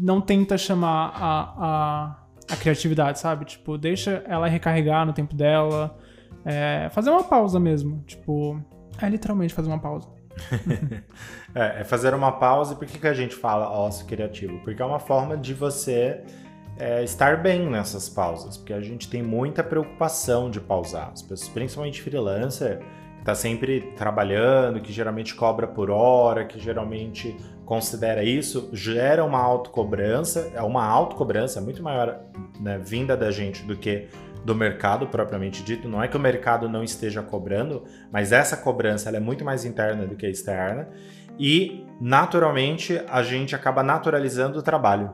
não 0.00 0.20
tenta 0.20 0.56
chamar 0.56 1.12
a, 1.14 1.40
a, 1.58 2.16
a, 2.52 2.56
criatividade, 2.56 3.18
sabe? 3.18 3.44
Tipo, 3.44 3.76
deixa 3.76 4.22
ela 4.26 4.48
recarregar 4.48 5.04
no 5.04 5.12
tempo 5.12 5.34
dela, 5.34 5.96
é, 6.44 6.88
fazer 6.90 7.10
uma 7.10 7.24
pausa 7.24 7.60
mesmo, 7.60 8.02
tipo, 8.06 8.60
é 9.00 9.08
literalmente 9.08 9.52
fazer 9.52 9.68
uma 9.68 9.78
pausa. 9.78 10.08
é, 11.54 11.80
é, 11.80 11.84
fazer 11.84 12.14
uma 12.14 12.32
pausa. 12.32 12.74
E 12.74 12.76
por 12.76 12.86
que, 12.86 12.98
que 12.98 13.06
a 13.06 13.14
gente 13.14 13.34
fala 13.34 13.70
ócio 13.70 14.06
criativo? 14.06 14.58
Porque 14.60 14.80
é 14.80 14.84
uma 14.84 15.00
forma 15.00 15.36
de 15.36 15.52
você 15.52 16.24
é, 16.78 17.02
estar 17.02 17.42
bem 17.42 17.68
nessas 17.68 18.08
pausas, 18.08 18.56
porque 18.56 18.72
a 18.72 18.80
gente 18.80 19.08
tem 19.08 19.22
muita 19.22 19.64
preocupação 19.64 20.50
de 20.50 20.60
pausar. 20.60 21.10
As 21.12 21.22
pessoas, 21.22 21.48
principalmente 21.48 22.00
freelancer, 22.00 22.78
que 22.78 23.20
está 23.20 23.34
sempre 23.34 23.92
trabalhando, 23.96 24.80
que 24.80 24.92
geralmente 24.92 25.34
cobra 25.34 25.66
por 25.66 25.90
hora, 25.90 26.44
que 26.44 26.58
geralmente 26.58 27.36
considera 27.64 28.22
isso, 28.22 28.70
gera 28.72 29.24
uma 29.24 29.40
autocobrança, 29.40 30.50
é 30.54 30.62
uma 30.62 30.84
autocobrança 30.84 31.60
muito 31.60 31.82
maior 31.82 32.20
né, 32.60 32.78
vinda 32.78 33.16
da 33.16 33.30
gente 33.30 33.62
do 33.64 33.76
que 33.76 34.08
do 34.44 34.54
mercado 34.54 35.06
propriamente 35.08 35.62
dito. 35.62 35.88
Não 35.88 36.02
é 36.02 36.08
que 36.08 36.16
o 36.16 36.20
mercado 36.20 36.68
não 36.68 36.82
esteja 36.82 37.22
cobrando, 37.22 37.84
mas 38.10 38.32
essa 38.32 38.56
cobrança 38.56 39.10
é 39.10 39.20
muito 39.20 39.44
mais 39.44 39.64
interna 39.64 40.06
do 40.06 40.16
que 40.16 40.26
externa. 40.26 40.88
E, 41.38 41.84
naturalmente, 42.00 43.00
a 43.08 43.22
gente 43.22 43.54
acaba 43.54 43.82
naturalizando 43.82 44.58
o 44.58 44.62
trabalho. 44.62 45.12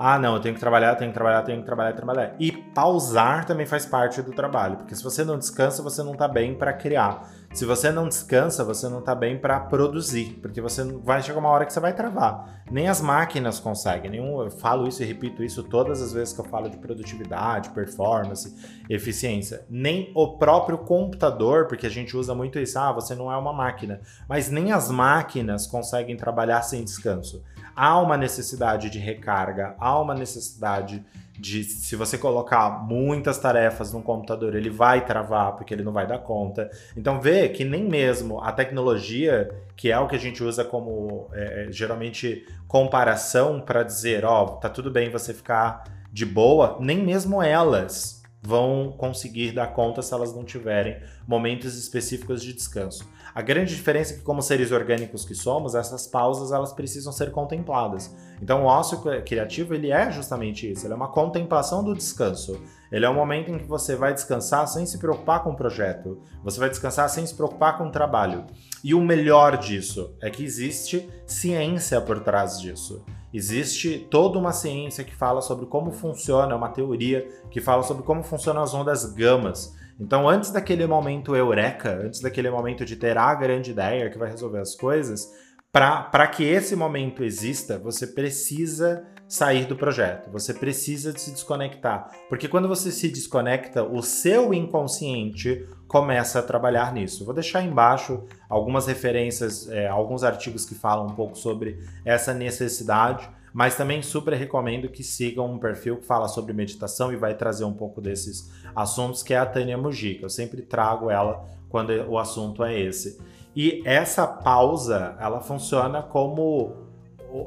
Ah, 0.00 0.16
não, 0.16 0.36
eu 0.36 0.40
tenho 0.40 0.54
que 0.54 0.60
trabalhar, 0.60 0.94
tenho 0.94 1.10
que 1.10 1.14
trabalhar, 1.14 1.42
tenho 1.42 1.58
que 1.58 1.66
trabalhar, 1.66 1.92
trabalhar. 1.92 2.36
E 2.38 2.52
pausar 2.52 3.44
também 3.44 3.66
faz 3.66 3.84
parte 3.84 4.22
do 4.22 4.30
trabalho, 4.30 4.76
porque 4.76 4.94
se 4.94 5.02
você 5.02 5.24
não 5.24 5.36
descansa, 5.36 5.82
você 5.82 6.04
não 6.04 6.12
está 6.12 6.28
bem 6.28 6.54
para 6.54 6.72
criar. 6.72 7.28
Se 7.52 7.64
você 7.64 7.90
não 7.90 8.06
descansa, 8.06 8.62
você 8.62 8.88
não 8.88 9.00
está 9.00 9.14
bem 9.14 9.38
para 9.38 9.58
produzir, 9.58 10.38
porque 10.40 10.60
você 10.60 10.84
vai 10.84 11.22
chegar 11.22 11.38
uma 11.38 11.48
hora 11.48 11.64
que 11.64 11.72
você 11.72 11.80
vai 11.80 11.94
travar. 11.94 12.62
Nem 12.70 12.88
as 12.88 13.00
máquinas 13.00 13.58
conseguem. 13.58 14.10
Nenhum, 14.10 14.42
eu 14.42 14.50
falo 14.50 14.86
isso 14.86 15.02
e 15.02 15.06
repito 15.06 15.42
isso 15.42 15.62
todas 15.62 16.02
as 16.02 16.12
vezes 16.12 16.34
que 16.34 16.40
eu 16.40 16.44
falo 16.44 16.68
de 16.68 16.76
produtividade, 16.76 17.70
performance, 17.70 18.54
eficiência. 18.88 19.64
Nem 19.68 20.12
o 20.14 20.36
próprio 20.36 20.78
computador, 20.78 21.66
porque 21.66 21.86
a 21.86 21.90
gente 21.90 22.16
usa 22.16 22.34
muito 22.34 22.58
isso, 22.58 22.78
ah, 22.78 22.92
você 22.92 23.14
não 23.14 23.32
é 23.32 23.36
uma 23.36 23.52
máquina. 23.52 24.00
Mas 24.28 24.50
nem 24.50 24.70
as 24.70 24.90
máquinas 24.90 25.66
conseguem 25.66 26.16
trabalhar 26.16 26.62
sem 26.62 26.84
descanso 26.84 27.42
há 27.78 27.96
uma 28.00 28.16
necessidade 28.16 28.90
de 28.90 28.98
recarga, 28.98 29.76
há 29.78 29.96
uma 30.00 30.12
necessidade 30.12 31.06
de, 31.38 31.62
se 31.62 31.94
você 31.94 32.18
colocar 32.18 32.84
muitas 32.84 33.38
tarefas 33.38 33.92
no 33.92 34.02
computador, 34.02 34.54
ele 34.54 34.68
vai 34.68 35.04
travar 35.04 35.54
porque 35.56 35.72
ele 35.72 35.84
não 35.84 35.92
vai 35.92 36.06
dar 36.06 36.18
conta. 36.18 36.68
Então 36.96 37.20
vê 37.20 37.48
que 37.48 37.64
nem 37.64 37.84
mesmo 37.84 38.40
a 38.40 38.50
tecnologia, 38.50 39.48
que 39.76 39.90
é 39.90 39.98
o 39.98 40.08
que 40.08 40.16
a 40.16 40.18
gente 40.18 40.42
usa 40.42 40.64
como 40.64 41.28
é, 41.32 41.66
é 41.68 41.72
geralmente 41.72 42.44
comparação 42.66 43.60
para 43.60 43.82
dizer, 43.82 44.24
ó, 44.24 44.44
oh, 44.44 44.46
tá 44.56 44.68
tudo 44.68 44.90
bem 44.90 45.10
você 45.10 45.32
ficar 45.32 45.84
de 46.12 46.26
boa, 46.26 46.76
nem 46.80 46.98
mesmo 46.98 47.40
elas 47.40 48.18
vão 48.42 48.92
conseguir 48.96 49.52
dar 49.52 49.68
conta 49.68 50.00
se 50.00 50.14
elas 50.14 50.34
não 50.34 50.44
tiverem 50.44 50.96
momentos 51.26 51.76
específicos 51.76 52.42
de 52.42 52.52
descanso. 52.52 53.08
A 53.38 53.40
grande 53.40 53.76
diferença 53.76 54.14
é 54.14 54.16
que, 54.16 54.24
como 54.24 54.42
seres 54.42 54.72
orgânicos 54.72 55.24
que 55.24 55.32
somos, 55.32 55.76
essas 55.76 56.08
pausas 56.08 56.50
elas 56.50 56.72
precisam 56.72 57.12
ser 57.12 57.30
contempladas. 57.30 58.12
Então, 58.42 58.64
o 58.64 58.66
ócio 58.66 59.00
criativo 59.24 59.74
ele 59.74 59.92
é 59.92 60.10
justamente 60.10 60.68
isso. 60.68 60.84
Ele 60.84 60.92
é 60.92 60.96
uma 60.96 61.12
contemplação 61.12 61.84
do 61.84 61.94
descanso. 61.94 62.60
Ele 62.90 63.06
é 63.06 63.08
um 63.08 63.14
momento 63.14 63.48
em 63.52 63.58
que 63.58 63.64
você 63.64 63.94
vai 63.94 64.12
descansar 64.12 64.66
sem 64.66 64.84
se 64.84 64.98
preocupar 64.98 65.44
com 65.44 65.50
o 65.50 65.56
projeto. 65.56 66.20
Você 66.42 66.58
vai 66.58 66.68
descansar 66.68 67.08
sem 67.08 67.24
se 67.24 67.32
preocupar 67.32 67.78
com 67.78 67.86
o 67.86 67.92
trabalho. 67.92 68.44
E 68.82 68.92
o 68.92 69.00
melhor 69.00 69.56
disso 69.56 70.16
é 70.20 70.28
que 70.30 70.42
existe 70.42 71.08
ciência 71.24 72.00
por 72.00 72.18
trás 72.18 72.60
disso. 72.60 73.04
Existe 73.32 74.04
toda 74.10 74.36
uma 74.36 74.52
ciência 74.52 75.04
que 75.04 75.14
fala 75.14 75.40
sobre 75.42 75.66
como 75.66 75.92
funciona, 75.92 76.56
uma 76.56 76.70
teoria 76.70 77.28
que 77.52 77.60
fala 77.60 77.84
sobre 77.84 78.02
como 78.02 78.24
funcionam 78.24 78.62
as 78.62 78.74
ondas 78.74 79.04
gamas. 79.12 79.77
Então, 79.98 80.28
antes 80.28 80.50
daquele 80.50 80.86
momento 80.86 81.34
eureka, 81.34 82.00
antes 82.04 82.20
daquele 82.20 82.50
momento 82.50 82.84
de 82.84 82.96
ter 82.96 83.18
a 83.18 83.34
grande 83.34 83.72
ideia 83.72 84.08
que 84.08 84.18
vai 84.18 84.30
resolver 84.30 84.60
as 84.60 84.74
coisas, 84.74 85.28
Para 85.70 86.26
que 86.26 86.44
esse 86.44 86.74
momento 86.74 87.22
exista, 87.22 87.78
você 87.78 88.06
precisa 88.06 89.04
sair 89.28 89.66
do 89.66 89.76
projeto, 89.76 90.30
você 90.30 90.54
precisa 90.54 91.16
se 91.16 91.30
desconectar. 91.30 92.10
Porque 92.28 92.48
quando 92.48 92.66
você 92.66 92.90
se 92.90 93.10
desconecta, 93.10 93.84
o 93.84 94.02
seu 94.02 94.54
inconsciente 94.54 95.68
começa 95.86 96.38
a 96.38 96.42
trabalhar 96.42 96.92
nisso. 96.94 97.24
Vou 97.24 97.34
deixar 97.34 97.62
embaixo 97.62 98.24
algumas 98.48 98.86
referências, 98.86 99.68
é, 99.68 99.86
alguns 99.86 100.24
artigos 100.24 100.64
que 100.64 100.74
falam 100.74 101.06
um 101.06 101.14
pouco 101.14 101.36
sobre 101.36 101.78
essa 102.02 102.32
necessidade, 102.32 103.28
mas 103.52 103.76
também 103.76 104.02
super 104.02 104.34
recomendo 104.34 104.88
que 104.88 105.02
sigam 105.02 105.46
um 105.46 105.58
perfil 105.58 105.96
que 105.96 106.06
fala 106.06 106.28
sobre 106.28 106.52
meditação 106.52 107.12
e 107.12 107.16
vai 107.16 107.34
trazer 107.34 107.64
um 107.64 107.72
pouco 107.72 108.00
desses 108.00 108.50
assuntos, 108.74 109.22
que 109.22 109.34
é 109.34 109.38
a 109.38 109.46
Tânia 109.46 109.76
Mujica. 109.76 110.24
Eu 110.24 110.30
sempre 110.30 110.62
trago 110.62 111.10
ela 111.10 111.44
quando 111.68 111.90
o 112.08 112.18
assunto 112.18 112.64
é 112.64 112.78
esse. 112.78 113.20
E 113.54 113.82
essa 113.84 114.26
pausa, 114.26 115.16
ela 115.20 115.40
funciona 115.40 116.02
como 116.02 116.88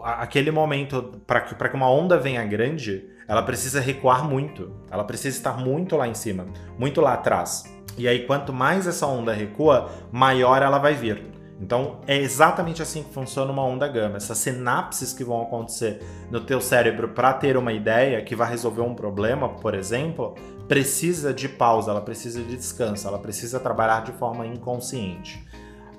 aquele 0.03 0.51
momento 0.51 1.21
para 1.25 1.41
que, 1.41 1.55
que 1.55 1.75
uma 1.75 1.89
onda 1.89 2.17
venha 2.17 2.45
grande, 2.45 3.09
ela 3.27 3.41
precisa 3.41 3.79
recuar 3.79 4.27
muito. 4.27 4.71
Ela 4.89 5.03
precisa 5.03 5.37
estar 5.37 5.57
muito 5.57 5.95
lá 5.95 6.07
em 6.07 6.13
cima, 6.13 6.45
muito 6.77 7.01
lá 7.01 7.13
atrás. 7.13 7.63
E 7.97 8.07
aí, 8.07 8.25
quanto 8.25 8.53
mais 8.53 8.87
essa 8.87 9.05
onda 9.05 9.33
recua, 9.33 9.89
maior 10.11 10.61
ela 10.61 10.77
vai 10.77 10.93
vir. 10.93 11.30
Então, 11.61 11.99
é 12.07 12.17
exatamente 12.17 12.81
assim 12.81 13.03
que 13.03 13.13
funciona 13.13 13.51
uma 13.51 13.63
onda 13.63 13.87
gama. 13.87 14.17
Essas 14.17 14.39
sinapses 14.39 15.13
que 15.13 15.23
vão 15.23 15.43
acontecer 15.43 16.01
no 16.31 16.41
teu 16.41 16.59
cérebro 16.59 17.09
para 17.09 17.31
ter 17.33 17.55
uma 17.55 17.71
ideia 17.71 18.21
que 18.23 18.35
vai 18.35 18.49
resolver 18.49 18.81
um 18.81 18.95
problema, 18.95 19.47
por 19.47 19.75
exemplo, 19.75 20.33
precisa 20.67 21.31
de 21.31 21.47
pausa, 21.47 21.91
ela 21.91 22.01
precisa 22.01 22.41
de 22.41 22.57
descanso, 22.57 23.07
ela 23.07 23.19
precisa 23.19 23.59
trabalhar 23.59 24.03
de 24.03 24.11
forma 24.13 24.47
inconsciente 24.47 25.45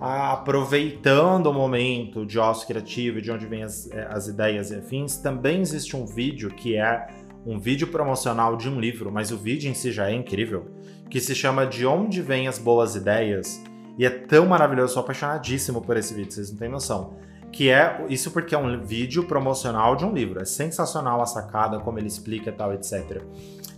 aproveitando 0.04 1.46
o 1.46 1.54
momento 1.54 2.26
de 2.26 2.36
ócio 2.36 2.66
criativo 2.66 3.22
de 3.22 3.30
onde 3.30 3.46
vêm 3.46 3.62
as, 3.62 3.88
é, 3.92 4.08
as 4.10 4.26
ideias 4.26 4.72
e 4.72 4.74
afins, 4.74 5.16
também 5.16 5.60
existe 5.60 5.96
um 5.96 6.04
vídeo 6.04 6.50
que 6.50 6.76
é 6.76 7.06
um 7.46 7.56
vídeo 7.56 7.86
promocional 7.86 8.56
de 8.56 8.68
um 8.68 8.80
livro, 8.80 9.12
mas 9.12 9.30
o 9.30 9.36
vídeo 9.36 9.70
em 9.70 9.74
si 9.74 9.92
já 9.92 10.10
é 10.10 10.12
incrível, 10.12 10.66
que 11.08 11.20
se 11.20 11.36
chama 11.36 11.64
De 11.64 11.86
Onde 11.86 12.20
Vêm 12.20 12.48
as 12.48 12.58
Boas 12.58 12.96
Ideias, 12.96 13.62
e 13.98 14.06
é 14.06 14.10
tão 14.10 14.46
maravilhoso, 14.46 14.90
eu 14.90 14.94
sou 14.94 15.02
apaixonadíssimo 15.02 15.80
por 15.82 15.96
esse 15.96 16.14
vídeo, 16.14 16.32
vocês 16.32 16.50
não 16.50 16.58
têm 16.58 16.68
noção. 16.68 17.16
Que 17.52 17.68
é 17.70 18.04
isso 18.08 18.30
porque 18.30 18.54
é 18.54 18.58
um 18.58 18.80
vídeo 18.80 19.24
promocional 19.24 19.94
de 19.94 20.06
um 20.06 20.12
livro. 20.12 20.40
É 20.40 20.44
sensacional 20.44 21.20
a 21.20 21.26
sacada, 21.26 21.78
como 21.80 21.98
ele 21.98 22.06
explica 22.06 22.48
e 22.48 22.52
tal, 22.52 22.72
etc. 22.72 23.22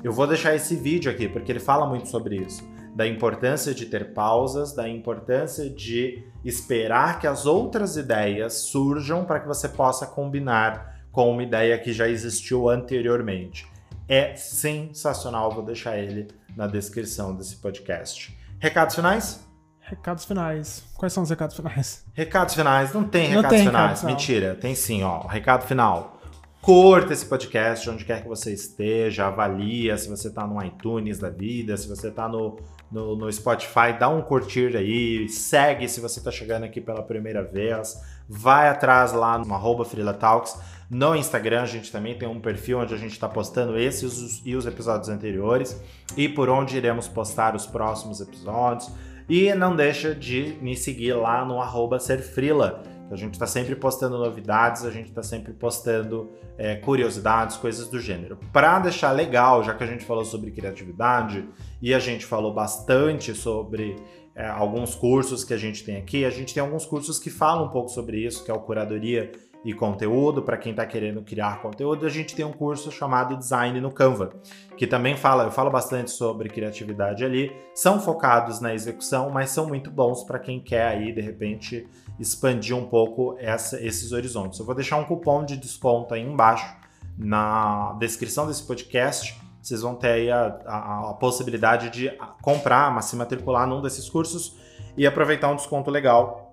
Eu 0.02 0.12
vou 0.12 0.28
deixar 0.28 0.54
esse 0.54 0.76
vídeo 0.76 1.10
aqui, 1.10 1.28
porque 1.28 1.50
ele 1.50 1.58
fala 1.58 1.84
muito 1.84 2.08
sobre 2.08 2.36
isso 2.36 2.62
da 2.94 3.06
importância 3.06 3.74
de 3.74 3.86
ter 3.86 4.12
pausas, 4.12 4.72
da 4.72 4.88
importância 4.88 5.68
de 5.68 6.22
esperar 6.44 7.18
que 7.18 7.26
as 7.26 7.44
outras 7.44 7.96
ideias 7.96 8.54
surjam 8.54 9.24
para 9.24 9.40
que 9.40 9.48
você 9.48 9.68
possa 9.68 10.06
combinar 10.06 11.02
com 11.10 11.30
uma 11.30 11.42
ideia 11.42 11.76
que 11.78 11.92
já 11.92 12.08
existiu 12.08 12.68
anteriormente. 12.68 13.66
É 14.08 14.36
sensacional, 14.36 15.50
vou 15.50 15.64
deixar 15.64 15.98
ele 15.98 16.28
na 16.56 16.66
descrição 16.66 17.34
desse 17.34 17.56
podcast. 17.56 18.36
Recados 18.60 18.94
finais? 18.94 19.44
Recados 19.86 20.24
finais. 20.24 20.82
Quais 20.94 21.12
são 21.12 21.22
os 21.22 21.30
recados 21.30 21.56
finais? 21.56 22.04
Recados 22.14 22.54
finais, 22.54 22.92
não 22.92 23.04
tem 23.04 23.28
recados 23.28 23.42
não 23.42 23.50
tem 23.50 23.66
finais. 23.66 24.00
Recado, 24.00 24.10
Mentira, 24.10 24.54
tem 24.54 24.74
sim, 24.74 25.02
ó. 25.02 25.26
Recado 25.26 25.66
final. 25.66 26.18
Curta 26.60 27.12
esse 27.12 27.26
podcast 27.26 27.90
onde 27.90 28.06
quer 28.06 28.22
que 28.22 28.28
você 28.28 28.50
esteja, 28.52 29.26
avalia 29.26 29.98
se 29.98 30.08
você 30.08 30.28
está 30.28 30.46
no 30.46 30.62
iTunes 30.64 31.18
da 31.18 31.28
vida, 31.28 31.76
se 31.76 31.86
você 31.86 32.08
está 32.08 32.26
no 32.26 32.58
no, 32.94 33.16
no 33.16 33.32
Spotify, 33.32 33.92
dá 33.98 34.08
um 34.08 34.22
curtir 34.22 34.76
aí, 34.76 35.28
segue 35.28 35.88
se 35.88 36.00
você 36.00 36.20
está 36.20 36.30
chegando 36.30 36.62
aqui 36.62 36.80
pela 36.80 37.02
primeira 37.02 37.42
vez, 37.42 38.00
vai 38.28 38.68
atrás 38.68 39.12
lá 39.12 39.36
no 39.36 39.52
arroba 39.52 39.84
Talks. 40.14 40.56
No 40.88 41.16
Instagram 41.16 41.62
a 41.62 41.66
gente 41.66 41.90
também 41.90 42.16
tem 42.16 42.28
um 42.28 42.40
perfil 42.40 42.78
onde 42.78 42.94
a 42.94 42.96
gente 42.96 43.12
está 43.12 43.28
postando 43.28 43.76
esses 43.76 44.40
e 44.44 44.54
os 44.54 44.64
episódios 44.64 45.08
anteriores 45.08 45.80
e 46.16 46.28
por 46.28 46.48
onde 46.48 46.76
iremos 46.76 47.08
postar 47.08 47.56
os 47.56 47.66
próximos 47.66 48.20
episódios. 48.20 48.90
E 49.28 49.54
não 49.54 49.74
deixa 49.74 50.14
de 50.14 50.56
me 50.60 50.76
seguir 50.76 51.14
lá 51.14 51.44
no 51.44 51.60
arroba 51.60 51.98
Serfrila 51.98 52.82
a 53.10 53.16
gente 53.16 53.34
está 53.34 53.46
sempre 53.46 53.76
postando 53.76 54.18
novidades, 54.18 54.84
a 54.84 54.90
gente 54.90 55.08
está 55.08 55.22
sempre 55.22 55.52
postando 55.52 56.32
é, 56.56 56.76
curiosidades, 56.76 57.56
coisas 57.56 57.88
do 57.88 58.00
gênero. 58.00 58.38
Para 58.52 58.78
deixar 58.78 59.12
legal, 59.12 59.62
já 59.62 59.74
que 59.74 59.84
a 59.84 59.86
gente 59.86 60.04
falou 60.04 60.24
sobre 60.24 60.50
criatividade 60.50 61.48
e 61.82 61.92
a 61.92 61.98
gente 61.98 62.24
falou 62.24 62.52
bastante 62.52 63.34
sobre 63.34 63.96
é, 64.34 64.46
alguns 64.46 64.94
cursos 64.94 65.44
que 65.44 65.52
a 65.52 65.56
gente 65.56 65.84
tem 65.84 65.96
aqui, 65.96 66.24
a 66.24 66.30
gente 66.30 66.54
tem 66.54 66.62
alguns 66.62 66.86
cursos 66.86 67.18
que 67.18 67.30
falam 67.30 67.66
um 67.66 67.70
pouco 67.70 67.88
sobre 67.88 68.18
isso, 68.18 68.44
que 68.44 68.50
é 68.50 68.54
o 68.54 68.60
Curadoria 68.60 69.30
e 69.64 69.72
conteúdo, 69.72 70.42
para 70.42 70.58
quem 70.58 70.72
está 70.72 70.84
querendo 70.84 71.22
criar 71.22 71.62
conteúdo, 71.62 72.04
a 72.04 72.10
gente 72.10 72.34
tem 72.34 72.44
um 72.44 72.52
curso 72.52 72.92
chamado 72.92 73.36
Design 73.36 73.80
no 73.80 73.90
Canva, 73.90 74.34
que 74.76 74.86
também 74.86 75.16
fala, 75.16 75.44
eu 75.44 75.50
falo 75.50 75.70
bastante 75.70 76.10
sobre 76.10 76.50
criatividade 76.50 77.24
ali, 77.24 77.50
são 77.74 77.98
focados 77.98 78.60
na 78.60 78.74
execução, 78.74 79.30
mas 79.30 79.50
são 79.50 79.66
muito 79.66 79.90
bons 79.90 80.22
para 80.22 80.38
quem 80.38 80.60
quer 80.60 80.88
aí, 80.88 81.12
de 81.12 81.22
repente, 81.22 81.88
expandir 82.20 82.76
um 82.76 82.84
pouco 82.84 83.36
essa, 83.38 83.82
esses 83.82 84.12
horizontes. 84.12 84.58
Eu 84.58 84.66
vou 84.66 84.74
deixar 84.74 84.98
um 84.98 85.04
cupom 85.04 85.42
de 85.44 85.56
desconto 85.56 86.12
aí 86.12 86.20
embaixo 86.20 86.76
na 87.16 87.96
descrição 87.98 88.46
desse 88.46 88.62
podcast. 88.64 89.40
Vocês 89.62 89.80
vão 89.80 89.94
ter 89.94 90.08
aí 90.08 90.30
a, 90.30 90.60
a, 90.66 91.10
a 91.10 91.14
possibilidade 91.14 91.88
de 91.88 92.12
comprar, 92.42 93.00
se 93.02 93.16
matricular 93.16 93.66
num 93.66 93.80
desses 93.80 94.10
cursos 94.10 94.58
e 94.94 95.06
aproveitar 95.06 95.48
um 95.48 95.56
desconto 95.56 95.90
legal 95.90 96.43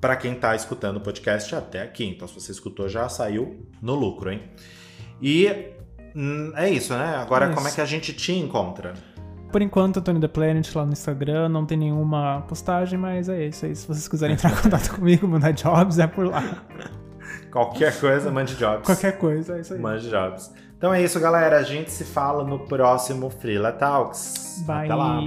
para 0.00 0.16
quem 0.16 0.32
está 0.32 0.54
escutando 0.54 0.96
o 0.96 1.00
podcast 1.00 1.54
até 1.54 1.82
aqui. 1.82 2.04
Então, 2.04 2.26
se 2.26 2.34
você 2.34 2.52
escutou, 2.52 2.88
já 2.88 3.08
saiu 3.08 3.66
no 3.82 3.94
lucro, 3.94 4.32
hein? 4.32 4.42
E 5.20 5.74
hum, 6.14 6.52
é 6.56 6.70
isso, 6.70 6.94
né? 6.94 7.16
Agora, 7.16 7.46
é 7.46 7.54
como 7.54 7.68
é 7.68 7.70
que 7.70 7.80
a 7.80 7.84
gente 7.84 8.12
te 8.12 8.32
encontra? 8.32 8.94
Por 9.52 9.60
enquanto, 9.60 10.00
Tony 10.00 10.20
The 10.20 10.28
Planet 10.28 10.74
lá 10.74 10.86
no 10.86 10.92
Instagram, 10.92 11.48
não 11.48 11.66
tem 11.66 11.76
nenhuma 11.76 12.42
postagem, 12.48 12.98
mas 12.98 13.28
é 13.28 13.46
isso 13.46 13.66
aí. 13.66 13.74
Se 13.74 13.86
vocês 13.86 14.06
quiserem 14.08 14.34
entrar 14.36 14.52
em 14.52 14.56
contato 14.56 14.94
comigo, 14.94 15.26
mandar 15.26 15.52
jobs, 15.52 15.98
é 15.98 16.06
por 16.06 16.26
lá. 16.26 16.64
Qualquer 17.50 17.98
coisa, 17.98 18.30
mande 18.30 18.54
jobs. 18.54 18.86
Qualquer 18.86 19.18
coisa, 19.18 19.56
é 19.56 19.60
isso 19.60 19.74
aí. 19.74 19.80
Mande 19.80 20.08
jobs. 20.08 20.52
Então 20.78 20.94
é 20.94 21.02
isso, 21.02 21.18
galera. 21.18 21.58
A 21.58 21.62
gente 21.62 21.90
se 21.90 22.04
fala 22.04 22.44
no 22.44 22.60
próximo 22.60 23.28
Freela 23.28 23.72
Talks. 23.72 24.64
Bye. 24.66 24.84
Até 24.84 24.94
lá. 24.94 25.20